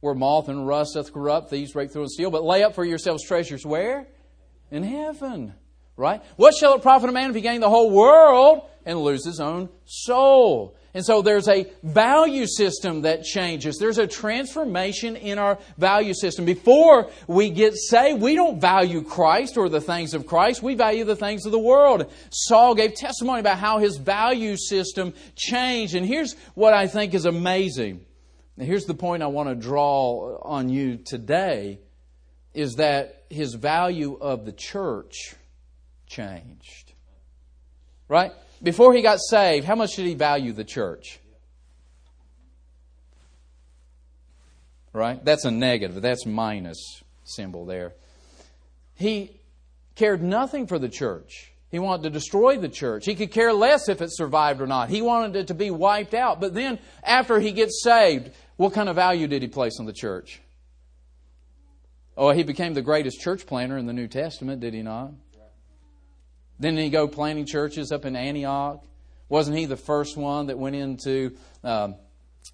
where 0.06 0.16
moth 0.16 0.48
and 0.48 0.68
rust 0.68 0.94
doth 0.94 1.12
corrupt, 1.12 1.50
thieves 1.50 1.74
break 1.74 1.92
through 1.92 2.04
and 2.04 2.12
steal, 2.12 2.30
but 2.30 2.44
lay 2.44 2.64
up 2.64 2.76
for 2.76 2.86
yourselves 2.86 3.24
treasures 3.26 3.66
where? 3.66 4.08
In 4.72 4.84
heaven. 4.84 5.56
Right? 5.98 6.22
What 6.36 6.54
shall 6.54 6.76
it 6.76 6.82
profit 6.82 7.10
a 7.10 7.12
man 7.12 7.30
if 7.30 7.36
he 7.36 7.42
gain 7.42 7.62
the 7.62 7.70
whole 7.70 7.90
world 7.90 8.70
and 8.86 9.00
lose 9.00 9.26
his 9.26 9.40
own 9.40 9.70
soul? 9.86 10.78
And 10.94 11.04
so 11.04 11.22
there's 11.22 11.48
a 11.48 11.68
value 11.84 12.46
system 12.48 13.02
that 13.02 13.24
changes. 13.24 13.78
There's 13.78 13.98
a 13.98 14.08
transformation 14.08 15.16
in 15.16 15.40
our 15.40 15.58
value 15.78 16.14
system. 16.14 16.46
Before 16.46 17.10
we 17.28 17.50
get 17.50 17.76
saved, 17.76 18.22
we 18.22 18.36
don't 18.36 18.62
value 18.62 19.04
Christ 19.04 19.58
or 19.58 19.70
the 19.70 19.82
things 19.82 20.14
of 20.14 20.26
Christ. 20.26 20.62
We 20.62 20.76
value 20.76 21.04
the 21.04 21.16
things 21.16 21.46
of 21.46 21.52
the 21.52 21.60
world. 21.60 22.12
Saul 22.30 22.76
gave 22.76 22.94
testimony 22.94 23.40
about 23.40 23.58
how 23.58 23.80
his 23.80 23.98
value 23.98 24.56
system 24.56 25.14
changed. 25.36 25.96
And 25.96 26.06
here's 26.06 26.36
what 26.54 26.74
I 26.74 26.88
think 26.88 27.14
is 27.14 27.26
amazing. 27.26 28.06
Now, 28.58 28.66
here's 28.66 28.86
the 28.86 28.94
point 28.94 29.24
I 29.24 29.28
want 29.28 29.50
to 29.50 29.56
draw 29.56 30.40
on 30.42 30.70
you 30.70 30.98
today 30.98 31.80
is 32.54 32.76
that 32.76 33.26
his 33.30 33.54
value 33.54 34.18
of 34.20 34.46
the 34.46 34.54
church 34.54 35.36
changed. 36.08 36.94
Right? 38.08 38.32
Before 38.64 38.94
he 38.94 39.02
got 39.02 39.20
saved, 39.20 39.66
how 39.66 39.76
much 39.76 39.96
did 39.96 40.06
he 40.06 40.14
value 40.14 40.54
the 40.54 40.64
church? 40.64 41.20
right? 44.96 45.24
That's 45.24 45.46
a 45.46 45.52
negative. 45.52 46.02
That's 46.02 46.26
minus 46.26 47.04
symbol 47.24 47.66
there. 47.66 47.94
He 48.96 49.42
cared 49.96 50.24
nothing 50.24 50.68
for 50.68 50.80
the 50.80 50.90
church. 50.90 51.52
He 51.70 51.80
wanted 51.80 52.04
to 52.04 52.10
destroy 52.12 52.58
the 52.58 52.70
church. 52.70 53.06
He 53.06 53.16
could 53.16 53.32
care 53.32 53.52
less 53.52 53.90
if 53.90 54.02
it 54.02 54.10
survived 54.12 54.62
or 54.62 54.68
not. 54.68 54.90
He 54.90 55.02
wanted 55.02 55.36
it 55.36 55.48
to 55.48 55.54
be 55.54 55.70
wiped 55.70 56.14
out. 56.14 56.40
But 56.40 56.54
then, 56.54 56.80
after 57.04 57.40
he 57.40 57.52
gets 57.52 57.84
saved, 57.84 58.32
what 58.58 58.74
kind 58.74 58.90
of 58.90 58.96
value 58.96 59.28
did 59.28 59.42
he 59.42 59.48
place 59.48 59.80
on 59.80 59.86
the 59.86 59.94
church? 59.94 60.42
Oh, 62.18 62.32
he 62.32 62.44
became 62.44 62.74
the 62.74 62.82
greatest 62.82 63.20
church 63.20 63.46
planter 63.46 63.78
in 63.78 63.86
the 63.86 63.94
New 63.94 64.08
Testament, 64.08 64.62
did 64.62 64.74
he 64.74 64.82
not? 64.82 65.12
Didn't 66.60 66.80
he 66.80 66.90
go 66.90 67.08
planting 67.08 67.46
churches 67.46 67.92
up 67.92 68.06
in 68.06 68.16
Antioch? 68.16 68.82
Wasn't 69.28 69.58
he 69.58 69.66
the 69.66 69.76
first 69.76 70.16
one 70.16 70.48
that 70.48 70.58
went 70.58 70.76
into 70.76 71.36
um, 71.64 71.96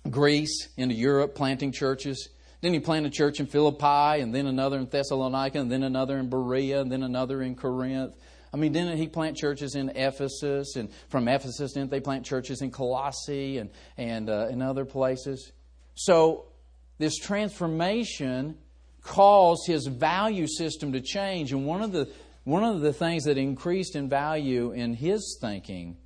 Greece, 0.09 0.69
into 0.77 0.95
Europe, 0.95 1.35
planting 1.35 1.71
churches? 1.71 2.29
Then 2.61 2.73
he 2.73 2.79
planted 2.79 3.11
a 3.11 3.15
church 3.15 3.39
in 3.39 3.45
Philippi, 3.45 4.21
and 4.21 4.33
then 4.33 4.47
another 4.47 4.77
in 4.77 4.87
Thessalonica, 4.87 5.59
and 5.59 5.71
then 5.71 5.83
another 5.83 6.17
in 6.17 6.29
Berea, 6.29 6.81
and 6.81 6.91
then 6.91 7.03
another 7.03 7.41
in 7.41 7.55
Corinth. 7.55 8.15
I 8.53 8.57
mean, 8.57 8.71
didn't 8.71 8.97
he 8.97 9.07
plant 9.07 9.37
churches 9.37 9.75
in 9.75 9.89
Ephesus? 9.89 10.75
And 10.75 10.89
from 11.09 11.27
Ephesus, 11.27 11.73
didn't 11.73 11.91
they 11.91 11.99
plant 11.99 12.25
churches 12.25 12.61
in 12.61 12.71
Colossae 12.71 13.57
and, 13.57 13.69
and 13.97 14.29
uh, 14.29 14.47
in 14.49 14.61
other 14.61 14.85
places? 14.85 15.51
So, 15.95 16.45
this 16.97 17.17
transformation 17.17 18.57
caused 19.03 19.67
his 19.67 19.87
value 19.87 20.47
system 20.47 20.93
to 20.93 21.01
change. 21.01 21.51
And 21.51 21.65
one 21.65 21.81
of 21.81 21.91
the, 21.91 22.09
one 22.43 22.63
of 22.63 22.81
the 22.81 22.93
things 22.93 23.23
that 23.23 23.37
increased 23.37 23.95
in 23.95 24.09
value 24.09 24.71
in 24.71 24.93
his 24.93 25.37
thinking 25.41 25.97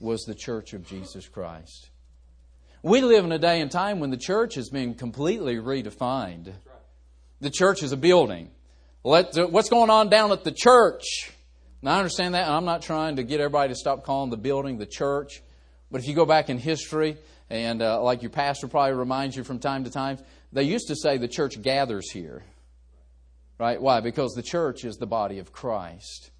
was 0.00 0.22
the 0.22 0.34
church 0.34 0.72
of 0.72 0.86
Jesus 0.86 1.28
Christ. 1.28 1.90
We 2.82 3.00
live 3.00 3.24
in 3.24 3.32
a 3.32 3.38
day 3.38 3.60
and 3.60 3.70
time 3.70 3.98
when 4.00 4.10
the 4.10 4.16
church 4.16 4.54
has 4.54 4.70
been 4.70 4.94
completely 4.94 5.56
redefined. 5.56 6.52
The 7.40 7.50
church 7.50 7.82
is 7.82 7.92
a 7.92 7.96
building. 7.96 8.50
Let, 9.04 9.34
what's 9.50 9.68
going 9.68 9.90
on 9.90 10.08
down 10.08 10.32
at 10.32 10.44
the 10.44 10.52
church? 10.52 11.32
Now, 11.82 11.94
I 11.94 11.98
understand 11.98 12.34
that, 12.34 12.46
and 12.46 12.52
I'm 12.52 12.64
not 12.64 12.82
trying 12.82 13.16
to 13.16 13.22
get 13.22 13.40
everybody 13.40 13.72
to 13.72 13.76
stop 13.76 14.04
calling 14.04 14.30
the 14.30 14.36
building 14.36 14.78
the 14.78 14.86
church. 14.86 15.42
But 15.90 16.00
if 16.00 16.08
you 16.08 16.14
go 16.14 16.26
back 16.26 16.50
in 16.50 16.58
history, 16.58 17.16
and 17.50 17.82
uh, 17.82 18.02
like 18.02 18.22
your 18.22 18.30
pastor 18.30 18.68
probably 18.68 18.94
reminds 18.94 19.36
you 19.36 19.44
from 19.44 19.58
time 19.58 19.84
to 19.84 19.90
time, 19.90 20.18
they 20.52 20.64
used 20.64 20.88
to 20.88 20.96
say 20.96 21.16
the 21.16 21.28
church 21.28 21.60
gathers 21.60 22.10
here. 22.10 22.44
Right? 23.58 23.80
Why? 23.80 24.00
Because 24.00 24.34
the 24.34 24.42
church 24.42 24.84
is 24.84 24.96
the 24.96 25.06
body 25.06 25.38
of 25.38 25.52
Christ. 25.52 26.30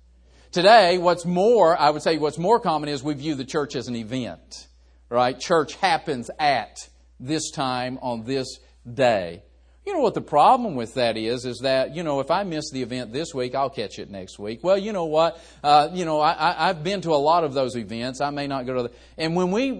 Today, 0.53 0.99
what's 0.99 1.27
more, 1.27 1.79
I 1.79 1.91
would 1.91 2.03
say 2.03 2.17
what's 2.17 2.39
more 2.39 2.61
common 2.61 2.89
is 2.89 3.03
we 3.03 3.15
view 3.15 3.35
the 3.35 3.45
church 3.45 3.75
as 3.75 3.89
an 3.89 3.97
event. 3.97 4.69
Right? 5.11 5.39
Church 5.39 5.75
happens 5.77 6.31
at 6.39 6.77
this 7.19 7.51
time 7.51 7.99
on 8.03 8.25
this 8.25 8.59
day. 8.93 9.43
You 9.85 9.95
know 9.95 10.01
what 10.01 10.13
the 10.13 10.21
problem 10.21 10.75
with 10.75 10.95
that 10.95 11.17
is? 11.17 11.47
Is 11.47 11.61
that, 11.61 11.97
you 11.97 12.03
know, 12.03 12.21
if 12.21 12.31
I 12.31 12.45
miss 12.45 12.71
the 12.71 12.83
event 12.83 13.11
this 13.11 13.33
week, 13.33 13.55
I'll 13.55 13.71
catch 13.71 13.99
it 13.99 14.11
next 14.11 14.39
week. 14.39 14.63
Well, 14.63 14.77
you 14.77 14.93
know 14.93 15.07
what? 15.07 15.41
Uh, 15.65 15.89
you 15.95 16.05
know, 16.05 16.21
I, 16.21 16.67
have 16.67 16.85
been 16.85 17.01
to 17.01 17.13
a 17.13 17.17
lot 17.17 17.43
of 17.43 17.55
those 17.55 17.75
events. 17.75 18.21
I 18.21 18.29
may 18.29 18.47
not 18.47 18.67
go 18.67 18.75
to 18.75 18.83
the. 18.85 18.91
And 19.17 19.35
when 19.35 19.51
we 19.51 19.73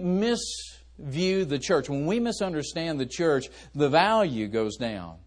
misview 0.99 1.47
the 1.47 1.59
church, 1.59 1.89
when 1.89 2.05
we 2.05 2.19
misunderstand 2.19 2.99
the 2.99 3.05
church, 3.05 3.49
the 3.73 3.89
value 3.89 4.47
goes 4.47 4.77
down. 4.77 5.17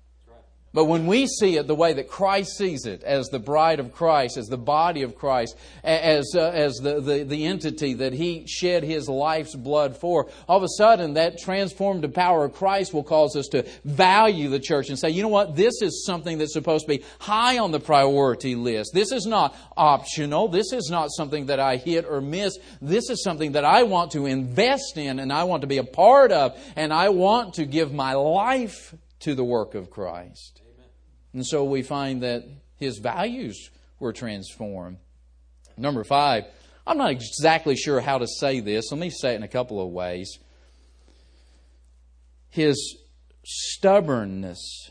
But 0.74 0.86
when 0.86 1.06
we 1.06 1.26
see 1.26 1.56
it 1.58 1.66
the 1.66 1.74
way 1.74 1.92
that 1.92 2.08
Christ 2.08 2.56
sees 2.56 2.86
it, 2.86 3.02
as 3.02 3.26
the 3.28 3.38
bride 3.38 3.78
of 3.78 3.92
Christ, 3.92 4.38
as 4.38 4.46
the 4.46 4.56
body 4.56 5.02
of 5.02 5.14
Christ, 5.14 5.54
as, 5.84 6.34
uh, 6.34 6.48
as 6.48 6.76
the, 6.76 6.98
the, 6.98 7.24
the 7.24 7.44
entity 7.44 7.92
that 7.94 8.14
He 8.14 8.46
shed 8.46 8.82
His 8.82 9.06
life's 9.06 9.54
blood 9.54 9.98
for, 9.98 10.30
all 10.48 10.56
of 10.56 10.62
a 10.62 10.68
sudden 10.78 11.14
that 11.14 11.38
transformed 11.38 12.02
power 12.14 12.44
of 12.44 12.54
Christ 12.54 12.94
will 12.94 13.04
cause 13.04 13.36
us 13.36 13.48
to 13.48 13.66
value 13.84 14.48
the 14.48 14.60
church 14.60 14.88
and 14.88 14.98
say, 14.98 15.10
you 15.10 15.22
know 15.22 15.28
what, 15.28 15.56
this 15.56 15.82
is 15.82 16.06
something 16.06 16.38
that's 16.38 16.54
supposed 16.54 16.86
to 16.86 16.96
be 16.96 17.04
high 17.18 17.58
on 17.58 17.70
the 17.70 17.80
priority 17.80 18.54
list. 18.54 18.92
This 18.94 19.12
is 19.12 19.26
not 19.26 19.54
optional. 19.76 20.48
This 20.48 20.72
is 20.72 20.88
not 20.90 21.10
something 21.10 21.46
that 21.46 21.60
I 21.60 21.76
hit 21.76 22.06
or 22.06 22.22
miss. 22.22 22.56
This 22.80 23.10
is 23.10 23.22
something 23.22 23.52
that 23.52 23.66
I 23.66 23.82
want 23.82 24.12
to 24.12 24.24
invest 24.24 24.96
in 24.96 25.18
and 25.18 25.30
I 25.32 25.44
want 25.44 25.60
to 25.62 25.66
be 25.66 25.78
a 25.78 25.84
part 25.84 26.32
of 26.32 26.58
and 26.76 26.94
I 26.94 27.10
want 27.10 27.54
to 27.54 27.66
give 27.66 27.92
my 27.92 28.14
life 28.14 28.94
to 29.20 29.34
the 29.34 29.44
work 29.44 29.74
of 29.74 29.90
Christ. 29.90 30.61
And 31.32 31.46
so 31.46 31.64
we 31.64 31.82
find 31.82 32.22
that 32.22 32.44
his 32.76 32.98
values 32.98 33.70
were 33.98 34.12
transformed. 34.12 34.98
Number 35.76 36.04
five, 36.04 36.44
I'm 36.86 36.98
not 36.98 37.10
exactly 37.10 37.76
sure 37.76 38.00
how 38.00 38.18
to 38.18 38.26
say 38.26 38.60
this. 38.60 38.90
Let 38.90 38.98
me 39.00 39.10
say 39.10 39.32
it 39.32 39.36
in 39.36 39.42
a 39.42 39.48
couple 39.48 39.80
of 39.80 39.90
ways. 39.90 40.38
His 42.50 42.98
stubbornness 43.44 44.90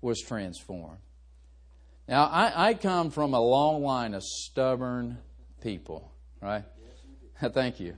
was 0.00 0.20
transformed. 0.20 0.98
Now, 2.08 2.24
I, 2.24 2.70
I 2.70 2.74
come 2.74 3.10
from 3.10 3.34
a 3.34 3.40
long 3.40 3.82
line 3.82 4.14
of 4.14 4.22
stubborn 4.24 5.18
people, 5.62 6.10
right? 6.42 6.64
Thank 7.52 7.78
you. 7.78 7.94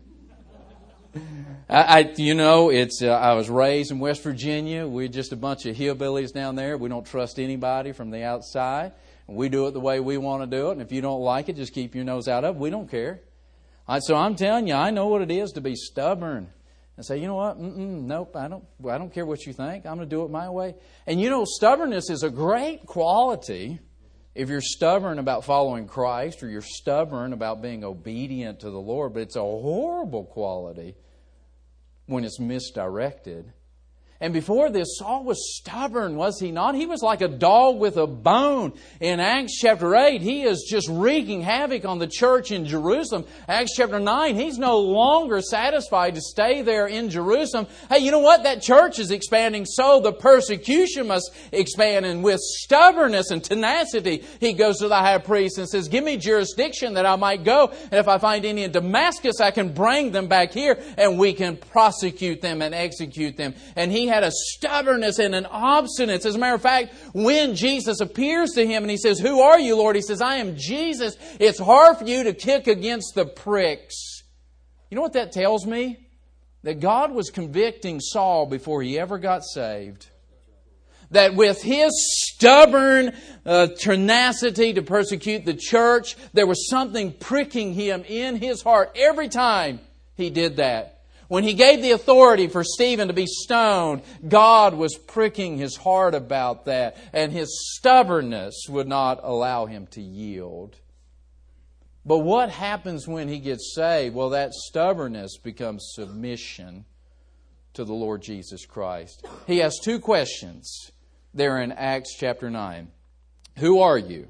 I, 1.68 1.82
I, 1.82 2.12
you 2.16 2.34
know, 2.34 2.70
it's. 2.70 3.02
Uh, 3.02 3.10
I 3.10 3.34
was 3.34 3.50
raised 3.50 3.90
in 3.90 3.98
West 3.98 4.22
Virginia. 4.22 4.86
We're 4.86 5.08
just 5.08 5.32
a 5.32 5.36
bunch 5.36 5.66
of 5.66 5.76
hillbillies 5.76 6.32
down 6.32 6.54
there. 6.54 6.76
We 6.76 6.88
don't 6.88 7.06
trust 7.06 7.38
anybody 7.38 7.92
from 7.92 8.10
the 8.10 8.24
outside. 8.24 8.92
We 9.26 9.48
do 9.48 9.66
it 9.66 9.72
the 9.72 9.80
way 9.80 10.00
we 10.00 10.18
want 10.18 10.42
to 10.42 10.46
do 10.46 10.68
it. 10.68 10.72
And 10.72 10.82
if 10.82 10.92
you 10.92 11.00
don't 11.00 11.20
like 11.20 11.48
it, 11.48 11.56
just 11.56 11.72
keep 11.72 11.94
your 11.94 12.04
nose 12.04 12.28
out 12.28 12.44
of 12.44 12.56
it. 12.56 12.58
We 12.58 12.70
don't 12.70 12.90
care. 12.90 13.20
Right, 13.88 14.02
so 14.02 14.14
I'm 14.14 14.36
telling 14.36 14.68
you, 14.68 14.74
I 14.74 14.90
know 14.90 15.08
what 15.08 15.22
it 15.22 15.30
is 15.30 15.52
to 15.52 15.60
be 15.60 15.74
stubborn 15.74 16.48
and 16.96 17.04
say, 17.04 17.18
you 17.18 17.26
know 17.26 17.34
what? 17.34 17.60
Mm-mm, 17.60 18.02
nope, 18.02 18.36
I 18.36 18.48
don't. 18.48 18.64
I 18.88 18.98
don't 18.98 19.12
care 19.12 19.26
what 19.26 19.44
you 19.44 19.52
think. 19.52 19.86
I'm 19.86 19.96
going 19.96 20.08
to 20.08 20.16
do 20.16 20.24
it 20.24 20.30
my 20.30 20.48
way. 20.50 20.74
And 21.06 21.20
you 21.20 21.30
know, 21.30 21.44
stubbornness 21.44 22.10
is 22.10 22.22
a 22.22 22.30
great 22.30 22.86
quality. 22.86 23.80
If 24.34 24.48
you're 24.48 24.62
stubborn 24.62 25.18
about 25.18 25.44
following 25.44 25.86
Christ 25.86 26.42
or 26.42 26.48
you're 26.48 26.62
stubborn 26.62 27.32
about 27.32 27.60
being 27.60 27.84
obedient 27.84 28.60
to 28.60 28.70
the 28.70 28.80
Lord, 28.80 29.12
but 29.12 29.22
it's 29.22 29.36
a 29.36 29.40
horrible 29.40 30.24
quality 30.24 30.96
when 32.06 32.24
it's 32.24 32.40
misdirected. 32.40 33.52
And 34.22 34.32
before 34.32 34.70
this, 34.70 34.98
Saul 34.98 35.24
was 35.24 35.56
stubborn, 35.56 36.14
was 36.14 36.38
he 36.38 36.52
not? 36.52 36.76
He 36.76 36.86
was 36.86 37.02
like 37.02 37.22
a 37.22 37.28
dog 37.28 37.80
with 37.80 37.96
a 37.96 38.06
bone. 38.06 38.72
In 39.00 39.18
Acts 39.18 39.58
chapter 39.58 39.96
8, 39.96 40.22
he 40.22 40.44
is 40.44 40.64
just 40.70 40.88
wreaking 40.88 41.42
havoc 41.42 41.84
on 41.84 41.98
the 41.98 42.06
church 42.06 42.52
in 42.52 42.64
Jerusalem. 42.64 43.24
Acts 43.48 43.72
chapter 43.76 43.98
9, 43.98 44.36
he's 44.36 44.58
no 44.58 44.78
longer 44.78 45.40
satisfied 45.40 46.14
to 46.14 46.20
stay 46.20 46.62
there 46.62 46.86
in 46.86 47.10
Jerusalem. 47.10 47.66
Hey, 47.88 47.98
you 47.98 48.12
know 48.12 48.20
what? 48.20 48.44
That 48.44 48.62
church 48.62 49.00
is 49.00 49.10
expanding, 49.10 49.64
so 49.66 49.98
the 49.98 50.12
persecution 50.12 51.08
must 51.08 51.34
expand. 51.50 52.06
And 52.06 52.22
with 52.22 52.38
stubbornness 52.38 53.32
and 53.32 53.42
tenacity, 53.42 54.22
he 54.38 54.52
goes 54.52 54.78
to 54.78 54.86
the 54.86 54.94
high 54.94 55.18
priest 55.18 55.58
and 55.58 55.68
says, 55.68 55.88
Give 55.88 56.04
me 56.04 56.16
jurisdiction 56.16 56.94
that 56.94 57.06
I 57.06 57.16
might 57.16 57.42
go. 57.42 57.72
And 57.90 57.94
if 57.94 58.06
I 58.06 58.18
find 58.18 58.44
any 58.44 58.62
in 58.62 58.70
Damascus, 58.70 59.40
I 59.40 59.50
can 59.50 59.72
bring 59.72 60.12
them 60.12 60.28
back 60.28 60.52
here 60.52 60.80
and 60.96 61.18
we 61.18 61.32
can 61.32 61.56
prosecute 61.56 62.40
them 62.40 62.62
and 62.62 62.72
execute 62.72 63.36
them. 63.36 63.56
And 63.74 63.90
he 63.90 64.11
had 64.12 64.24
a 64.24 64.30
stubbornness 64.30 65.18
and 65.18 65.34
an 65.34 65.44
obstinance. 65.44 66.26
As 66.26 66.34
a 66.34 66.38
matter 66.38 66.54
of 66.54 66.62
fact, 66.62 66.94
when 67.14 67.54
Jesus 67.54 68.00
appears 68.00 68.50
to 68.52 68.66
him 68.66 68.82
and 68.82 68.90
he 68.90 68.96
says, 68.96 69.18
Who 69.18 69.40
are 69.40 69.58
you, 69.58 69.76
Lord? 69.76 69.96
He 69.96 70.02
says, 70.02 70.20
I 70.20 70.36
am 70.36 70.56
Jesus. 70.56 71.16
It's 71.40 71.58
hard 71.58 71.98
for 71.98 72.04
you 72.04 72.24
to 72.24 72.34
kick 72.34 72.66
against 72.66 73.14
the 73.14 73.24
pricks. 73.24 74.22
You 74.90 74.96
know 74.96 75.02
what 75.02 75.14
that 75.14 75.32
tells 75.32 75.66
me? 75.66 76.06
That 76.62 76.80
God 76.80 77.12
was 77.12 77.30
convicting 77.30 78.00
Saul 78.00 78.46
before 78.46 78.82
he 78.82 78.98
ever 78.98 79.18
got 79.18 79.44
saved 79.44 80.08
that 81.12 81.34
with 81.34 81.62
his 81.62 81.90
stubborn 82.24 83.12
uh, 83.46 83.68
tenacity 83.78 84.72
to 84.72 84.82
persecute 84.82 85.44
the 85.44 85.54
church, 85.54 86.16
there 86.32 86.46
was 86.46 86.68
something 86.68 87.12
pricking 87.12 87.74
him 87.74 88.02
in 88.08 88.36
his 88.36 88.62
heart 88.62 88.92
every 88.96 89.28
time 89.28 89.80
he 90.16 90.30
did 90.30 90.56
that. 90.56 90.91
When 91.32 91.44
he 91.44 91.54
gave 91.54 91.80
the 91.80 91.92
authority 91.92 92.46
for 92.46 92.62
Stephen 92.62 93.08
to 93.08 93.14
be 93.14 93.24
stoned, 93.24 94.02
God 94.28 94.74
was 94.74 94.98
pricking 94.98 95.56
his 95.56 95.78
heart 95.78 96.14
about 96.14 96.66
that, 96.66 96.98
and 97.10 97.32
his 97.32 97.72
stubbornness 97.74 98.66
would 98.68 98.86
not 98.86 99.20
allow 99.22 99.64
him 99.64 99.86
to 99.92 100.02
yield. 100.02 100.76
But 102.04 102.18
what 102.18 102.50
happens 102.50 103.08
when 103.08 103.28
he 103.28 103.38
gets 103.38 103.72
saved? 103.74 104.14
Well, 104.14 104.28
that 104.28 104.52
stubbornness 104.52 105.38
becomes 105.38 105.92
submission 105.94 106.84
to 107.72 107.84
the 107.86 107.94
Lord 107.94 108.20
Jesus 108.20 108.66
Christ. 108.66 109.26
He 109.46 109.56
has 109.60 109.78
two 109.78 110.00
questions 110.00 110.90
there 111.32 111.62
in 111.62 111.72
Acts 111.72 112.14
chapter 112.14 112.50
9. 112.50 112.88
Who 113.56 113.80
are 113.80 113.96
you? 113.96 114.28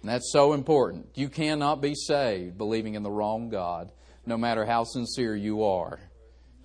And 0.00 0.10
that's 0.10 0.32
so 0.32 0.54
important. 0.54 1.06
You 1.14 1.28
cannot 1.28 1.80
be 1.80 1.94
saved 1.94 2.58
believing 2.58 2.94
in 2.94 3.04
the 3.04 3.12
wrong 3.12 3.48
God, 3.48 3.92
no 4.26 4.36
matter 4.36 4.66
how 4.66 4.82
sincere 4.82 5.36
you 5.36 5.62
are 5.62 6.00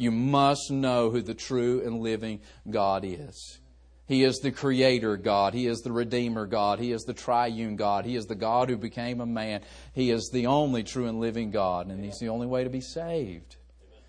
you 0.02 0.12
must 0.12 0.72
know 0.72 1.10
who 1.10 1.22
the 1.22 1.34
true 1.34 1.82
and 1.86 2.02
living 2.02 2.42
God 2.70 3.04
is. 3.06 3.60
He 4.08 4.24
is 4.24 4.40
the 4.40 4.52
creator 4.52 5.16
God. 5.16 5.54
He 5.54 5.68
is 5.68 5.80
the 5.80 5.92
redeemer 5.92 6.46
God. 6.46 6.80
He 6.80 6.92
is 6.92 7.04
the 7.04 7.14
triune 7.14 7.78
God. 7.78 8.04
He 8.04 8.18
is 8.18 8.26
the 8.26 8.36
God 8.36 8.70
who 8.70 8.76
became 8.76 9.22
a 9.22 9.26
man. 9.26 9.62
He 9.94 10.12
is 10.12 10.30
the 10.34 10.48
only 10.48 10.84
true 10.84 11.06
and 11.06 11.22
living 11.22 11.52
God, 11.52 11.88
and 11.88 12.04
He's 12.04 12.20
the 12.20 12.28
only 12.28 12.48
way 12.48 12.66
to 12.66 12.70
be 12.70 12.82
saved. 12.82 13.56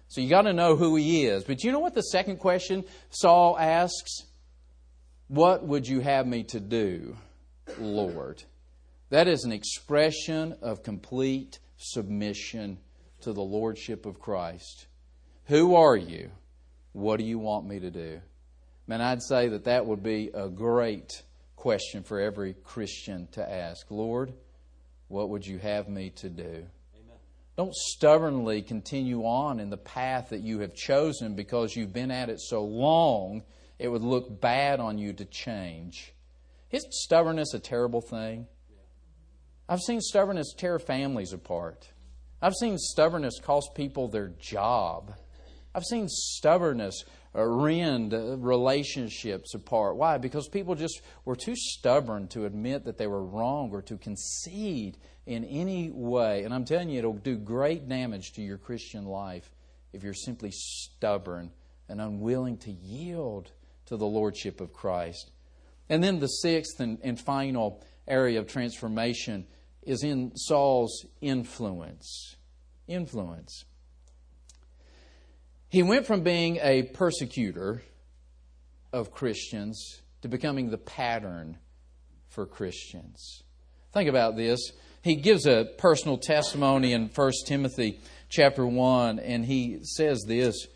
So 0.08 0.20
you 0.20 0.28
got 0.28 0.42
to 0.42 0.52
know 0.52 0.74
who 0.74 0.96
He 0.96 1.26
is. 1.26 1.44
But 1.44 1.62
you 1.62 1.70
know 1.70 1.78
what 1.78 1.94
the 1.94 2.02
second 2.02 2.38
question 2.38 2.84
Saul 3.10 3.56
asks? 3.56 4.24
What 5.28 5.64
would 5.64 5.86
you 5.86 6.00
have 6.00 6.26
me 6.26 6.42
to 6.44 6.58
do, 6.58 7.16
Lord? 7.78 8.42
That 9.10 9.28
is 9.28 9.44
an 9.44 9.52
expression 9.52 10.56
of 10.62 10.82
complete 10.82 11.60
submission 11.76 12.78
to 13.20 13.32
the 13.32 13.42
Lordship 13.42 14.04
of 14.04 14.18
Christ. 14.18 14.86
Who 15.46 15.74
are 15.74 15.96
you? 15.96 16.30
What 16.92 17.18
do 17.18 17.24
you 17.24 17.38
want 17.38 17.66
me 17.66 17.80
to 17.80 17.90
do? 17.90 18.20
Man, 18.86 19.00
I'd 19.00 19.22
say 19.22 19.48
that 19.48 19.64
that 19.64 19.86
would 19.86 20.02
be 20.02 20.30
a 20.34 20.48
great 20.48 21.22
question 21.56 22.02
for 22.02 22.20
every 22.20 22.54
Christian 22.54 23.28
to 23.32 23.52
ask. 23.52 23.90
Lord, 23.90 24.32
what 25.08 25.30
would 25.30 25.46
you 25.46 25.58
have 25.58 25.88
me 25.88 26.10
to 26.16 26.28
do? 26.28 26.42
Amen. 26.42 27.16
Don't 27.56 27.74
stubbornly 27.74 28.62
continue 28.62 29.22
on 29.22 29.60
in 29.60 29.70
the 29.70 29.76
path 29.76 30.30
that 30.30 30.40
you 30.40 30.60
have 30.60 30.74
chosen 30.74 31.34
because 31.34 31.74
you've 31.76 31.92
been 31.92 32.10
at 32.10 32.28
it 32.28 32.40
so 32.40 32.64
long, 32.64 33.42
it 33.78 33.88
would 33.88 34.02
look 34.02 34.40
bad 34.40 34.80
on 34.80 34.98
you 34.98 35.12
to 35.12 35.24
change. 35.24 36.12
Isn't 36.70 36.94
stubbornness 36.94 37.52
a 37.52 37.58
terrible 37.58 38.00
thing? 38.00 38.46
I've 39.68 39.80
seen 39.80 40.00
stubbornness 40.00 40.54
tear 40.56 40.78
families 40.78 41.32
apart. 41.32 41.88
I've 42.40 42.54
seen 42.54 42.76
stubbornness 42.78 43.38
cost 43.40 43.70
people 43.74 44.08
their 44.08 44.28
job. 44.28 45.14
I've 45.74 45.84
seen 45.84 46.08
stubbornness 46.08 47.04
uh, 47.34 47.42
rend 47.44 48.12
uh, 48.12 48.36
relationships 48.36 49.54
apart. 49.54 49.96
Why? 49.96 50.18
Because 50.18 50.48
people 50.48 50.74
just 50.74 51.00
were 51.24 51.36
too 51.36 51.56
stubborn 51.56 52.28
to 52.28 52.44
admit 52.44 52.84
that 52.84 52.98
they 52.98 53.06
were 53.06 53.24
wrong 53.24 53.70
or 53.72 53.80
to 53.82 53.96
concede 53.96 54.98
in 55.24 55.44
any 55.44 55.90
way. 55.90 56.44
And 56.44 56.52
I'm 56.52 56.64
telling 56.64 56.90
you, 56.90 56.98
it'll 56.98 57.14
do 57.14 57.36
great 57.36 57.88
damage 57.88 58.32
to 58.32 58.42
your 58.42 58.58
Christian 58.58 59.06
life 59.06 59.50
if 59.92 60.02
you're 60.02 60.14
simply 60.14 60.50
stubborn 60.52 61.50
and 61.88 62.00
unwilling 62.00 62.58
to 62.58 62.70
yield 62.70 63.52
to 63.86 63.96
the 63.96 64.06
Lordship 64.06 64.60
of 64.60 64.72
Christ. 64.72 65.30
And 65.88 66.02
then 66.02 66.20
the 66.20 66.26
sixth 66.26 66.80
and, 66.80 66.98
and 67.02 67.18
final 67.18 67.82
area 68.06 68.38
of 68.38 68.46
transformation 68.46 69.46
is 69.82 70.02
in 70.02 70.36
Saul's 70.36 71.06
influence. 71.20 72.36
Influence. 72.86 73.64
He 75.72 75.82
went 75.82 76.06
from 76.06 76.20
being 76.20 76.58
a 76.60 76.82
persecutor 76.82 77.80
of 78.92 79.10
Christians 79.10 80.02
to 80.20 80.28
becoming 80.28 80.68
the 80.68 80.76
pattern 80.76 81.56
for 82.28 82.44
Christians. 82.44 83.42
Think 83.94 84.10
about 84.10 84.36
this. 84.36 84.60
He 85.00 85.16
gives 85.16 85.46
a 85.46 85.64
personal 85.78 86.18
testimony 86.18 86.92
in 86.92 87.08
1 87.08 87.32
Timothy 87.46 88.02
chapter 88.28 88.66
1, 88.66 89.18
and 89.18 89.46
he 89.46 89.78
says 89.82 90.26
this. 90.28 90.66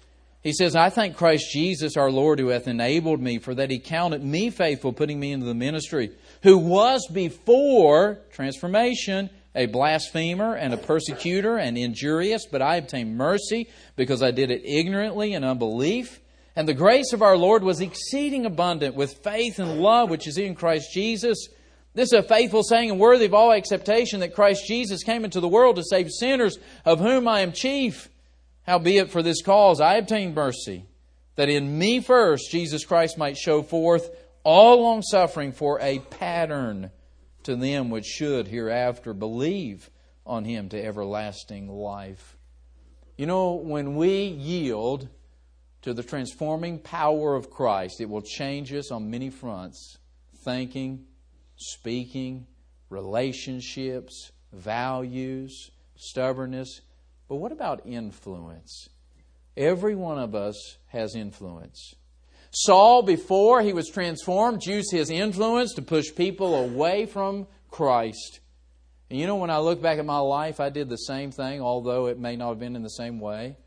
He 0.40 0.54
says, 0.54 0.74
I 0.74 0.88
thank 0.88 1.14
Christ 1.14 1.44
Jesus 1.52 1.98
our 1.98 2.10
Lord 2.10 2.38
who 2.38 2.48
hath 2.48 2.66
enabled 2.66 3.20
me, 3.20 3.38
for 3.38 3.54
that 3.54 3.70
he 3.70 3.78
counted 3.78 4.24
me 4.24 4.48
faithful, 4.48 4.94
putting 4.94 5.20
me 5.20 5.30
into 5.30 5.44
the 5.44 5.52
ministry, 5.52 6.12
who 6.42 6.56
was 6.56 7.06
before 7.12 8.20
transformation 8.32 9.28
a 9.56 9.66
blasphemer 9.66 10.54
and 10.54 10.72
a 10.72 10.76
persecutor 10.76 11.56
and 11.56 11.76
injurious, 11.76 12.46
but 12.46 12.62
I 12.62 12.76
obtained 12.76 13.16
mercy 13.16 13.68
because 13.96 14.22
I 14.22 14.30
did 14.30 14.50
it 14.50 14.62
ignorantly 14.64 15.32
and 15.34 15.44
unbelief. 15.44 16.20
And 16.54 16.68
the 16.68 16.74
grace 16.74 17.12
of 17.12 17.22
our 17.22 17.36
Lord 17.36 17.64
was 17.64 17.80
exceeding 17.80 18.46
abundant 18.46 18.94
with 18.94 19.24
faith 19.24 19.58
and 19.58 19.80
love 19.80 20.10
which 20.10 20.28
is 20.28 20.38
in 20.38 20.54
Christ 20.54 20.92
Jesus. 20.92 21.48
This 21.94 22.12
is 22.12 22.18
a 22.18 22.22
faithful 22.22 22.62
saying 22.62 22.90
and 22.90 23.00
worthy 23.00 23.24
of 23.24 23.34
all 23.34 23.52
acceptation 23.52 24.20
that 24.20 24.34
Christ 24.34 24.66
Jesus 24.66 25.02
came 25.02 25.24
into 25.24 25.40
the 25.40 25.48
world 25.48 25.76
to 25.76 25.82
save 25.82 26.10
sinners, 26.10 26.58
of 26.84 27.00
whom 27.00 27.26
I 27.26 27.40
am 27.40 27.52
chief. 27.52 28.10
Howbeit 28.66 29.10
for 29.10 29.22
this 29.22 29.42
cause 29.42 29.80
I 29.80 29.94
obtained 29.94 30.34
mercy, 30.34 30.84
that 31.36 31.48
in 31.48 31.78
me 31.78 32.00
first 32.00 32.50
Jesus 32.50 32.84
Christ 32.84 33.16
might 33.16 33.38
show 33.38 33.62
forth 33.62 34.10
all 34.44 34.82
long 34.82 35.02
suffering 35.02 35.52
for 35.52 35.80
a 35.80 35.98
pattern 35.98 36.90
to 37.46 37.56
them 37.56 37.90
which 37.90 38.04
should 38.04 38.48
hereafter 38.48 39.14
believe 39.14 39.90
on 40.26 40.44
him 40.44 40.68
to 40.68 40.84
everlasting 40.84 41.68
life. 41.68 42.36
You 43.16 43.26
know, 43.26 43.54
when 43.54 43.96
we 43.96 44.24
yield 44.24 45.08
to 45.82 45.94
the 45.94 46.02
transforming 46.02 46.80
power 46.80 47.34
of 47.34 47.50
Christ, 47.50 48.00
it 48.00 48.08
will 48.08 48.22
change 48.22 48.72
us 48.72 48.90
on 48.90 49.10
many 49.10 49.30
fronts 49.30 49.98
thinking, 50.38 51.06
speaking, 51.56 52.46
relationships, 52.90 54.32
values, 54.52 55.70
stubbornness. 55.96 56.80
But 57.28 57.36
what 57.36 57.52
about 57.52 57.86
influence? 57.86 58.88
Every 59.56 59.94
one 59.94 60.18
of 60.18 60.34
us 60.34 60.78
has 60.88 61.14
influence. 61.14 61.94
Saul, 62.58 63.02
before 63.02 63.60
he 63.60 63.74
was 63.74 63.90
transformed, 63.90 64.64
used 64.64 64.90
his 64.90 65.10
influence 65.10 65.74
to 65.74 65.82
push 65.82 66.06
people 66.14 66.54
away 66.54 67.04
from 67.04 67.46
Christ. 67.70 68.40
And 69.10 69.20
you 69.20 69.26
know, 69.26 69.36
when 69.36 69.50
I 69.50 69.58
look 69.58 69.82
back 69.82 69.98
at 69.98 70.06
my 70.06 70.20
life, 70.20 70.58
I 70.58 70.70
did 70.70 70.88
the 70.88 70.96
same 70.96 71.30
thing, 71.30 71.60
although 71.60 72.06
it 72.06 72.18
may 72.18 72.34
not 72.34 72.48
have 72.48 72.58
been 72.58 72.74
in 72.74 72.82
the 72.82 72.88
same 72.88 73.20
way. 73.20 73.58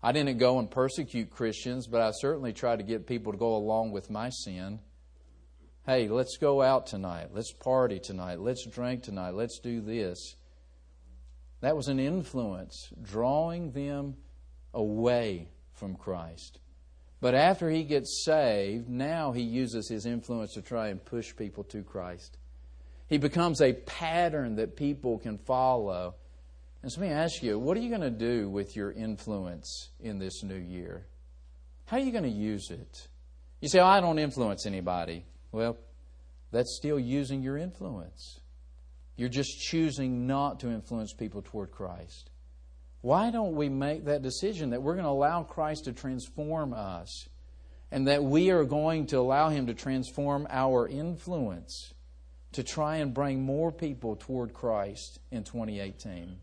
I 0.00 0.12
didn't 0.12 0.38
go 0.38 0.60
and 0.60 0.70
persecute 0.70 1.32
Christians, 1.32 1.88
but 1.88 2.02
I 2.02 2.12
certainly 2.12 2.52
tried 2.52 2.76
to 2.76 2.84
get 2.84 3.04
people 3.04 3.32
to 3.32 3.38
go 3.38 3.56
along 3.56 3.90
with 3.90 4.10
my 4.10 4.30
sin. 4.30 4.78
Hey, 5.84 6.06
let's 6.06 6.36
go 6.36 6.62
out 6.62 6.86
tonight. 6.86 7.30
Let's 7.34 7.52
party 7.52 7.98
tonight. 7.98 8.38
Let's 8.38 8.64
drink 8.64 9.02
tonight. 9.02 9.34
Let's 9.34 9.58
do 9.58 9.80
this. 9.80 10.36
That 11.62 11.74
was 11.74 11.88
an 11.88 11.98
influence, 11.98 12.92
drawing 13.02 13.72
them 13.72 14.18
away 14.72 15.48
from 15.72 15.96
Christ. 15.96 16.60
But 17.20 17.34
after 17.34 17.68
he 17.68 17.84
gets 17.84 18.24
saved, 18.24 18.88
now 18.88 19.32
he 19.32 19.42
uses 19.42 19.88
his 19.88 20.06
influence 20.06 20.54
to 20.54 20.62
try 20.62 20.88
and 20.88 21.04
push 21.04 21.36
people 21.36 21.64
to 21.64 21.82
Christ. 21.82 22.38
He 23.08 23.18
becomes 23.18 23.60
a 23.60 23.74
pattern 23.74 24.56
that 24.56 24.76
people 24.76 25.18
can 25.18 25.36
follow. 25.36 26.14
And 26.82 26.90
so 26.90 27.00
let 27.00 27.08
me 27.08 27.12
ask 27.12 27.42
you, 27.42 27.58
what 27.58 27.76
are 27.76 27.80
you 27.80 27.90
going 27.90 28.00
to 28.00 28.10
do 28.10 28.48
with 28.48 28.74
your 28.74 28.92
influence 28.92 29.90
in 30.00 30.18
this 30.18 30.42
new 30.42 30.56
year? 30.56 31.06
How 31.84 31.98
are 31.98 32.00
you 32.00 32.12
going 32.12 32.24
to 32.24 32.30
use 32.30 32.70
it? 32.70 33.08
You 33.60 33.68
say, 33.68 33.80
oh, 33.80 33.86
I 33.86 34.00
don't 34.00 34.18
influence 34.18 34.64
anybody. 34.64 35.26
Well, 35.52 35.76
that's 36.52 36.76
still 36.76 36.98
using 36.98 37.42
your 37.42 37.58
influence. 37.58 38.40
You're 39.16 39.28
just 39.28 39.60
choosing 39.60 40.26
not 40.26 40.60
to 40.60 40.70
influence 40.70 41.12
people 41.12 41.42
toward 41.42 41.70
Christ. 41.70 42.29
Why 43.02 43.30
don't 43.30 43.54
we 43.54 43.68
make 43.68 44.04
that 44.04 44.22
decision 44.22 44.70
that 44.70 44.82
we're 44.82 44.94
going 44.94 45.04
to 45.04 45.10
allow 45.10 45.42
Christ 45.42 45.84
to 45.84 45.92
transform 45.92 46.74
us 46.74 47.28
and 47.90 48.06
that 48.08 48.22
we 48.22 48.50
are 48.50 48.64
going 48.64 49.06
to 49.06 49.18
allow 49.18 49.48
Him 49.48 49.66
to 49.66 49.74
transform 49.74 50.46
our 50.50 50.86
influence 50.86 51.94
to 52.52 52.62
try 52.62 52.96
and 52.96 53.14
bring 53.14 53.42
more 53.42 53.72
people 53.72 54.16
toward 54.16 54.52
Christ 54.52 55.18
in 55.30 55.44
2018? 55.44 56.36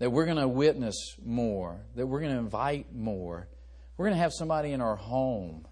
That 0.00 0.10
we're 0.10 0.26
going 0.26 0.38
to 0.38 0.48
witness 0.48 1.16
more, 1.24 1.80
that 1.94 2.06
we're 2.06 2.20
going 2.20 2.32
to 2.32 2.38
invite 2.38 2.94
more, 2.94 3.48
we're 3.96 4.06
going 4.06 4.16
to 4.16 4.22
have 4.22 4.32
somebody 4.32 4.72
in 4.72 4.80
our 4.80 4.96
home. 4.96 5.66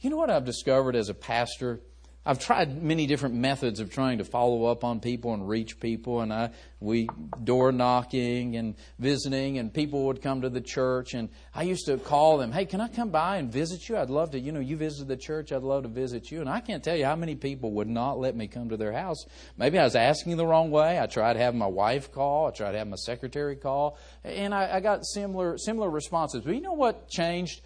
You 0.00 0.10
know 0.10 0.16
what 0.16 0.30
I've 0.30 0.44
discovered 0.44 0.94
as 0.94 1.08
a 1.08 1.14
pastor? 1.14 1.80
I've 2.28 2.38
tried 2.38 2.82
many 2.82 3.06
different 3.06 3.36
methods 3.36 3.80
of 3.80 3.90
trying 3.90 4.18
to 4.18 4.24
follow 4.24 4.66
up 4.66 4.84
on 4.84 5.00
people 5.00 5.32
and 5.32 5.48
reach 5.48 5.80
people, 5.80 6.20
and 6.20 6.30
I 6.30 6.50
we 6.78 7.08
door 7.42 7.72
knocking 7.72 8.54
and 8.56 8.74
visiting, 8.98 9.56
and 9.56 9.72
people 9.72 10.04
would 10.04 10.20
come 10.20 10.42
to 10.42 10.50
the 10.50 10.60
church, 10.60 11.14
and 11.14 11.30
I 11.54 11.62
used 11.62 11.86
to 11.86 11.96
call 11.96 12.36
them, 12.36 12.52
"Hey, 12.52 12.66
can 12.66 12.82
I 12.82 12.88
come 12.88 13.08
by 13.08 13.38
and 13.38 13.50
visit 13.50 13.88
you? 13.88 13.96
I'd 13.96 14.10
love 14.10 14.32
to. 14.32 14.38
You 14.38 14.52
know, 14.52 14.60
you 14.60 14.76
visited 14.76 15.08
the 15.08 15.16
church, 15.16 15.52
I'd 15.52 15.62
love 15.62 15.84
to 15.84 15.88
visit 15.88 16.30
you." 16.30 16.42
And 16.42 16.50
I 16.50 16.60
can't 16.60 16.84
tell 16.84 16.94
you 16.94 17.06
how 17.06 17.16
many 17.16 17.34
people 17.34 17.72
would 17.72 17.88
not 17.88 18.18
let 18.18 18.36
me 18.36 18.46
come 18.46 18.68
to 18.68 18.76
their 18.76 18.92
house. 18.92 19.24
Maybe 19.56 19.78
I 19.78 19.84
was 19.84 19.96
asking 19.96 20.36
the 20.36 20.46
wrong 20.46 20.70
way. 20.70 21.00
I 21.00 21.06
tried 21.06 21.32
to 21.32 21.38
have 21.38 21.54
my 21.54 21.66
wife 21.66 22.12
call, 22.12 22.48
I 22.48 22.50
tried 22.50 22.72
to 22.72 22.78
have 22.78 22.88
my 22.88 22.96
secretary 22.96 23.56
call, 23.56 23.96
and 24.22 24.54
I, 24.54 24.76
I 24.76 24.80
got 24.80 25.06
similar 25.06 25.56
similar 25.56 25.88
responses. 25.88 26.42
But 26.44 26.54
you 26.54 26.60
know 26.60 26.74
what 26.74 27.08
changed? 27.08 27.62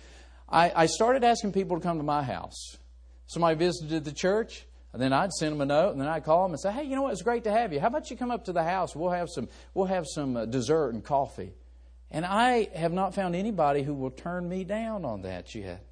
I, 0.49 0.71
I 0.73 0.87
started 0.87 1.25
asking 1.25 1.51
people 1.51 1.81
to 1.81 1.83
come 1.83 1.97
to 1.97 2.05
my 2.05 2.23
house. 2.23 2.77
Somebody 3.33 3.57
visited 3.57 4.05
the 4.05 4.12
church, 4.12 4.66
and 4.93 5.01
then 5.01 5.14
I'd 5.14 5.33
send 5.33 5.55
them 5.55 5.62
a 5.62 5.64
note, 5.64 5.93
and 5.93 6.01
then 6.01 6.07
I'd 6.07 6.22
call 6.22 6.43
them 6.43 6.53
and 6.53 6.61
say, 6.61 6.70
"Hey, 6.70 6.83
you 6.83 6.95
know 6.95 7.03
what? 7.03 7.12
It's 7.12 7.22
great 7.22 7.45
to 7.45 7.51
have 7.51 7.72
you. 7.72 7.80
How 7.80 7.87
about 7.87 8.11
you 8.11 8.16
come 8.18 8.30
up 8.30 8.45
to 8.45 8.53
the 8.53 8.62
house? 8.62 8.95
We'll 8.95 9.09
have 9.09 9.30
some. 9.30 9.49
We'll 9.72 9.87
have 9.87 10.05
some 10.07 10.37
uh, 10.37 10.45
dessert 10.45 10.91
and 10.91 11.03
coffee." 11.03 11.55
And 12.11 12.26
I 12.26 12.68
have 12.74 12.93
not 12.93 13.14
found 13.14 13.35
anybody 13.35 13.85
who 13.85 13.95
will 13.95 14.11
turn 14.11 14.47
me 14.47 14.64
down 14.64 15.07
on 15.07 15.22
that 15.22 15.55
yet. 15.55 15.83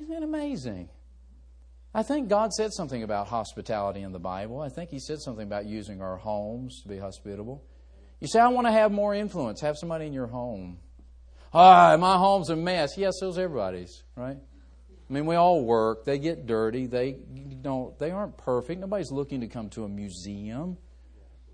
Isn't 0.00 0.12
that 0.12 0.24
amazing? 0.24 0.88
I 1.94 2.02
think 2.02 2.28
God 2.28 2.52
said 2.52 2.72
something 2.72 3.04
about 3.04 3.28
hospitality 3.28 4.00
in 4.00 4.10
the 4.10 4.18
Bible. 4.18 4.60
I 4.60 4.68
think 4.68 4.90
He 4.90 4.98
said 4.98 5.20
something 5.20 5.46
about 5.46 5.64
using 5.64 6.02
our 6.02 6.16
homes 6.16 6.82
to 6.82 6.88
be 6.88 6.98
hospitable. 6.98 7.62
You 8.18 8.26
say, 8.26 8.40
I 8.40 8.48
want 8.48 8.66
to 8.66 8.72
have 8.72 8.90
more 8.90 9.14
influence. 9.14 9.60
Have 9.60 9.78
somebody 9.78 10.06
in 10.06 10.12
your 10.12 10.26
home. 10.26 10.80
Ah, 11.54 11.96
my 12.00 12.16
home's 12.16 12.50
a 12.50 12.56
mess. 12.56 12.98
Yes, 12.98 13.14
so's 13.20 13.38
everybody's, 13.38 14.02
right? 14.16 14.38
I 15.10 15.12
mean, 15.12 15.26
we 15.26 15.34
all 15.34 15.64
work. 15.64 16.04
They 16.04 16.20
get 16.20 16.46
dirty. 16.46 16.86
They 16.86 17.16
don't. 17.62 17.98
They 17.98 18.12
aren't 18.12 18.36
perfect. 18.38 18.80
Nobody's 18.80 19.10
looking 19.10 19.40
to 19.40 19.48
come 19.48 19.68
to 19.70 19.82
a 19.82 19.88
museum. 19.88 20.78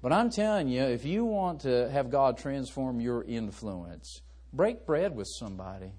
But 0.02 0.12
I'm 0.12 0.28
telling 0.28 0.68
you, 0.68 0.82
if 0.82 1.06
you 1.06 1.24
want 1.24 1.62
to 1.62 1.88
have 1.90 2.10
God 2.10 2.36
transform 2.36 3.00
your 3.00 3.24
influence, 3.24 4.20
break 4.52 4.84
bread 4.84 5.16
with 5.16 5.26
somebody. 5.26 5.92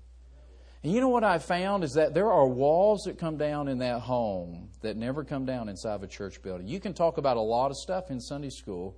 And 0.83 0.93
you 0.93 1.01
know 1.01 1.09
what 1.09 1.23
I 1.23 1.39
found 1.39 1.83
is 1.83 1.93
that 1.93 2.13
there 2.13 2.31
are 2.31 2.47
walls 2.47 3.03
that 3.05 3.17
come 3.17 3.37
down 3.37 3.67
in 3.67 3.79
that 3.79 4.01
home 4.01 4.69
that 4.81 4.95
never 4.95 5.23
come 5.23 5.45
down 5.45 5.67
inside 5.67 5.95
of 5.95 6.03
a 6.03 6.07
church 6.07 6.43
building. 6.43 6.67
You 6.67 6.79
can 6.79 6.93
talk 6.93 7.17
about 7.17 7.37
a 7.37 7.41
lot 7.41 7.71
of 7.71 7.77
stuff 7.77 8.11
in 8.11 8.21
Sunday 8.21 8.51
school, 8.51 8.95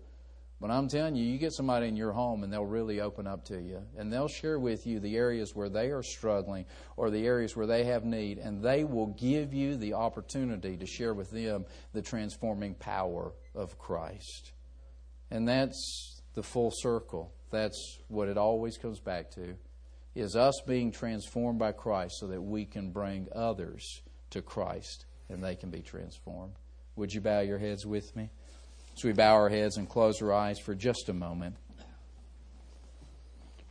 but 0.61 0.71
I'm 0.71 0.89
telling 0.89 1.15
you, 1.15 1.23
you 1.23 1.37
get 1.37 1.53
somebody 1.53 1.87
in 1.87 1.95
your 1.95 2.11
home 2.11 2.43
and 2.43 2.51
they'll 2.51 2.65
really 2.65 2.99
open 2.99 3.27
up 3.27 3.45
to 3.45 3.61
you. 3.61 3.81
And 3.97 4.11
they'll 4.11 4.27
share 4.27 4.59
with 4.59 4.85
you 4.85 4.99
the 4.99 5.15
areas 5.15 5.55
where 5.55 5.69
they 5.69 5.89
are 5.91 6.03
struggling 6.03 6.65
or 6.97 7.09
the 7.09 7.25
areas 7.25 7.55
where 7.55 7.67
they 7.67 7.85
have 7.85 8.03
need. 8.03 8.39
And 8.39 8.61
they 8.61 8.83
will 8.83 9.07
give 9.07 9.53
you 9.53 9.77
the 9.77 9.93
opportunity 9.93 10.75
to 10.75 10.85
share 10.85 11.13
with 11.13 11.31
them 11.31 11.65
the 11.93 12.01
transforming 12.01 12.75
power 12.75 13.31
of 13.55 13.79
Christ. 13.79 14.51
And 15.31 15.47
that's 15.47 16.21
the 16.33 16.43
full 16.43 16.71
circle. 16.73 17.33
That's 17.51 17.99
what 18.09 18.27
it 18.27 18.37
always 18.37 18.77
comes 18.77 18.99
back 18.99 19.31
to 19.31 19.55
is 20.15 20.35
us 20.35 20.61
being 20.67 20.91
transformed 20.91 21.59
by 21.59 21.71
Christ 21.71 22.15
so 22.19 22.27
that 22.27 22.41
we 22.41 22.65
can 22.65 22.91
bring 22.91 23.27
others 23.33 24.01
to 24.31 24.41
Christ 24.41 25.05
and 25.29 25.41
they 25.41 25.55
can 25.55 25.69
be 25.69 25.81
transformed. 25.81 26.55
Would 26.95 27.13
you 27.13 27.21
bow 27.21 27.39
your 27.39 27.59
heads 27.59 27.85
with 27.85 28.13
me? 28.15 28.29
So 28.99 29.07
we 29.07 29.13
bow 29.13 29.35
our 29.35 29.47
heads 29.47 29.77
and 29.77 29.87
close 29.87 30.21
our 30.21 30.33
eyes 30.33 30.59
for 30.59 30.75
just 30.75 31.07
a 31.07 31.13
moment. 31.13 31.55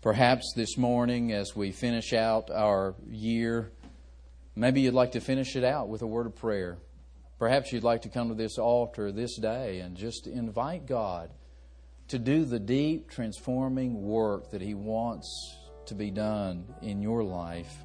Perhaps 0.00 0.54
this 0.56 0.78
morning, 0.78 1.32
as 1.32 1.54
we 1.54 1.70
finish 1.70 2.14
out 2.14 2.50
our 2.50 2.94
year, 3.10 3.70
maybe 4.56 4.80
you'd 4.80 4.94
like 4.94 5.12
to 5.12 5.20
finish 5.20 5.54
it 5.54 5.64
out 5.64 5.90
with 5.90 6.00
a 6.00 6.06
word 6.06 6.24
of 6.24 6.34
prayer. 6.34 6.78
Perhaps 7.38 7.74
you'd 7.74 7.84
like 7.84 8.00
to 8.02 8.08
come 8.08 8.30
to 8.30 8.34
this 8.34 8.56
altar 8.56 9.12
this 9.12 9.36
day 9.36 9.80
and 9.80 9.98
just 9.98 10.26
invite 10.26 10.86
God 10.86 11.28
to 12.08 12.18
do 12.18 12.46
the 12.46 12.58
deep, 12.58 13.10
transforming 13.10 14.00
work 14.00 14.52
that 14.52 14.62
He 14.62 14.72
wants 14.72 15.28
to 15.88 15.94
be 15.94 16.10
done 16.10 16.64
in 16.80 17.02
your 17.02 17.22
life. 17.22 17.84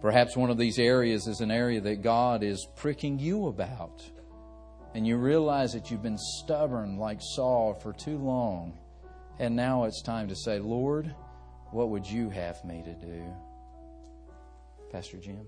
Perhaps 0.00 0.36
one 0.36 0.50
of 0.50 0.58
these 0.58 0.80
areas 0.80 1.28
is 1.28 1.40
an 1.40 1.52
area 1.52 1.80
that 1.82 2.02
God 2.02 2.42
is 2.42 2.66
pricking 2.74 3.20
you 3.20 3.46
about. 3.46 4.02
And 4.94 5.06
you 5.06 5.16
realize 5.16 5.72
that 5.72 5.90
you've 5.90 6.02
been 6.02 6.18
stubborn 6.18 6.98
like 6.98 7.18
Saul 7.20 7.74
for 7.74 7.92
too 7.92 8.18
long. 8.18 8.78
And 9.38 9.56
now 9.56 9.84
it's 9.84 10.02
time 10.02 10.28
to 10.28 10.36
say, 10.36 10.58
Lord, 10.58 11.14
what 11.70 11.88
would 11.88 12.06
you 12.06 12.28
have 12.28 12.62
me 12.64 12.82
to 12.82 12.92
do? 12.94 13.24
Pastor 14.90 15.16
Jim. 15.16 15.46